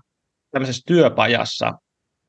tämmöisessä 0.51 0.83
työpajassa, 0.87 1.73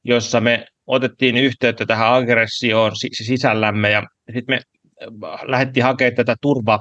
jossa 0.08 0.42
me 0.42 0.66
otettiin 0.88 1.38
yhteyttä 1.38 1.86
tähän 1.86 2.14
aggressioon 2.14 2.92
sisällämme 3.14 3.90
ja 3.90 4.04
sitten 4.34 4.56
me 4.56 4.62
äh, 5.28 5.40
lähdettiin 5.44 5.84
hakemaan 5.84 6.16
tätä 6.16 6.36
turva, 6.42 6.80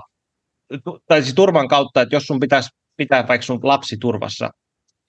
tai 1.08 1.22
siis 1.22 1.34
turvan 1.34 1.68
kautta, 1.68 2.00
että 2.00 2.16
jos 2.16 2.26
sun 2.26 2.40
pitäisi 2.40 2.68
pitää 2.96 3.28
vaikka 3.28 3.44
sun 3.44 3.60
lapsi 3.62 3.96
turvassa, 4.00 4.50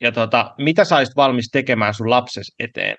ja 0.01 0.11
tota, 0.11 0.53
mitä 0.57 0.85
sä 0.85 0.97
olisit 0.97 1.15
valmis 1.15 1.49
tekemään 1.51 1.93
sun 1.93 2.09
lapses 2.09 2.51
eteen. 2.59 2.95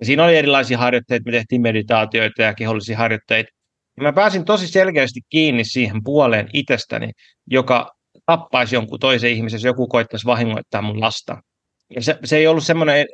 Ja 0.00 0.06
siinä 0.06 0.24
oli 0.24 0.36
erilaisia 0.36 0.78
harjoitteita, 0.78 1.24
me 1.26 1.32
tehtiin 1.32 1.62
meditaatioita 1.62 2.42
ja 2.42 2.54
kehollisia 2.54 2.98
harjoitteita. 2.98 3.50
Ja 3.96 4.02
mä 4.02 4.12
pääsin 4.12 4.44
tosi 4.44 4.68
selkeästi 4.68 5.20
kiinni 5.28 5.64
siihen 5.64 6.00
puoleen 6.04 6.48
itsestäni, 6.52 7.10
joka 7.46 7.90
tappaisi 8.26 8.74
jonkun 8.74 8.98
toisen 8.98 9.30
ihmisen, 9.30 9.56
jos 9.56 9.64
joku 9.64 9.88
koittaisi 9.88 10.26
vahingoittaa 10.26 10.82
mun 10.82 11.00
lasta. 11.00 11.36
Ja 11.94 12.02
se, 12.02 12.18
se 12.24 12.36
ei 12.36 12.46
ollut 12.46 12.64
semmoinen 12.64 13.06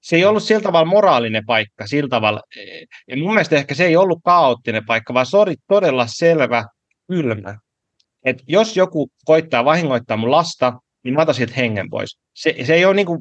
se 0.00 0.16
ei 0.16 0.24
ollut 0.24 0.42
sillä 0.42 0.60
tavalla 0.60 0.90
moraalinen 0.90 1.46
paikka, 1.46 1.86
sillä 1.86 2.08
tavalla. 2.08 2.40
Ja 3.08 3.16
mun 3.16 3.34
mielestä 3.34 3.56
ehkä 3.56 3.74
se 3.74 3.84
ei 3.84 3.96
ollut 3.96 4.18
kaoottinen 4.24 4.86
paikka, 4.86 5.14
vaan 5.14 5.26
se 5.26 5.36
oli 5.36 5.54
todella 5.68 6.06
selvä, 6.06 6.64
kylmä. 7.08 7.58
Että 8.24 8.42
jos 8.48 8.76
joku 8.76 9.08
koittaa 9.24 9.64
vahingoittaa 9.64 10.16
mun 10.16 10.30
lasta, 10.30 10.72
niin 11.04 11.14
mä 11.14 11.22
otan 11.22 11.34
sieltä 11.34 11.54
hengen 11.56 11.90
pois. 11.90 12.18
Se, 12.34 12.54
se 12.64 12.74
ei 12.74 12.84
ole 12.84 12.94
niin 12.94 13.06
kuin, 13.06 13.20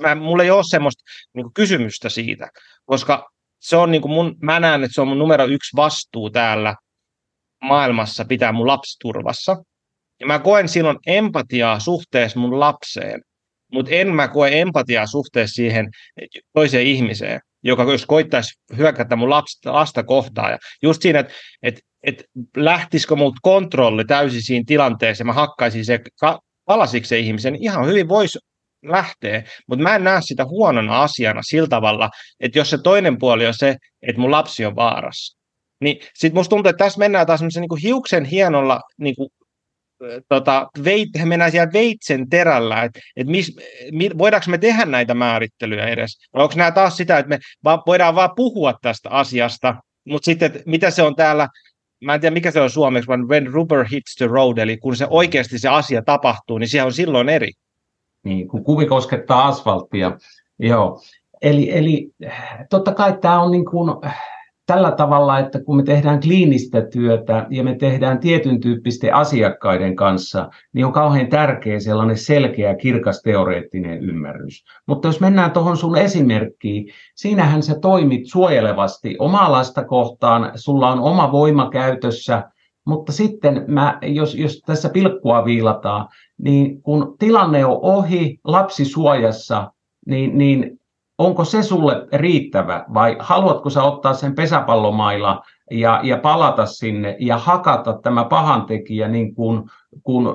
mä, 0.00 0.14
mulla 0.14 0.42
ei 0.42 0.50
ole 0.50 0.64
semmoista 0.64 1.02
niin 1.34 1.52
kysymystä 1.54 2.08
siitä, 2.08 2.48
koska 2.84 3.30
se 3.60 3.76
on 3.76 3.90
niin 3.90 4.02
kuin 4.02 4.12
mun, 4.12 4.36
mä 4.42 4.60
näen, 4.60 4.84
että 4.84 4.94
se 4.94 5.00
on 5.00 5.08
mun 5.08 5.18
numero 5.18 5.44
yksi 5.44 5.76
vastuu 5.76 6.30
täällä 6.30 6.74
maailmassa 7.62 8.24
pitää 8.24 8.52
mun 8.52 8.66
lapsi 8.66 8.96
turvassa. 9.00 9.56
Ja 10.20 10.26
mä 10.26 10.38
koen 10.38 10.68
silloin 10.68 10.98
empatiaa 11.06 11.80
suhteessa 11.80 12.40
mun 12.40 12.60
lapseen 12.60 13.22
mutta 13.72 13.92
en 13.94 14.14
mä 14.14 14.28
koe 14.28 14.60
empatiaa 14.60 15.06
suhteessa 15.06 15.54
siihen 15.54 15.90
toiseen 16.52 16.86
ihmiseen, 16.86 17.40
joka 17.62 17.82
jos 17.82 18.06
koittaisi 18.06 18.54
hyökätä 18.76 19.16
mun 19.16 19.30
lapsta, 19.30 19.72
lasta 19.72 20.02
kohtaan. 20.04 20.50
Ja 20.50 20.58
just 20.82 21.02
siinä, 21.02 21.18
että 21.18 21.32
et, 21.62 21.80
et 22.02 22.24
lähtisikö 22.56 23.16
mut 23.16 23.34
kontrolli 23.42 24.04
täysin 24.04 24.42
siinä 24.42 24.64
tilanteessa, 24.66 25.24
mä 25.24 25.32
hakkaisin 25.32 25.84
se 25.84 26.00
palasiksi 26.64 27.08
se 27.08 27.18
ihmisen, 27.18 27.52
niin 27.52 27.62
ihan 27.62 27.86
hyvin 27.86 28.08
voisi 28.08 28.38
lähteä, 28.82 29.42
mutta 29.68 29.82
mä 29.82 29.96
en 29.96 30.04
näe 30.04 30.20
sitä 30.22 30.44
huonona 30.44 31.02
asiana 31.02 31.40
sillä 31.42 31.68
tavalla, 31.68 32.10
että 32.40 32.58
jos 32.58 32.70
se 32.70 32.78
toinen 32.78 33.18
puoli 33.18 33.46
on 33.46 33.54
se, 33.54 33.76
että 34.02 34.20
mun 34.20 34.30
lapsi 34.30 34.66
on 34.66 34.76
vaarassa, 34.76 35.38
niin 35.80 35.96
sitten 36.14 36.38
musta 36.38 36.50
tuntuu, 36.50 36.70
että 36.70 36.84
tässä 36.84 36.98
mennään 36.98 37.26
taas 37.26 37.42
niin 37.42 37.82
hiuksen 37.82 38.24
hienolla 38.24 38.80
niin 38.98 39.14
tota, 40.28 40.68
veit, 40.84 41.08
mennään 41.24 41.50
siellä 41.50 41.72
veitsen 41.72 42.28
terällä, 42.28 42.82
että 42.82 43.00
et 43.16 43.26
voidaanko 44.18 44.50
me 44.50 44.58
tehdä 44.58 44.84
näitä 44.84 45.14
määrittelyjä 45.14 45.88
edes, 45.88 46.18
onko 46.32 46.54
nämä 46.56 46.70
taas 46.70 46.96
sitä, 46.96 47.18
että 47.18 47.28
me 47.28 47.38
vaan, 47.64 47.82
voidaan 47.86 48.14
vaan 48.14 48.30
puhua 48.36 48.74
tästä 48.82 49.10
asiasta, 49.10 49.74
mutta 50.04 50.24
sitten, 50.24 50.62
mitä 50.66 50.90
se 50.90 51.02
on 51.02 51.16
täällä, 51.16 51.48
mä 52.04 52.14
en 52.14 52.20
tiedä 52.20 52.34
mikä 52.34 52.50
se 52.50 52.60
on 52.60 52.70
suomeksi, 52.70 53.08
vaan 53.08 53.28
when 53.28 53.46
rubber 53.46 53.84
hits 53.92 54.14
the 54.16 54.26
road, 54.26 54.58
eli 54.58 54.76
kun 54.76 54.96
se 54.96 55.06
oikeasti 55.10 55.58
se 55.58 55.68
asia 55.68 56.02
tapahtuu, 56.02 56.58
niin 56.58 56.68
se 56.68 56.82
on 56.82 56.92
silloin 56.92 57.28
eri. 57.28 57.50
Niin, 58.24 58.48
kun 58.48 58.64
kuvi 58.64 58.86
koskettaa 58.86 59.46
asfalttia, 59.46 60.18
joo. 60.58 61.02
Eli, 61.42 61.78
eli 61.78 62.10
totta 62.70 62.94
kai 62.94 63.18
tämä 63.20 63.42
on 63.42 63.50
niin 63.50 63.64
kuin, 63.64 63.90
tällä 64.66 64.92
tavalla, 64.92 65.38
että 65.38 65.62
kun 65.62 65.76
me 65.76 65.82
tehdään 65.82 66.20
kliinistä 66.20 66.80
työtä 66.80 67.46
ja 67.50 67.64
me 67.64 67.74
tehdään 67.74 68.18
tietyn 68.18 68.60
tyyppisten 68.60 69.14
asiakkaiden 69.14 69.96
kanssa, 69.96 70.48
niin 70.72 70.86
on 70.86 70.92
kauhean 70.92 71.26
tärkeä 71.26 71.80
sellainen 71.80 72.16
selkeä, 72.16 72.74
kirkas 72.74 73.22
teoreettinen 73.22 73.98
ymmärrys. 73.98 74.64
Mutta 74.86 75.08
jos 75.08 75.20
mennään 75.20 75.50
tuohon 75.50 75.76
sun 75.76 75.98
esimerkkiin, 75.98 76.92
siinähän 77.14 77.62
sä 77.62 77.78
toimit 77.80 78.26
suojelevasti 78.26 79.16
omaa 79.18 79.52
lasta 79.52 79.84
kohtaan, 79.84 80.52
sulla 80.54 80.92
on 80.92 81.00
oma 81.00 81.32
voima 81.32 81.70
käytössä, 81.70 82.50
mutta 82.86 83.12
sitten 83.12 83.64
mä, 83.68 83.98
jos, 84.02 84.34
jos 84.34 84.62
tässä 84.66 84.88
pilkkua 84.88 85.44
viilataan, 85.44 86.08
niin 86.38 86.82
kun 86.82 87.14
tilanne 87.18 87.64
on 87.64 87.78
ohi, 87.82 88.38
lapsi 88.44 88.84
suojassa, 88.84 89.72
niin, 90.06 90.38
niin 90.38 90.78
onko 91.18 91.44
se 91.44 91.62
sulle 91.62 92.06
riittävä 92.12 92.84
vai 92.94 93.16
haluatko 93.18 93.70
sä 93.70 93.82
ottaa 93.82 94.14
sen 94.14 94.34
pesäpallomailla 94.34 95.42
ja, 95.70 96.00
ja 96.02 96.18
palata 96.18 96.66
sinne 96.66 97.16
ja 97.20 97.38
hakata 97.38 97.98
tämä 98.02 98.24
pahantekijä 98.24 99.08
niin 99.08 99.34
kuin, 99.34 99.62
kuin, 100.02 100.26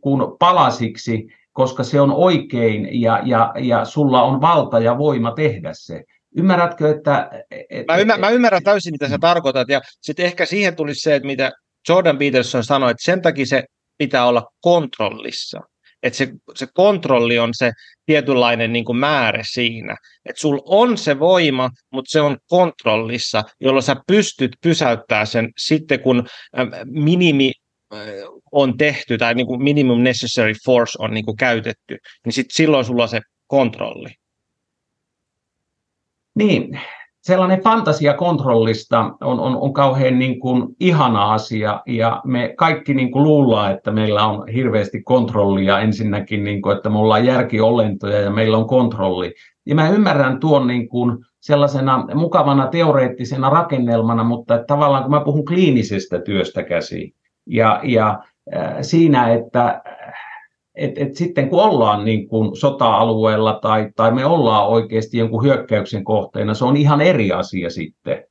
kuin 0.00 0.22
palasiksi, 0.38 1.26
koska 1.52 1.84
se 1.84 2.00
on 2.00 2.12
oikein 2.12 3.00
ja, 3.00 3.20
ja, 3.24 3.52
ja 3.58 3.84
sulla 3.84 4.22
on 4.22 4.40
valta 4.40 4.78
ja 4.78 4.98
voima 4.98 5.32
tehdä 5.32 5.70
se. 5.72 6.04
Ymmärrätkö, 6.36 6.90
että... 6.90 7.30
Et, 7.70 7.86
mä, 7.86 7.96
ymmär, 7.96 8.20
mä 8.20 8.30
ymmärrän 8.30 8.62
täysin, 8.62 8.92
mitä 8.92 9.08
sä 9.08 9.18
tarkoitat, 9.18 9.68
ja 9.68 9.80
sitten 10.00 10.26
ehkä 10.26 10.46
siihen 10.46 10.76
tulisi 10.76 11.00
se, 11.00 11.14
että 11.14 11.26
mitä 11.26 11.52
Jordan 11.88 12.18
Peterson 12.18 12.64
sanoi, 12.64 12.90
että 12.90 13.04
sen 13.04 13.22
takia 13.22 13.46
se 13.46 13.64
pitää 13.98 14.26
olla 14.26 14.46
kontrollissa 14.60 15.60
että 16.04 16.16
se, 16.16 16.28
se 16.54 16.66
kontrolli 16.74 17.38
on 17.38 17.50
se 17.52 17.72
tietynlainen 18.06 18.72
niin 18.72 18.84
kuin 18.84 18.98
määrä 18.98 19.42
siinä. 19.52 19.96
Että 20.24 20.40
sulla 20.40 20.62
on 20.64 20.98
se 20.98 21.18
voima, 21.18 21.70
mutta 21.92 22.10
se 22.10 22.20
on 22.20 22.38
kontrollissa, 22.48 23.44
jolloin 23.60 23.82
sä 23.82 23.96
pystyt 24.06 24.52
pysäyttämään 24.60 25.26
sen 25.26 25.48
sitten, 25.58 26.00
kun 26.00 26.26
minimi 26.84 27.52
on 28.52 28.76
tehty 28.76 29.18
tai 29.18 29.34
niin 29.34 29.46
kuin 29.46 29.62
minimum 29.62 30.02
necessary 30.02 30.52
force 30.64 30.96
on 30.98 31.14
niin 31.14 31.24
kuin 31.24 31.36
käytetty, 31.36 31.98
niin 32.24 32.32
sit 32.32 32.46
silloin 32.50 32.84
sulla 32.84 33.02
on 33.02 33.08
se 33.08 33.20
kontrolli. 33.46 34.08
Niin, 36.34 36.80
sellainen 37.24 37.62
fantasia 37.62 38.14
kontrollista 38.14 39.00
on, 39.20 39.40
on, 39.40 39.56
on 39.56 39.72
kauhean 39.72 40.18
niin 40.18 40.40
kuin 40.40 40.68
ihana 40.80 41.32
asia 41.32 41.82
ja 41.86 42.20
me 42.24 42.54
kaikki 42.56 42.94
niin 42.94 43.10
kuin 43.10 43.22
luullaan, 43.22 43.72
että 43.72 43.90
meillä 43.90 44.26
on 44.26 44.48
hirveästi 44.48 45.02
kontrollia 45.02 45.80
ensinnäkin, 45.80 46.44
niin 46.44 46.62
kuin, 46.62 46.76
että 46.76 46.90
me 46.90 46.98
ollaan 46.98 47.26
järkiolentoja 47.26 48.20
ja 48.20 48.30
meillä 48.30 48.56
on 48.56 48.66
kontrolli. 48.66 49.34
Ja 49.66 49.74
mä 49.74 49.88
ymmärrän 49.88 50.40
tuon 50.40 50.66
niin 50.66 50.88
kuin 50.88 51.18
sellaisena 51.40 52.06
mukavana 52.14 52.66
teoreettisena 52.66 53.50
rakennelmana, 53.50 54.24
mutta 54.24 54.54
että 54.54 54.66
tavallaan 54.66 55.02
kun 55.02 55.10
mä 55.10 55.20
puhun 55.20 55.44
kliinisestä 55.44 56.20
työstä 56.20 56.62
käsi 56.62 57.14
ja, 57.46 57.80
ja 57.82 58.18
äh, 58.56 58.76
siinä, 58.80 59.32
että 59.32 59.82
et, 60.74 60.98
et 60.98 61.14
sitten 61.14 61.48
kun 61.48 61.62
ollaan 61.62 62.04
niin 62.04 62.28
kuin 62.28 62.56
sota-alueella 62.56 63.58
tai, 63.62 63.90
tai 63.96 64.14
me 64.14 64.26
ollaan 64.26 64.68
oikeasti 64.68 65.18
jonkun 65.18 65.42
hyökkäyksen 65.42 66.04
kohteena, 66.04 66.54
se 66.54 66.64
on 66.64 66.76
ihan 66.76 67.00
eri 67.00 67.32
asia 67.32 67.70
sitten. 67.70 68.24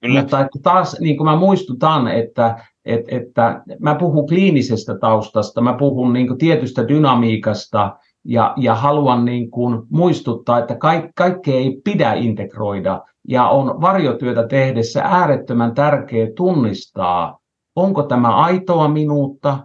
Kyllä. 0.00 0.20
Mutta 0.20 0.40
että 0.40 0.58
taas 0.62 1.00
niin 1.00 1.16
kuin 1.16 1.24
mä 1.24 1.36
muistutan, 1.36 2.08
että, 2.08 2.64
että, 2.84 3.16
että 3.16 3.62
mä 3.80 3.94
puhun 3.94 4.26
kliinisestä 4.26 4.98
taustasta, 4.98 5.60
mä 5.60 5.72
puhun 5.72 6.12
niin 6.12 6.26
kuin 6.26 6.38
tietystä 6.38 6.88
dynamiikasta 6.88 7.96
ja, 8.24 8.54
ja 8.56 8.74
haluan 8.74 9.24
niin 9.24 9.50
kuin 9.50 9.82
muistuttaa, 9.90 10.58
että 10.58 10.74
kaik, 10.74 11.04
kaikkea 11.14 11.54
ei 11.54 11.80
pidä 11.84 12.12
integroida 12.12 13.02
ja 13.28 13.48
on 13.48 13.80
varjotyötä 13.80 14.46
tehdessä 14.46 15.02
äärettömän 15.04 15.74
tärkeää 15.74 16.28
tunnistaa, 16.36 17.38
onko 17.76 18.02
tämä 18.02 18.36
aitoa 18.36 18.88
minuutta 18.88 19.58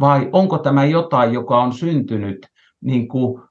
vai 0.00 0.28
onko 0.32 0.58
tämä 0.58 0.84
jotain, 0.84 1.32
joka 1.32 1.62
on 1.62 1.72
syntynyt 1.72 2.46
niin 2.80 3.08
kuin 3.08 3.42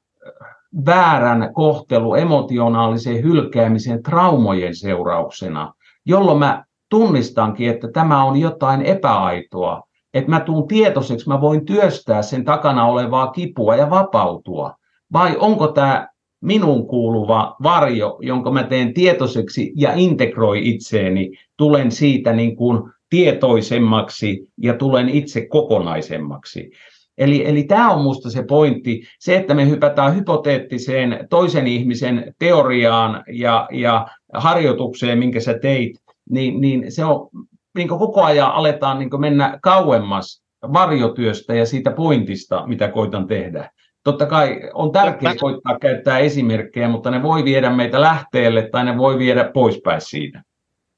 väärän 0.86 1.54
kohtelu, 1.54 2.16
emotionaalisen 2.16 3.24
hylkäämisen 3.24 4.04
traumojen 4.04 4.76
seurauksena, 4.76 5.74
jolloin 6.06 6.39
mä 6.39 6.64
tunnistankin, 6.89 7.70
että 7.70 7.88
tämä 7.88 8.24
on 8.24 8.38
jotain 8.38 8.82
epäaitoa, 8.82 9.82
että 10.14 10.30
mä 10.30 10.39
tuun 10.39 10.68
tietoiseksi, 10.68 11.30
mä 11.30 11.41
voin 11.41 11.66
työstää 11.66 12.22
sen 12.22 12.46
takana 12.46 12.86
olevaa 12.86 13.28
kipua 13.28 13.76
ja 13.76 13.89
vapautua. 13.89 14.76
Vai 15.14 15.38
onko 15.39 15.68
tämä 15.68 16.08
minun 16.41 16.88
kuuluva 16.88 17.56
varjo, 17.64 18.18
jonka 18.22 18.52
mä 18.52 18.64
teen 18.64 18.94
tietoiseksi 18.94 19.74
ja 19.76 19.94
integroi 19.96 20.70
itseeni, 20.70 21.32
tulen 21.58 21.91
siitä 21.91 22.34
niin 22.34 22.56
kuin 22.56 22.93
tietoisemmaksi 23.14 24.47
ja 24.61 24.74
tulen 24.74 25.09
itse 25.09 25.45
kokonaisemmaksi. 25.45 26.72
Eli, 27.18 27.47
eli 27.47 27.64
tämä 27.64 27.91
on 27.91 27.99
minusta 27.99 28.30
se 28.30 28.43
pointti, 28.43 29.03
se, 29.20 29.36
että 29.36 29.53
me 29.53 29.70
hypätään 29.70 30.16
hypoteettiseen 30.16 31.28
toisen 31.30 31.68
ihmisen 31.68 32.34
teoriaan 32.39 33.24
ja, 33.28 33.68
ja 33.72 34.07
harjoitukseen, 34.34 35.20
minkä 35.20 35.39
sä 35.39 35.59
teit, 35.59 35.99
niin, 36.30 36.61
niin 36.61 36.91
se 36.91 37.05
on, 37.05 37.30
niin 37.76 37.88
koko 37.88 38.24
ajan 38.24 38.51
aletaan 38.51 38.99
niin 38.99 39.20
mennä 39.22 39.59
kauemmas 39.61 40.43
varjotyöstä 40.74 41.53
ja 41.53 41.66
siitä 41.66 41.91
pointista, 41.91 42.68
mitä 42.68 42.88
koitan 42.88 43.28
tehdä. 43.28 43.70
Totta 44.03 44.26
kai 44.26 44.59
on 44.74 44.91
tärkeää 44.91 45.36
koittaa 45.39 45.80
käyttää 45.80 46.20
esimerkkejä, 46.20 46.88
mutta 46.88 47.11
ne 47.11 47.24
voi 47.24 47.43
viedä 47.43 47.70
meitä 47.70 48.01
lähteelle 48.01 48.70
tai 48.72 48.86
ne 48.86 48.97
voi 48.97 49.18
viedä 49.18 49.51
poispäin 49.53 50.01
siitä. 50.01 50.43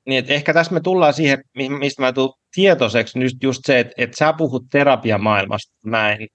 Niin, 0.05 0.19
että 0.19 0.33
ehkä 0.33 0.53
tässä 0.53 0.73
me 0.73 0.79
tullaan 0.79 1.13
siihen, 1.13 1.43
mistä 1.79 2.01
mä 2.01 2.13
tulen 2.13 2.33
tietoiseksi, 2.55 3.19
just, 3.19 3.43
just 3.43 3.61
se, 3.65 3.79
että, 3.79 3.93
että 3.97 4.17
sä 4.17 4.33
puhut 4.33 4.63
terapiamaailmasta, 4.71 5.73
mä 5.85 6.11
en. 6.11 6.27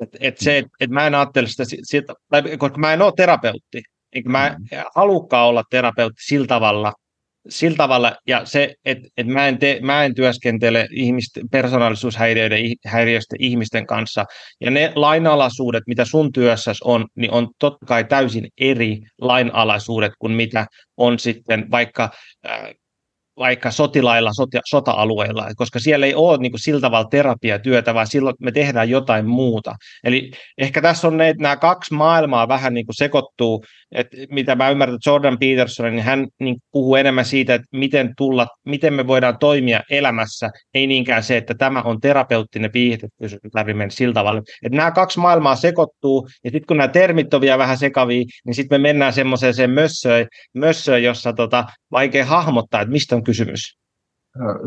Että, 0.00 0.18
että 0.20 0.44
se, 0.44 0.58
että, 0.58 0.70
että 0.80 0.94
mä 0.94 1.06
en 1.06 1.14
ajattele 1.14 1.48
sitä, 1.48 1.64
sitä 1.82 2.14
tai, 2.30 2.56
koska 2.56 2.78
mä 2.78 2.92
en 2.92 3.02
ole 3.02 3.12
terapeutti, 3.16 3.82
enkä 4.12 4.30
mä 4.30 4.56
mm. 4.58 4.78
halukkaan 4.94 5.48
olla 5.48 5.64
terapeutti 5.70 6.22
sillä 6.26 6.46
tavalla, 6.46 6.92
sillä 7.48 7.76
tavalla, 7.76 8.16
ja 8.26 8.44
se, 8.44 8.74
että, 8.84 9.08
että 9.16 9.32
mä, 9.32 9.48
en 9.48 9.58
te, 9.58 9.78
mä 9.82 10.04
en 10.04 10.14
työskentele 10.14 10.88
ihmisten, 10.90 11.48
persoonallisuushäiriöiden 11.50 12.60
ihmisten 13.38 13.86
kanssa, 13.86 14.24
ja 14.60 14.70
ne 14.70 14.92
lainalaisuudet, 14.94 15.82
mitä 15.86 16.04
sun 16.04 16.32
työssäsi 16.32 16.80
on, 16.84 17.06
niin 17.16 17.30
on 17.30 17.48
totta 17.58 17.86
kai 17.86 18.04
täysin 18.04 18.48
eri 18.60 19.00
lainalaisuudet 19.20 20.12
kuin 20.18 20.32
mitä 20.32 20.66
on 20.96 21.18
sitten 21.18 21.70
vaikka 21.70 22.10
äh, 22.46 22.74
vaikka 23.42 23.70
sotilailla, 23.70 24.32
sota, 24.32 24.60
sota-alueilla, 24.64 25.48
koska 25.56 25.78
siellä 25.78 26.06
ei 26.06 26.14
ole 26.14 26.38
niin 26.38 26.52
kuin, 26.52 26.60
sillä 26.60 26.80
tavalla 26.80 27.08
terapiatyötä, 27.08 27.94
vaan 27.94 28.06
silloin 28.06 28.34
me 28.40 28.52
tehdään 28.52 28.90
jotain 28.90 29.26
muuta. 29.26 29.74
Eli 30.04 30.30
ehkä 30.58 30.82
tässä 30.82 31.08
on 31.08 31.16
ne, 31.16 31.34
nämä 31.38 31.56
kaksi 31.56 31.94
maailmaa 31.94 32.48
vähän 32.48 32.74
niin 32.74 32.86
kuin 32.86 32.94
sekoittuu, 32.94 33.64
että 33.92 34.16
mitä 34.30 34.54
mä 34.54 34.70
ymmärrän, 34.70 34.98
Jordan 35.06 35.38
Peterson, 35.38 35.92
niin 35.92 36.04
hän 36.04 36.26
niin 36.40 36.56
puhuu 36.72 36.96
enemmän 36.96 37.24
siitä, 37.24 37.54
että 37.54 37.66
miten, 37.72 38.12
tulla, 38.16 38.46
miten 38.66 38.94
me 38.94 39.06
voidaan 39.06 39.38
toimia 39.38 39.80
elämässä, 39.90 40.50
ei 40.74 40.86
niinkään 40.86 41.22
se, 41.22 41.36
että 41.36 41.54
tämä 41.54 41.82
on 41.82 42.00
terapeuttinen 42.00 42.70
viihde, 42.74 43.08
jos 43.20 43.36
läpi 43.54 43.74
mennä 43.74 43.90
sillä 43.90 44.14
tavalla. 44.14 44.42
Että 44.62 44.76
nämä 44.76 44.90
kaksi 44.90 45.18
maailmaa 45.18 45.56
sekoittuu, 45.56 46.28
ja 46.44 46.50
sitten 46.50 46.66
kun 46.66 46.76
nämä 46.76 46.88
termit 46.88 47.34
on 47.34 47.40
vielä 47.40 47.58
vähän 47.58 47.78
sekavia, 47.78 48.24
niin 48.46 48.54
sitten 48.54 48.80
me 48.80 48.88
mennään 48.88 49.12
semmoiseen 49.12 49.70
mössöön, 49.70 50.26
mössöön, 50.54 51.02
jossa 51.02 51.32
tota, 51.32 51.64
vaikea 51.92 52.26
hahmottaa, 52.26 52.80
että 52.80 52.92
mistä 52.92 53.16
on 53.16 53.24
kysymys. 53.32 53.78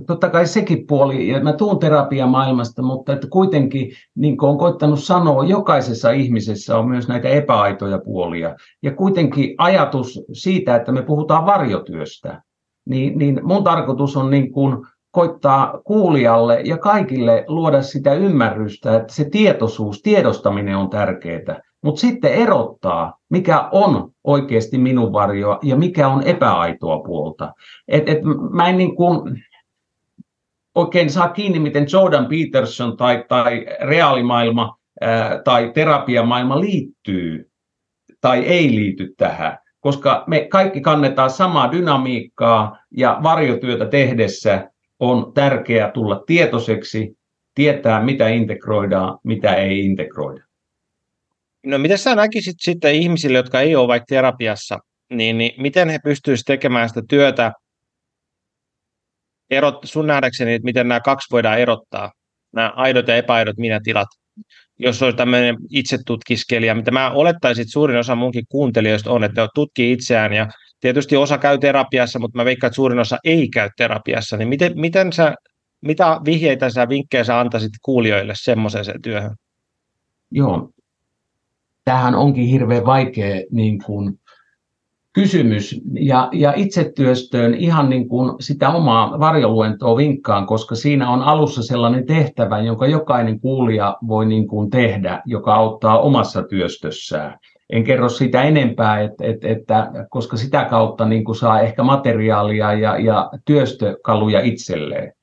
Totta 0.08 0.30
kai 0.30 0.48
sekin 0.48 0.88
puoli, 0.88 1.28
ja 1.28 1.44
mä 1.44 1.54
tuun 1.54 1.80
terapiamaailmasta, 1.80 2.82
mutta 2.82 3.14
että 3.14 3.28
kuitenkin, 3.28 3.92
niin 4.16 4.38
kuin 4.38 4.48
olen 4.48 4.60
koittanut 4.60 5.04
sanoa, 5.04 5.46
jokaisessa 5.46 6.12
ihmisessä 6.12 6.78
on 6.78 6.90
myös 6.90 7.08
näitä 7.08 7.30
epäaitoja 7.30 8.00
puolia. 8.00 8.56
Ja 8.84 8.92
kuitenkin 8.94 9.56
ajatus 9.58 10.22
siitä, 10.34 10.76
että 10.76 10.92
me 10.92 11.02
puhutaan 11.02 11.46
varjotyöstä, 11.46 12.42
niin, 12.90 13.18
niin 13.18 13.40
mun 13.44 13.64
tarkoitus 13.64 14.18
on 14.18 14.30
niin 14.30 14.52
kuin 14.52 14.86
koittaa 15.12 15.82
kuulijalle 15.84 16.62
ja 16.62 16.78
kaikille 16.78 17.46
luoda 17.48 17.82
sitä 17.82 18.14
ymmärrystä, 18.14 18.96
että 18.96 19.14
se 19.14 19.30
tietoisuus, 19.30 20.02
tiedostaminen 20.02 20.78
on 20.78 20.90
tärkeää, 20.90 21.62
mutta 21.86 22.02
sitten 22.02 22.34
erottaa, 22.34 23.18
mikä 23.30 23.70
on 23.72 24.12
oikeasti 24.24 24.78
minun 24.78 25.14
varjoa 25.14 25.60
ja 25.64 25.76
mikä 25.76 26.08
on 26.08 26.24
epäaitoa 26.28 27.00
puolta. 27.00 27.54
Et, 27.88 28.10
et 28.10 28.20
mä 28.52 28.70
en 28.70 28.78
niin 28.78 28.96
kuin, 28.96 29.44
oikein 30.76 31.10
saa 31.10 31.30
kiinni, 31.30 31.60
miten 31.60 31.86
Jordan 31.94 32.28
Peterson 32.28 32.98
tai, 32.98 33.26
tai 33.28 33.66
reaalimaailma 33.82 34.78
ää, 35.02 35.42
tai 35.44 35.72
terapiamaailma 35.74 36.60
liittyy 36.60 37.52
tai 38.22 38.40
ei 38.40 38.76
liity 38.76 39.14
tähän, 39.18 39.58
koska 39.80 40.24
me 40.28 40.48
kaikki 40.50 40.82
kannetaan 40.82 41.30
samaa 41.30 41.72
dynamiikkaa 41.72 42.78
ja 42.92 43.20
varjotyötä 43.24 43.86
tehdessä 43.86 44.70
on 45.00 45.34
tärkeää 45.34 45.92
tulla 45.92 46.24
tietoiseksi, 46.26 47.18
tietää 47.56 48.04
mitä 48.04 48.28
integroidaan, 48.28 49.20
mitä 49.24 49.56
ei 49.56 49.86
integroida. 49.86 50.45
No 51.66 51.78
miten 51.78 51.98
sä 51.98 52.16
näkisit 52.16 52.56
sitten 52.60 52.96
ihmisille, 52.96 53.38
jotka 53.38 53.62
ei 53.62 53.76
ole 53.76 53.88
vaikka 53.88 54.06
terapiassa, 54.10 54.80
niin, 55.10 55.38
niin 55.38 55.62
miten 55.62 55.90
he 55.90 56.00
pystyisivät 56.04 56.46
tekemään 56.46 56.90
sitä 56.90 57.02
työtä? 57.10 57.52
Erot, 59.50 59.80
sun 59.84 60.08
nähdäkseni, 60.08 60.54
että 60.54 60.66
miten 60.66 60.88
nämä 60.88 61.00
kaksi 61.00 61.28
voidaan 61.32 61.60
erottaa, 61.60 62.12
nämä 62.54 62.74
aidot 62.76 63.08
ja 63.08 63.16
epäaidot 63.16 63.58
minä 63.58 63.80
tilat, 63.84 64.08
jos 64.80 65.04
olisi 65.04 65.18
tämmöinen 65.18 65.56
itsetutkiskelija, 65.70 66.76
mitä 66.76 66.92
mä 66.92 67.12
olettaisin, 67.12 67.62
että 67.62 67.72
suurin 67.72 67.98
osa 67.98 68.16
munkin 68.16 68.46
kuuntelijoista 68.50 69.12
on, 69.12 69.24
että 69.24 69.48
tutkii 69.56 69.92
itseään 69.92 70.34
ja 70.34 70.48
tietysti 70.80 71.16
osa 71.16 71.38
käy 71.38 71.58
terapiassa, 71.58 72.20
mutta 72.20 72.38
mä 72.38 72.46
veikkaan, 72.46 72.70
että 72.70 72.76
suurin 72.76 73.00
osa 73.00 73.18
ei 73.24 73.50
käy 73.50 73.70
terapiassa, 73.78 74.38
niin 74.38 74.48
miten, 74.48 74.72
miten 74.80 75.14
sä, 75.14 75.36
mitä 75.82 76.20
vihjeitä 76.26 76.70
sä, 76.70 76.90
vinkkejä 76.90 77.24
sä 77.24 77.40
antaisit 77.40 77.72
kuulijoille 77.82 78.34
semmoiseen 78.36 79.02
työhön? 79.02 79.36
Joo, 80.32 80.70
tämähän 81.86 82.16
onkin 82.16 82.48
hirveän 82.48 82.86
vaikea 82.86 83.42
niin 83.52 83.84
kuin, 83.86 84.20
kysymys 85.16 85.82
ja, 85.94 86.30
ja 86.34 86.54
itsetyöstöön 86.56 87.54
ihan 87.54 87.90
niin 87.90 88.08
kuin 88.10 88.36
sitä 88.40 88.70
omaa 88.70 89.20
varjoluentoa 89.20 89.98
vinkkaan, 89.98 90.46
koska 90.46 90.76
siinä 90.76 91.10
on 91.10 91.22
alussa 91.22 91.64
sellainen 91.64 92.06
tehtävä, 92.06 92.62
jonka 92.62 92.88
jokainen 92.88 93.40
kuulija 93.40 93.98
voi 94.08 94.26
niin 94.26 94.48
kuin 94.48 94.70
tehdä, 94.70 95.22
joka 95.26 95.56
auttaa 95.56 96.00
omassa 96.00 96.44
työstössään. 96.44 97.40
En 97.70 97.84
kerro 97.84 98.10
sitä 98.10 98.44
enempää, 98.44 99.02
että, 99.02 99.26
että, 99.26 99.48
että, 99.48 99.92
koska 100.10 100.38
sitä 100.38 100.66
kautta 100.66 101.06
niin 101.06 101.24
kuin 101.24 101.36
saa 101.36 101.62
ehkä 101.62 101.84
materiaalia 101.84 102.74
ja, 102.74 103.00
ja 103.00 103.32
työstökaluja 103.46 104.40
itselleen. 104.40 105.14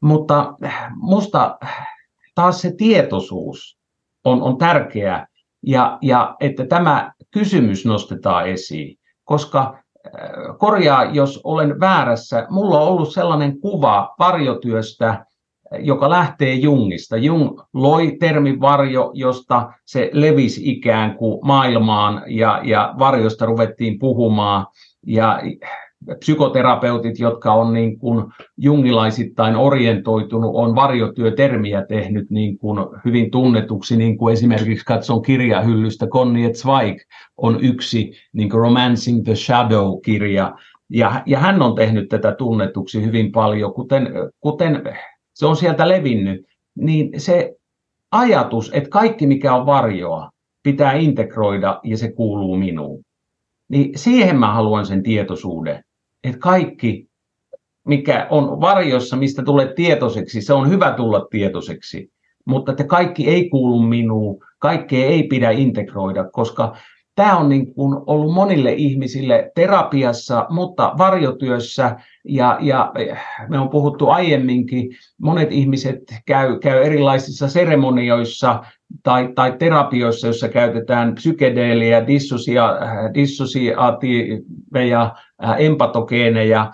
Mutta 0.00 0.54
musta 0.96 1.58
taas 2.34 2.60
se 2.60 2.72
tietoisuus 2.76 3.78
on, 4.24 4.42
on 4.42 4.58
tärkeä 4.58 5.26
ja, 5.66 5.98
ja 6.02 6.36
että 6.40 6.66
tämä 6.66 7.12
kysymys 7.30 7.86
nostetaan 7.86 8.48
esiin 8.48 8.98
koska 9.24 9.74
äh, 10.06 10.58
korjaa, 10.58 11.04
jos 11.04 11.40
olen 11.44 11.80
väärässä, 11.80 12.46
mulla 12.50 12.80
on 12.80 12.88
ollut 12.88 13.12
sellainen 13.12 13.60
kuva 13.60 14.14
varjotyöstä, 14.18 15.26
joka 15.78 16.10
lähtee 16.10 16.54
Jungista. 16.54 17.16
Jung 17.16 17.60
loi 17.74 18.16
termin 18.20 18.60
varjo, 18.60 19.10
josta 19.14 19.72
se 19.84 20.10
levisi 20.12 20.70
ikään 20.70 21.16
kuin 21.16 21.38
maailmaan 21.46 22.22
ja, 22.26 22.60
ja 22.64 22.94
varjosta 22.98 23.46
ruvettiin 23.46 23.98
puhumaan. 23.98 24.66
Ja 25.06 25.40
psykoterapeutit, 26.18 27.18
jotka 27.18 27.52
on 27.52 27.72
niin 27.72 27.98
kuin 27.98 28.24
jungilaisittain 28.56 29.56
orientoitunut, 29.56 30.50
on 30.54 30.74
varjotyötermiä 30.74 31.86
tehnyt 31.86 32.30
niin 32.30 32.58
kuin 32.58 32.78
hyvin 33.04 33.30
tunnetuksi, 33.30 33.96
niin 33.96 34.18
kuin 34.18 34.32
esimerkiksi 34.32 34.84
katson 34.84 35.22
kirjahyllystä, 35.22 36.06
Connie 36.06 36.50
Zweig 36.50 36.96
on 37.36 37.58
yksi 37.60 38.12
niin 38.32 38.50
kuin 38.50 38.60
Romancing 38.60 39.24
the 39.24 39.34
Shadow-kirja, 39.34 40.54
ja, 40.90 41.22
ja 41.26 41.38
hän 41.38 41.62
on 41.62 41.74
tehnyt 41.74 42.08
tätä 42.08 42.32
tunnetuksi 42.32 43.02
hyvin 43.04 43.32
paljon, 43.32 43.74
kuten, 43.74 44.08
kuten 44.40 44.82
se 45.34 45.46
on 45.46 45.56
sieltä 45.56 45.88
levinnyt, 45.88 46.46
niin 46.78 47.20
se 47.20 47.56
ajatus, 48.12 48.70
että 48.74 48.90
kaikki 48.90 49.26
mikä 49.26 49.54
on 49.54 49.66
varjoa, 49.66 50.30
pitää 50.62 50.92
integroida 50.92 51.80
ja 51.84 51.96
se 51.96 52.12
kuuluu 52.12 52.56
minuun. 52.56 53.02
Niin 53.68 53.98
siihen 53.98 54.38
mä 54.38 54.52
haluan 54.52 54.86
sen 54.86 55.02
tietoisuuden 55.02 55.82
että 56.24 56.38
kaikki, 56.38 57.08
mikä 57.86 58.26
on 58.30 58.60
varjossa, 58.60 59.16
mistä 59.16 59.42
tulee 59.42 59.72
tietoiseksi, 59.76 60.42
se 60.42 60.52
on 60.52 60.70
hyvä 60.70 60.92
tulla 60.92 61.26
tietoiseksi. 61.30 62.12
Mutta 62.44 62.72
että 62.72 62.84
kaikki 62.84 63.28
ei 63.28 63.48
kuulu 63.48 63.82
minuun, 63.82 64.44
kaikkea 64.58 65.06
ei 65.06 65.22
pidä 65.22 65.50
integroida, 65.50 66.24
koska 66.32 66.76
tämä 67.14 67.36
on 67.36 67.48
niin 67.48 67.74
kuin 67.74 67.98
ollut 68.06 68.34
monille 68.34 68.72
ihmisille 68.72 69.52
terapiassa, 69.54 70.46
mutta 70.50 70.92
varjotyössä 70.98 71.96
ja, 72.24 72.58
ja 72.60 72.92
me 73.48 73.58
on 73.58 73.68
puhuttu 73.68 74.08
aiemminkin, 74.08 74.90
monet 75.22 75.52
ihmiset 75.52 76.00
käy, 76.26 76.58
käy 76.58 76.84
erilaisissa 76.84 77.48
seremonioissa 77.48 78.64
tai, 79.02 79.32
tai 79.34 79.56
terapioissa, 79.58 80.26
joissa 80.26 80.48
käytetään 80.48 81.14
psykedeeliä, 81.14 82.06
dissosia, 82.06 82.76
dissosiaativeja, 83.14 85.14
empatogeeneja, 85.58 86.72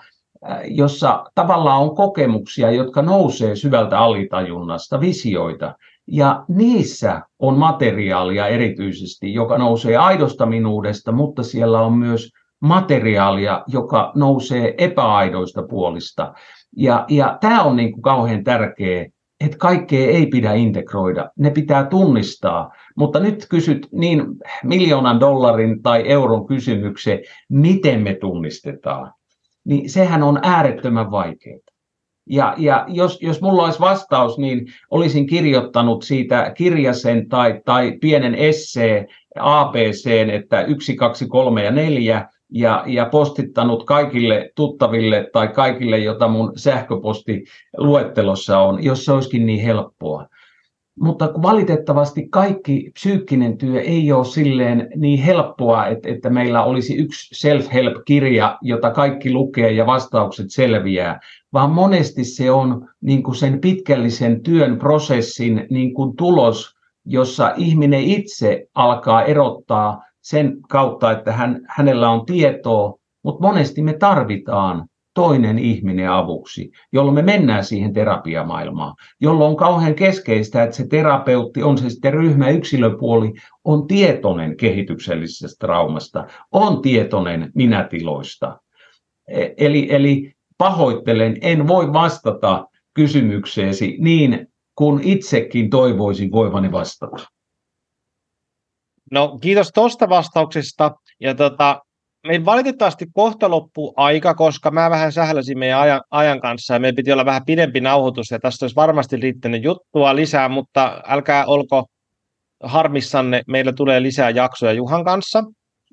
jossa 0.65 1.23
tavallaan 1.35 1.81
on 1.81 1.95
kokemuksia, 1.95 2.71
jotka 2.71 3.01
nousee 3.01 3.55
syvältä 3.55 3.99
alitajunnasta, 3.99 4.99
visioita. 4.99 5.75
Ja 6.07 6.45
niissä 6.47 7.21
on 7.39 7.57
materiaalia 7.57 8.47
erityisesti, 8.47 9.33
joka 9.33 9.57
nousee 9.57 9.97
aidosta 9.97 10.45
minuudesta, 10.45 11.11
mutta 11.11 11.43
siellä 11.43 11.81
on 11.81 11.93
myös 11.93 12.31
materiaalia, 12.59 13.63
joka 13.67 14.11
nousee 14.15 14.73
epäaidoista 14.77 15.63
puolista. 15.63 16.33
Ja, 16.77 17.05
ja 17.09 17.37
tämä 17.41 17.63
on 17.63 17.75
niin 17.75 17.91
kuin 17.91 18.01
kauhean 18.01 18.43
tärkeä, 18.43 19.05
että 19.45 19.57
kaikkea 19.57 20.09
ei 20.09 20.25
pidä 20.25 20.53
integroida, 20.53 21.29
ne 21.39 21.49
pitää 21.49 21.85
tunnistaa. 21.85 22.71
Mutta 22.95 23.19
nyt 23.19 23.45
kysyt 23.49 23.87
niin 23.91 24.25
miljoonan 24.63 25.19
dollarin 25.19 25.81
tai 25.81 26.03
euron 26.07 26.47
kysymyksen, 26.47 27.19
miten 27.49 28.01
me 28.01 28.15
tunnistetaan, 28.15 29.13
niin 29.65 29.89
sehän 29.89 30.23
on 30.23 30.39
äärettömän 30.43 31.11
vaikeaa. 31.11 31.59
Ja, 32.29 32.55
ja 32.57 32.85
jos, 32.87 33.21
jos 33.21 33.41
mulla 33.41 33.63
olisi 33.63 33.79
vastaus, 33.79 34.37
niin 34.37 34.67
olisin 34.91 35.27
kirjoittanut 35.27 36.03
siitä 36.03 36.51
kirjasen 36.57 37.29
tai, 37.29 37.61
tai 37.65 37.97
pienen 38.01 38.35
esseen 38.35 39.07
ABC, 39.39 40.29
että 40.33 40.61
yksi, 40.61 40.95
kaksi, 40.95 41.27
kolme 41.27 41.63
ja 41.63 41.71
neljä, 41.71 42.29
ja, 42.51 42.83
ja 42.87 43.05
postittanut 43.05 43.85
kaikille 43.85 44.51
tuttaville 44.55 45.29
tai 45.33 45.47
kaikille, 45.47 45.97
jota 45.97 46.27
mun 46.27 46.53
sähköpostiluettelossa 46.55 48.59
on, 48.59 48.83
jos 48.83 49.05
se 49.05 49.11
olisikin 49.11 49.45
niin 49.45 49.63
helppoa. 49.63 50.27
Mutta 50.99 51.25
valitettavasti 51.41 52.27
kaikki 52.29 52.91
psyykkinen 52.93 53.57
työ 53.57 53.81
ei 53.81 54.11
ole 54.11 54.25
silleen 54.25 54.87
niin 54.95 55.19
helppoa, 55.19 55.87
että, 55.87 56.09
että 56.09 56.29
meillä 56.29 56.63
olisi 56.63 56.95
yksi 56.95 57.35
self-help-kirja, 57.35 58.57
jota 58.61 58.91
kaikki 58.91 59.33
lukee 59.33 59.71
ja 59.71 59.85
vastaukset 59.85 60.45
selviää, 60.49 61.19
vaan 61.53 61.71
monesti 61.71 62.23
se 62.23 62.51
on 62.51 62.89
niin 63.01 63.23
kuin 63.23 63.35
sen 63.35 63.61
pitkällisen 63.61 64.43
työn 64.43 64.77
prosessin 64.77 65.67
niin 65.69 65.93
kuin 65.93 66.15
tulos, 66.15 66.75
jossa 67.05 67.53
ihminen 67.57 68.03
itse 68.03 68.67
alkaa 68.75 69.23
erottaa 69.23 70.03
sen 70.21 70.57
kautta, 70.69 71.11
että 71.11 71.31
hän, 71.31 71.61
hänellä 71.67 72.09
on 72.09 72.25
tietoa, 72.25 72.97
mutta 73.23 73.47
monesti 73.47 73.81
me 73.81 73.93
tarvitaan 73.93 74.87
toinen 75.13 75.59
ihminen 75.59 76.09
avuksi, 76.09 76.71
jolloin 76.91 77.15
me 77.15 77.21
mennään 77.21 77.63
siihen 77.63 77.93
terapiamaailmaan, 77.93 78.95
jolloin 79.21 79.49
on 79.49 79.57
kauhean 79.57 79.95
keskeistä, 79.95 80.63
että 80.63 80.75
se 80.75 80.87
terapeutti, 80.87 81.63
on 81.63 81.77
se 81.77 81.89
sitten 81.89 82.13
ryhmä 82.13 82.49
yksilöpuoli, 82.49 83.33
on 83.63 83.87
tietoinen 83.87 84.57
kehityksellisestä 84.57 85.67
traumasta, 85.67 86.27
on 86.51 86.81
tietoinen 86.81 87.51
minätiloista. 87.55 88.59
E, 89.27 89.47
eli, 89.57 89.87
eli 89.89 90.33
pahoittelen, 90.57 91.37
en 91.41 91.67
voi 91.67 91.93
vastata 91.93 92.67
kysymykseesi 92.93 93.97
niin, 93.99 94.47
kuin 94.75 95.03
itsekin 95.03 95.69
toivoisin 95.69 96.31
voivani 96.31 96.71
vastata. 96.71 97.17
No 99.11 99.37
kiitos 99.41 99.71
tuosta 99.73 100.09
vastauksesta. 100.09 100.91
Ja 101.19 101.35
tota, 101.35 101.81
meillä 102.27 102.45
valitettavasti 102.45 103.05
kohta 103.13 103.49
loppuu 103.49 103.93
aika, 103.97 104.33
koska 104.33 104.71
mä 104.71 104.89
vähän 104.89 105.11
sähläsin 105.11 105.59
meidän 105.59 105.79
ajan, 105.79 106.01
ajan 106.11 106.41
kanssa 106.41 106.73
ja 106.73 106.79
meidän 106.79 106.95
piti 106.95 107.11
olla 107.11 107.25
vähän 107.25 107.45
pidempi 107.45 107.81
nauhoitus 107.81 108.31
ja 108.31 108.39
tästä 108.39 108.63
olisi 108.65 108.75
varmasti 108.75 109.15
riittänyt 109.15 109.63
juttua 109.63 110.15
lisää, 110.15 110.49
mutta 110.49 111.01
älkää 111.07 111.45
olko 111.45 111.85
harmissanne, 112.63 113.41
meillä 113.47 113.73
tulee 113.73 114.01
lisää 114.01 114.29
jaksoja 114.29 114.73
Juhan 114.73 115.03
kanssa. 115.03 115.43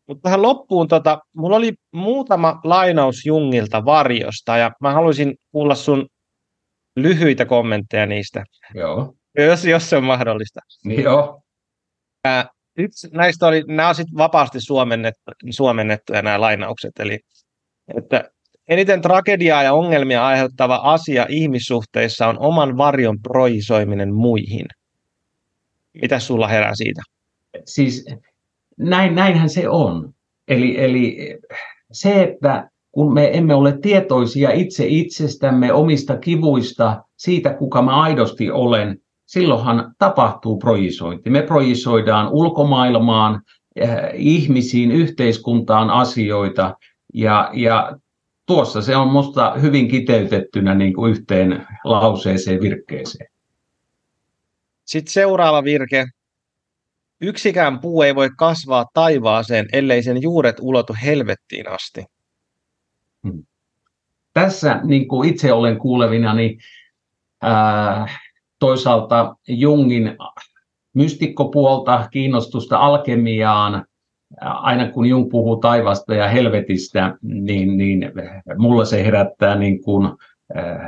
Mutta 0.08 0.22
tähän 0.22 0.42
loppuun, 0.42 0.88
tota, 0.88 1.18
mulla 1.36 1.56
oli 1.56 1.72
muutama 1.92 2.60
lainaus 2.64 3.26
Jungilta 3.26 3.84
varjosta 3.84 4.56
ja 4.56 4.70
mä 4.80 4.92
haluaisin 4.92 5.34
kuulla 5.52 5.74
sun 5.74 6.06
lyhyitä 6.96 7.44
kommentteja 7.44 8.06
niistä. 8.06 8.44
Joo. 8.74 9.14
Jos, 9.38 9.64
jos 9.64 9.90
se 9.90 9.96
on 9.96 10.04
mahdollista. 10.04 10.60
Niin 10.84 11.02
joo. 11.02 11.42
Yksi 12.78 13.08
näistä 13.12 13.46
oli, 13.46 13.64
nämä 13.66 13.88
on 13.88 13.94
sitten 13.94 14.18
vapaasti 14.18 14.60
suomennettu, 14.60 15.32
suomennettuja 15.50 16.22
nämä 16.22 16.40
lainaukset, 16.40 16.92
eli 16.98 17.18
että 17.96 18.30
eniten 18.68 19.00
tragediaa 19.00 19.62
ja 19.62 19.72
ongelmia 19.72 20.26
aiheuttava 20.26 20.80
asia 20.82 21.26
ihmissuhteissa 21.28 22.26
on 22.26 22.38
oman 22.38 22.76
varjon 22.76 23.18
projisoiminen 23.22 24.14
muihin. 24.14 24.66
Mitä 26.02 26.18
sulla 26.18 26.48
herää 26.48 26.74
siitä? 26.74 27.02
Siis 27.64 28.04
näin, 28.78 29.14
näinhän 29.14 29.48
se 29.48 29.68
on. 29.68 30.12
Eli, 30.48 30.84
eli 30.84 31.38
se, 31.92 32.22
että 32.22 32.70
kun 32.92 33.14
me 33.14 33.30
emme 33.32 33.54
ole 33.54 33.78
tietoisia 33.82 34.50
itse 34.50 34.84
itsestämme, 34.88 35.72
omista 35.72 36.18
kivuista, 36.18 37.02
siitä 37.16 37.54
kuka 37.54 37.82
mä 37.82 38.02
aidosti 38.02 38.50
olen, 38.50 38.98
silloinhan 39.28 39.94
tapahtuu 39.98 40.58
projisointi. 40.58 41.30
Me 41.30 41.42
projisoidaan 41.42 42.28
ulkomaailmaan, 42.32 43.42
eh, 43.76 43.90
ihmisiin, 44.14 44.90
yhteiskuntaan 44.90 45.90
asioita, 45.90 46.76
ja, 47.14 47.50
ja 47.52 47.98
tuossa 48.46 48.82
se 48.82 48.96
on 48.96 49.08
minusta 49.08 49.54
hyvin 49.54 49.88
kiteytettynä 49.88 50.74
niin 50.74 50.94
kuin 50.94 51.10
yhteen 51.10 51.66
lauseeseen, 51.84 52.60
virkkeeseen. 52.60 53.30
Sitten 54.84 55.12
seuraava 55.12 55.64
virke. 55.64 56.06
Yksikään 57.20 57.80
puu 57.80 58.02
ei 58.02 58.14
voi 58.14 58.30
kasvaa 58.38 58.86
taivaaseen, 58.94 59.66
ellei 59.72 60.02
sen 60.02 60.22
juuret 60.22 60.56
ulotu 60.60 60.96
helvettiin 61.04 61.68
asti. 61.68 62.04
Hmm. 63.22 63.44
Tässä 64.32 64.80
niin 64.84 65.08
kuin 65.08 65.28
itse 65.28 65.52
olen 65.52 65.78
kuulevina, 65.78 66.34
niin 66.34 66.58
ää, 67.42 68.06
toisaalta 68.58 69.36
Jungin 69.48 70.16
mystikkopuolta, 70.94 72.08
kiinnostusta 72.10 72.78
alkemiaan, 72.78 73.84
aina 74.40 74.90
kun 74.90 75.06
Jung 75.06 75.30
puhuu 75.30 75.56
taivasta 75.56 76.14
ja 76.14 76.28
helvetistä, 76.28 77.18
niin, 77.22 77.76
niin 77.76 78.12
mulla 78.58 78.84
se 78.84 79.04
herättää 79.04 79.54
niin 79.54 79.82
kuin 79.82 80.12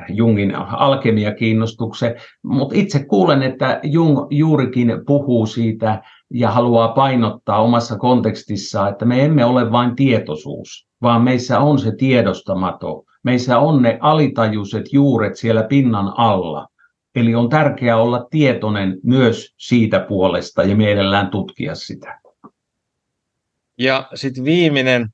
Jungin 0.08 0.54
alkemia-kiinnostuksen, 0.56 2.14
mutta 2.42 2.74
itse 2.74 3.04
kuulen, 3.04 3.42
että 3.42 3.80
Jung 3.82 4.26
juurikin 4.30 4.92
puhuu 5.06 5.46
siitä 5.46 6.02
ja 6.30 6.50
haluaa 6.50 6.88
painottaa 6.88 7.62
omassa 7.62 7.98
kontekstissaan, 7.98 8.92
että 8.92 9.04
me 9.04 9.24
emme 9.24 9.44
ole 9.44 9.72
vain 9.72 9.96
tietoisuus, 9.96 10.88
vaan 11.02 11.22
meissä 11.22 11.58
on 11.58 11.78
se 11.78 11.92
tiedostamato, 11.96 13.04
meissä 13.22 13.58
on 13.58 13.82
ne 13.82 13.98
alitajuiset 14.00 14.92
juuret 14.92 15.36
siellä 15.36 15.62
pinnan 15.62 16.12
alla. 16.16 16.66
Eli 17.14 17.34
on 17.34 17.48
tärkeää 17.48 17.96
olla 17.96 18.26
tietoinen 18.30 19.00
myös 19.02 19.54
siitä 19.56 20.00
puolesta 20.00 20.62
ja 20.62 20.76
mielellään 20.76 21.30
tutkia 21.30 21.74
sitä. 21.74 22.20
Ja 23.78 24.08
sitten 24.14 24.44
viimeinen, 24.44 25.08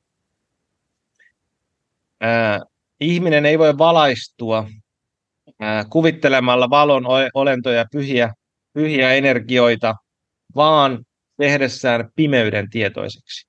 ää, 2.20 2.60
ihminen 3.00 3.46
ei 3.46 3.58
voi 3.58 3.78
valaistua 3.78 4.68
ää, 5.60 5.84
kuvittelemalla 5.90 6.70
valon 6.70 7.04
olentoja 7.34 7.84
pyhiä, 7.92 8.34
pyhiä 8.72 9.12
energioita, 9.12 9.94
vaan 10.56 11.04
tehdessään 11.36 12.10
pimeyden 12.16 12.70
tietoiseksi. 12.70 13.48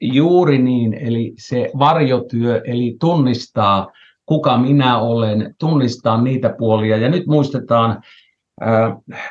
Juuri 0.00 0.58
niin, 0.58 0.94
eli 0.94 1.32
se 1.38 1.70
varjotyö, 1.78 2.62
eli 2.64 2.96
tunnistaa, 3.00 3.92
kuka 4.28 4.58
minä 4.58 4.98
olen, 4.98 5.54
tunnistaa 5.60 6.22
niitä 6.22 6.54
puolia. 6.58 6.96
Ja 6.96 7.08
nyt 7.08 7.26
muistetaan, 7.26 8.02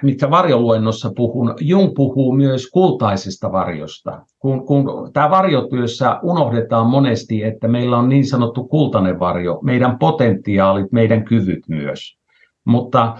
mitä 0.03 0.29
varjoluennossa 0.29 1.11
puhun, 1.15 1.55
Jung 1.61 1.91
puhuu 1.95 2.31
myös 2.31 2.69
kultaisesta 2.71 3.51
varjosta. 3.51 4.21
Kun, 4.39 4.65
kun 4.65 5.13
tämä 5.13 5.29
varjotyössä 5.29 6.19
unohdetaan 6.23 6.87
monesti, 6.87 7.43
että 7.43 7.67
meillä 7.67 7.97
on 7.97 8.09
niin 8.09 8.25
sanottu 8.25 8.67
kultainen 8.67 9.19
varjo, 9.19 9.59
meidän 9.63 9.99
potentiaalit, 9.99 10.91
meidän 10.91 11.25
kyvyt 11.25 11.63
myös, 11.69 12.17
mutta 12.65 13.17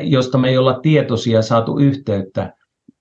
josta 0.00 0.38
me 0.38 0.48
ei 0.48 0.58
olla 0.58 0.80
tietoisia 0.80 1.42
saatu 1.42 1.78
yhteyttä. 1.78 2.52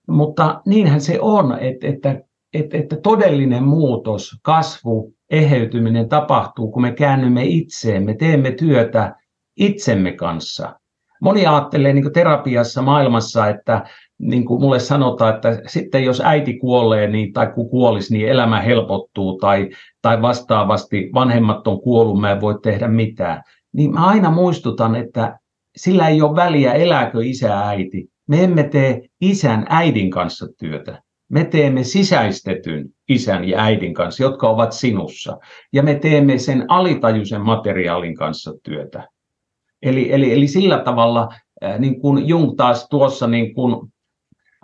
Mutta 0.08 0.62
niinhän 0.66 1.02
se 1.02 1.18
on, 1.22 1.60
että, 1.60 1.88
että, 1.88 2.22
että, 2.54 2.78
että 2.78 2.96
todellinen 3.04 3.64
muutos, 3.64 4.36
kasvu, 4.42 5.17
eheytyminen 5.30 6.10
tapahtuu, 6.10 6.72
kun 6.72 6.82
me 6.82 6.92
käännymme 6.92 7.44
itseen, 7.46 8.04
me 8.04 8.14
teemme 8.14 8.52
työtä 8.52 9.16
itsemme 9.58 10.12
kanssa– 10.12 10.74
moni 11.22 11.48
ajattelee 11.48 11.94
niin 11.94 12.14
terapiassa 12.14 12.82
maailmassa, 12.82 13.48
että 13.48 13.86
niin 14.20 14.46
kuin 14.46 14.62
mulle 14.62 14.80
sanotaan, 14.80 15.36
että 15.36 15.62
sitten 15.68 16.04
jos 16.04 16.22
äiti 16.26 16.58
kuolee 16.58 17.08
niin, 17.08 17.34
tai 17.34 17.48
kun 17.48 17.70
kuolisi, 17.70 18.14
niin 18.14 18.30
elämä 18.30 18.62
helpottuu 18.62 19.38
tai, 19.38 19.70
tai 20.02 20.22
vastaavasti 20.22 21.10
vanhemmat 21.14 21.68
on 21.68 21.82
kuollut, 21.82 22.20
mä 22.20 22.32
en 22.32 22.42
voi 22.42 22.60
tehdä 22.64 22.88
mitään. 22.88 23.44
Niin 23.74 23.94
mä 23.94 24.06
aina 24.06 24.32
muistutan, 24.32 24.96
että 24.96 25.40
sillä 25.76 26.08
ei 26.08 26.22
ole 26.22 26.36
väliä, 26.36 26.74
elääkö 26.74 27.20
isä 27.24 27.68
äiti. 27.68 28.10
Me 28.28 28.44
emme 28.44 28.64
tee 28.64 29.02
isän 29.22 29.66
äidin 29.70 30.10
kanssa 30.10 30.48
työtä. 30.60 31.02
Me 31.30 31.46
teemme 31.46 31.84
sisäistetyn 31.84 32.90
isän 33.10 33.50
ja 33.50 33.64
äidin 33.64 33.94
kanssa, 33.94 34.24
jotka 34.24 34.50
ovat 34.50 34.72
sinussa. 34.72 35.38
Ja 35.74 35.84
me 35.84 35.96
teemme 35.96 36.38
sen 36.38 36.66
alitajuisen 36.68 37.42
materiaalin 37.42 38.16
kanssa 38.16 38.54
työtä. 38.64 39.08
Eli, 39.82 40.14
eli, 40.14 40.34
eli 40.34 40.48
sillä 40.48 40.80
tavalla 40.80 41.30
niin 41.80 42.02
kuin 42.02 42.28
Jung 42.28 42.56
taas 42.58 42.90
tuossa 42.90 43.28
niin 43.28 43.54
kuin 43.54 43.94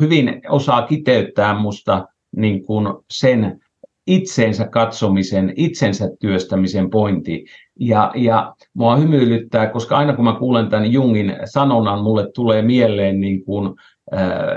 hyvin 0.02 0.42
osaa 0.50 0.88
kiteyttää 0.88 1.60
musta 1.60 2.08
niin 2.36 2.66
kuin 2.66 2.88
sen 3.12 3.60
itseensä 4.08 4.68
katsomisen, 4.68 5.54
itsensä 5.56 6.10
työstämisen 6.20 6.90
pointti. 6.90 7.46
Ja, 7.80 8.12
ja 8.16 8.56
mua 8.74 8.96
hymyilyttää, 8.96 9.68
koska 9.68 9.98
aina 9.98 10.14
kun 10.14 10.26
mä 10.26 10.36
kuulen 10.40 10.70
tämän 10.70 10.92
Jungin 10.92 11.36
sanonnan, 11.46 12.04
mulle 12.04 12.32
tulee 12.36 12.62
mieleen, 12.62 13.20
niin 13.20 13.46
kuin, 13.46 13.74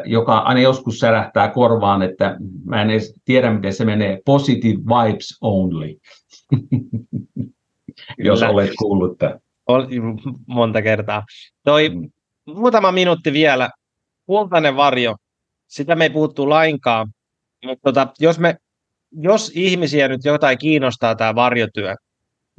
joka 0.04 0.38
aina 0.38 0.60
joskus 0.60 0.98
särähtää 0.98 1.50
korvaan, 1.50 2.02
että 2.02 2.36
mä 2.64 2.82
en 2.82 2.90
edes 2.90 3.14
tiedä, 3.24 3.52
miten 3.52 3.72
se 3.72 3.84
menee, 3.84 4.20
positive 4.24 4.78
vibes 4.78 5.38
only. 5.40 5.96
Jos 8.18 8.42
olet 8.42 8.70
kuullut 8.78 9.18
tämän 9.18 9.40
monta 10.46 10.82
kertaa. 10.82 11.24
Toi 11.64 11.88
mm. 11.88 12.10
muutama 12.46 12.92
minuutti 12.92 13.32
vielä. 13.32 13.70
Kultainen 14.26 14.76
varjo, 14.76 15.16
sitä 15.66 15.94
me 15.94 16.04
ei 16.04 16.10
puhuttu 16.10 16.48
lainkaan, 16.48 17.08
mutta 17.64 17.82
tota, 17.82 18.12
jos, 18.20 18.38
me, 18.38 18.56
jos 19.10 19.52
ihmisiä 19.54 20.08
nyt 20.08 20.24
jotain 20.24 20.58
kiinnostaa 20.58 21.14
tämä 21.14 21.34
varjotyö, 21.34 21.94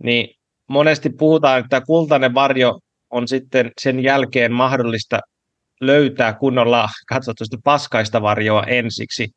niin 0.03 0.35
monesti 0.67 1.09
puhutaan, 1.09 1.59
että 1.59 1.81
kultainen 1.81 2.33
varjo 2.33 2.79
on 3.09 3.27
sitten 3.27 3.71
sen 3.81 4.03
jälkeen 4.03 4.51
mahdollista 4.51 5.19
löytää 5.81 6.33
kunnolla 6.33 6.89
katsotusti 7.07 7.57
paskaista 7.63 8.21
varjoa 8.21 8.63
ensiksi, 8.63 9.27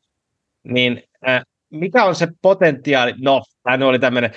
niin 0.63 1.03
äh, 1.27 1.41
mikä 1.69 2.03
on 2.03 2.15
se 2.15 2.27
potentiaali, 2.41 3.13
no 3.21 3.41
tämä 3.63 3.85
oli 3.85 3.99
tämmöinen, 3.99 4.31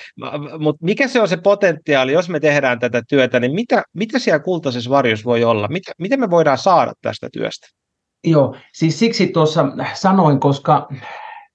mutta 0.59 0.85
mikä 0.85 1.09
se 1.09 1.21
on 1.21 1.29
se 1.29 1.37
potentiaali, 1.37 2.13
jos 2.13 2.29
me 2.29 2.41
tehdään 2.41 2.79
tätä 2.79 3.03
työtä, 3.09 3.41
niin 3.41 3.55
mitä, 3.55 3.83
mitä 3.93 4.19
siellä 4.19 4.39
kultaisessa 4.39 4.91
varjossa 4.91 5.25
voi 5.25 5.45
olla? 5.45 5.69
Mitä, 5.69 5.93
miten 5.99 6.21
me 6.21 6.31
voidaan 6.31 6.59
saada 6.59 6.93
tästä 7.03 7.29
työstä? 7.33 7.67
Joo, 8.25 8.57
siis 8.73 8.99
siksi 8.99 9.27
tuossa 9.27 9.65
sanoin, 9.95 10.41
koska 10.41 10.89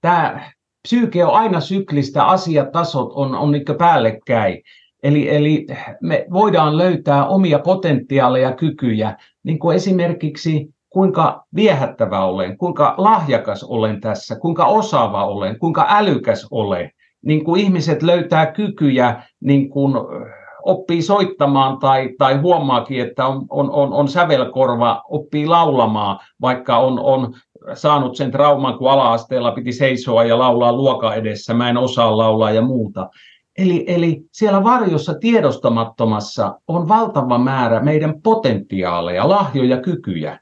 tämä 0.02 0.52
psyyke 0.82 1.26
on 1.26 1.34
aina 1.34 1.62
syklistä, 1.62 2.26
asiatasot 2.26 3.12
on, 3.14 3.36
on 3.36 3.54
päällekkäin. 3.78 4.62
Eli, 5.04 5.36
eli 5.36 5.68
me 6.02 6.26
voidaan 6.34 6.78
löytää 6.78 7.28
omia 7.28 7.60
potentiaaleja, 7.60 8.54
kykyjä, 8.54 9.18
niin 9.44 9.60
kuin 9.60 9.76
esimerkiksi 9.76 10.70
kuinka 10.90 11.46
viehättävä 11.56 12.26
olen, 12.26 12.58
kuinka 12.58 12.96
lahjakas 12.98 13.64
olen 13.64 14.02
tässä, 14.02 14.36
kuinka 14.40 14.66
osaava 14.66 15.26
olen, 15.26 15.60
kuinka 15.60 15.86
älykäs 15.90 16.48
olen. 16.52 16.92
Niin 17.26 17.44
kuin 17.44 17.62
ihmiset 17.62 18.04
löytää 18.04 18.52
kykyjä, 18.52 19.24
niin 19.40 19.70
kuin 19.70 19.94
oppii 20.64 21.02
soittamaan 21.02 21.80
tai, 21.80 22.10
tai 22.18 22.38
huomaakin, 22.38 23.02
että 23.02 23.28
on, 23.28 23.46
on, 23.50 23.72
on, 23.72 23.94
on 23.94 24.08
sävelkorva, 24.08 25.04
oppii 25.10 25.48
laulamaan, 25.48 26.20
vaikka 26.42 26.78
on, 26.78 27.00
on 27.00 27.34
saanut 27.74 28.16
sen 28.16 28.32
trauman, 28.32 28.78
kun 28.78 28.92
ala-asteella 28.92 29.52
piti 29.52 29.72
seisoa 29.72 30.24
ja 30.24 30.40
laulaa 30.40 30.74
luoka 30.74 31.16
edessä, 31.16 31.54
mä 31.54 31.70
en 31.70 31.78
osaa 31.78 32.18
laulaa 32.18 32.52
ja 32.52 32.62
muuta. 32.62 33.10
Eli, 33.60 33.84
eli 33.88 34.22
siellä 34.32 34.64
varjossa 34.64 35.14
tiedostamattomassa 35.14 36.60
on 36.68 36.88
valtava 36.88 37.38
määrä 37.38 37.80
meidän 37.80 38.22
potentiaaleja, 38.22 39.30
lahjoja, 39.30 39.82
kykyjä 39.82 40.40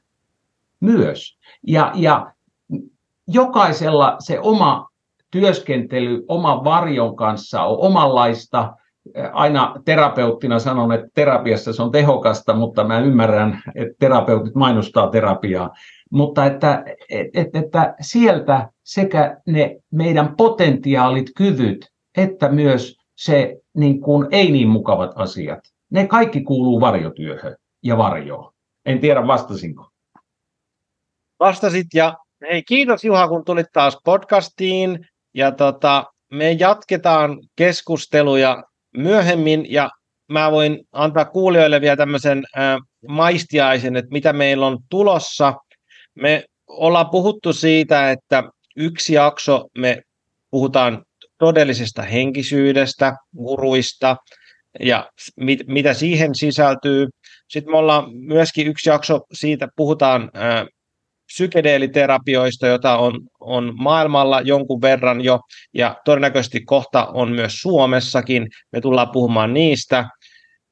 myös. 0.80 1.38
Ja, 1.66 1.92
ja 1.94 2.32
jokaisella 3.28 4.16
se 4.18 4.40
oma 4.40 4.88
työskentely 5.30 6.24
oman 6.28 6.64
varjon 6.64 7.16
kanssa 7.16 7.62
on 7.62 7.78
omanlaista. 7.78 8.76
Aina 9.32 9.74
terapeuttina 9.84 10.58
sanon, 10.58 10.92
että 10.92 11.08
terapiassa 11.14 11.72
se 11.72 11.82
on 11.82 11.90
tehokasta, 11.90 12.54
mutta 12.54 12.84
mä 12.84 12.98
ymmärrän, 12.98 13.62
että 13.74 13.94
terapeutit 13.98 14.54
mainostaa 14.54 15.10
terapiaa. 15.10 15.70
Mutta 16.10 16.46
että, 16.46 16.84
että, 17.10 17.58
että 17.58 17.94
sieltä 18.00 18.68
sekä 18.84 19.40
ne 19.46 19.76
meidän 19.90 20.36
potentiaalit, 20.36 21.26
kyvyt, 21.36 21.92
että 22.16 22.48
myös 22.48 22.97
se 23.18 23.56
niin 23.74 24.00
kuin 24.00 24.28
ei 24.30 24.50
niin 24.50 24.68
mukavat 24.68 25.12
asiat, 25.14 25.60
ne 25.90 26.06
kaikki 26.06 26.40
kuuluu 26.40 26.80
varjotyöhön 26.80 27.56
ja 27.82 27.98
varjoon. 27.98 28.52
En 28.86 29.00
tiedä 29.00 29.26
vastasinko. 29.26 29.90
Vastasit 31.40 31.86
ja 31.94 32.16
hei, 32.40 32.62
kiitos 32.62 33.04
Juha, 33.04 33.28
kun 33.28 33.44
tulit 33.44 33.66
taas 33.72 33.98
podcastiin. 34.04 35.08
Ja 35.34 35.52
tota, 35.52 36.04
me 36.32 36.52
jatketaan 36.52 37.38
keskusteluja 37.56 38.64
myöhemmin 38.96 39.72
ja 39.72 39.90
mä 40.28 40.50
voin 40.50 40.86
antaa 40.92 41.24
kuulijoille 41.24 41.80
vielä 41.80 41.96
tämmöisen 41.96 42.44
äh, 42.58 42.78
maistiaisen, 43.08 43.96
että 43.96 44.12
mitä 44.12 44.32
meillä 44.32 44.66
on 44.66 44.78
tulossa. 44.88 45.54
Me 46.14 46.44
ollaan 46.66 47.10
puhuttu 47.10 47.52
siitä, 47.52 48.10
että 48.10 48.44
yksi 48.76 49.14
jakso 49.14 49.68
me 49.78 50.02
puhutaan 50.50 51.04
todellisesta 51.38 52.02
henkisyydestä, 52.02 53.16
guruista 53.36 54.16
ja 54.80 55.10
mit, 55.36 55.60
mitä 55.66 55.94
siihen 55.94 56.34
sisältyy. 56.34 57.08
Sitten 57.48 57.72
me 57.72 57.78
ollaan 57.78 58.04
myöskin 58.14 58.66
yksi 58.66 58.90
jakso 58.90 59.20
siitä, 59.32 59.68
puhutaan 59.76 60.30
ää, 60.34 60.66
psykedeeliterapioista, 61.26 62.66
jota 62.66 62.98
on, 62.98 63.20
on 63.40 63.74
maailmalla 63.76 64.40
jonkun 64.40 64.80
verran 64.80 65.20
jo, 65.20 65.40
ja 65.74 65.96
todennäköisesti 66.04 66.60
kohta 66.60 67.06
on 67.06 67.32
myös 67.32 67.52
Suomessakin. 67.52 68.46
Me 68.72 68.80
tullaan 68.80 69.10
puhumaan 69.10 69.54
niistä. 69.54 70.08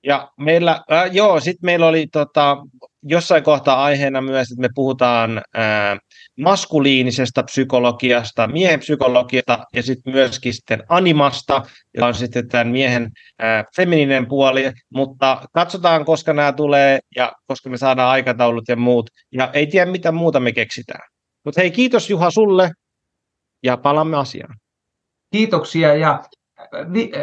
Ja 0.05 0.31
meillä, 0.41 0.81
äh, 0.93 1.15
joo, 1.15 1.41
sitten 1.41 1.67
meillä 1.67 1.87
oli 1.87 2.07
tota, 2.13 2.57
jossain 3.09 3.43
kohtaa 3.43 3.85
aiheena 3.85 4.21
myös, 4.21 4.51
että 4.51 4.61
me 4.61 4.69
puhutaan 4.75 5.43
ää, 5.55 5.97
maskuliinisesta 6.41 7.43
psykologiasta, 7.43 8.49
miehen 8.49 8.81
psykologiasta 8.81 9.65
ja 9.75 9.83
sitten 9.83 10.13
myöskin 10.13 10.55
sitten 10.55 10.83
animasta, 10.89 11.63
joka 11.95 12.07
on 12.07 12.15
sitten 12.15 12.49
tämän 12.49 12.69
miehen 12.69 13.11
ää, 13.39 13.65
femininen 13.77 14.29
puoli, 14.29 14.73
mutta 14.95 15.43
katsotaan, 15.53 16.05
koska 16.05 16.33
nämä 16.33 16.53
tulee 16.53 16.99
ja 17.17 17.33
koska 17.47 17.71
me 17.71 17.77
saadaan 17.77 18.11
aikataulut 18.11 18.69
ja 18.69 18.77
muut, 18.77 19.11
ja 19.33 19.51
ei 19.53 19.67
tiedä 19.67 19.91
mitä 19.91 20.13
muuta 20.13 20.41
me 20.41 20.53
keksitään. 20.53 21.09
Mutta 21.45 21.61
hei, 21.61 21.71
kiitos 21.71 22.11
Juha 22.11 22.31
sulle, 22.31 22.71
ja 23.63 23.77
palaamme 23.77 24.17
asiaan. 24.17 24.55
Kiitoksia, 25.33 25.95
ja 25.95 26.25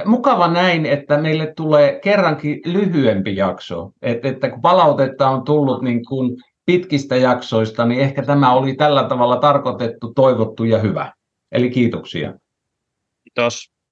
mukava 0.05 0.47
näin, 0.47 0.85
että 0.85 1.17
meille 1.17 1.53
tulee 1.55 1.99
kerrankin 1.99 2.59
lyhyempi 2.65 3.35
jakso. 3.35 3.91
Et, 4.01 4.25
että 4.25 4.49
kun 4.49 4.61
palautetta 4.61 5.29
on 5.29 5.43
tullut 5.43 5.81
niin 5.81 6.05
kuin 6.05 6.37
pitkistä 6.65 7.15
jaksoista, 7.15 7.85
niin 7.85 8.01
ehkä 8.01 8.23
tämä 8.23 8.53
oli 8.53 8.75
tällä 8.75 9.03
tavalla 9.03 9.37
tarkoitettu, 9.37 10.13
toivottu 10.13 10.63
ja 10.63 10.79
hyvä. 10.79 11.13
Eli 11.51 11.69
kiitoksia. 11.69 12.33
Kiitos. 13.23 13.72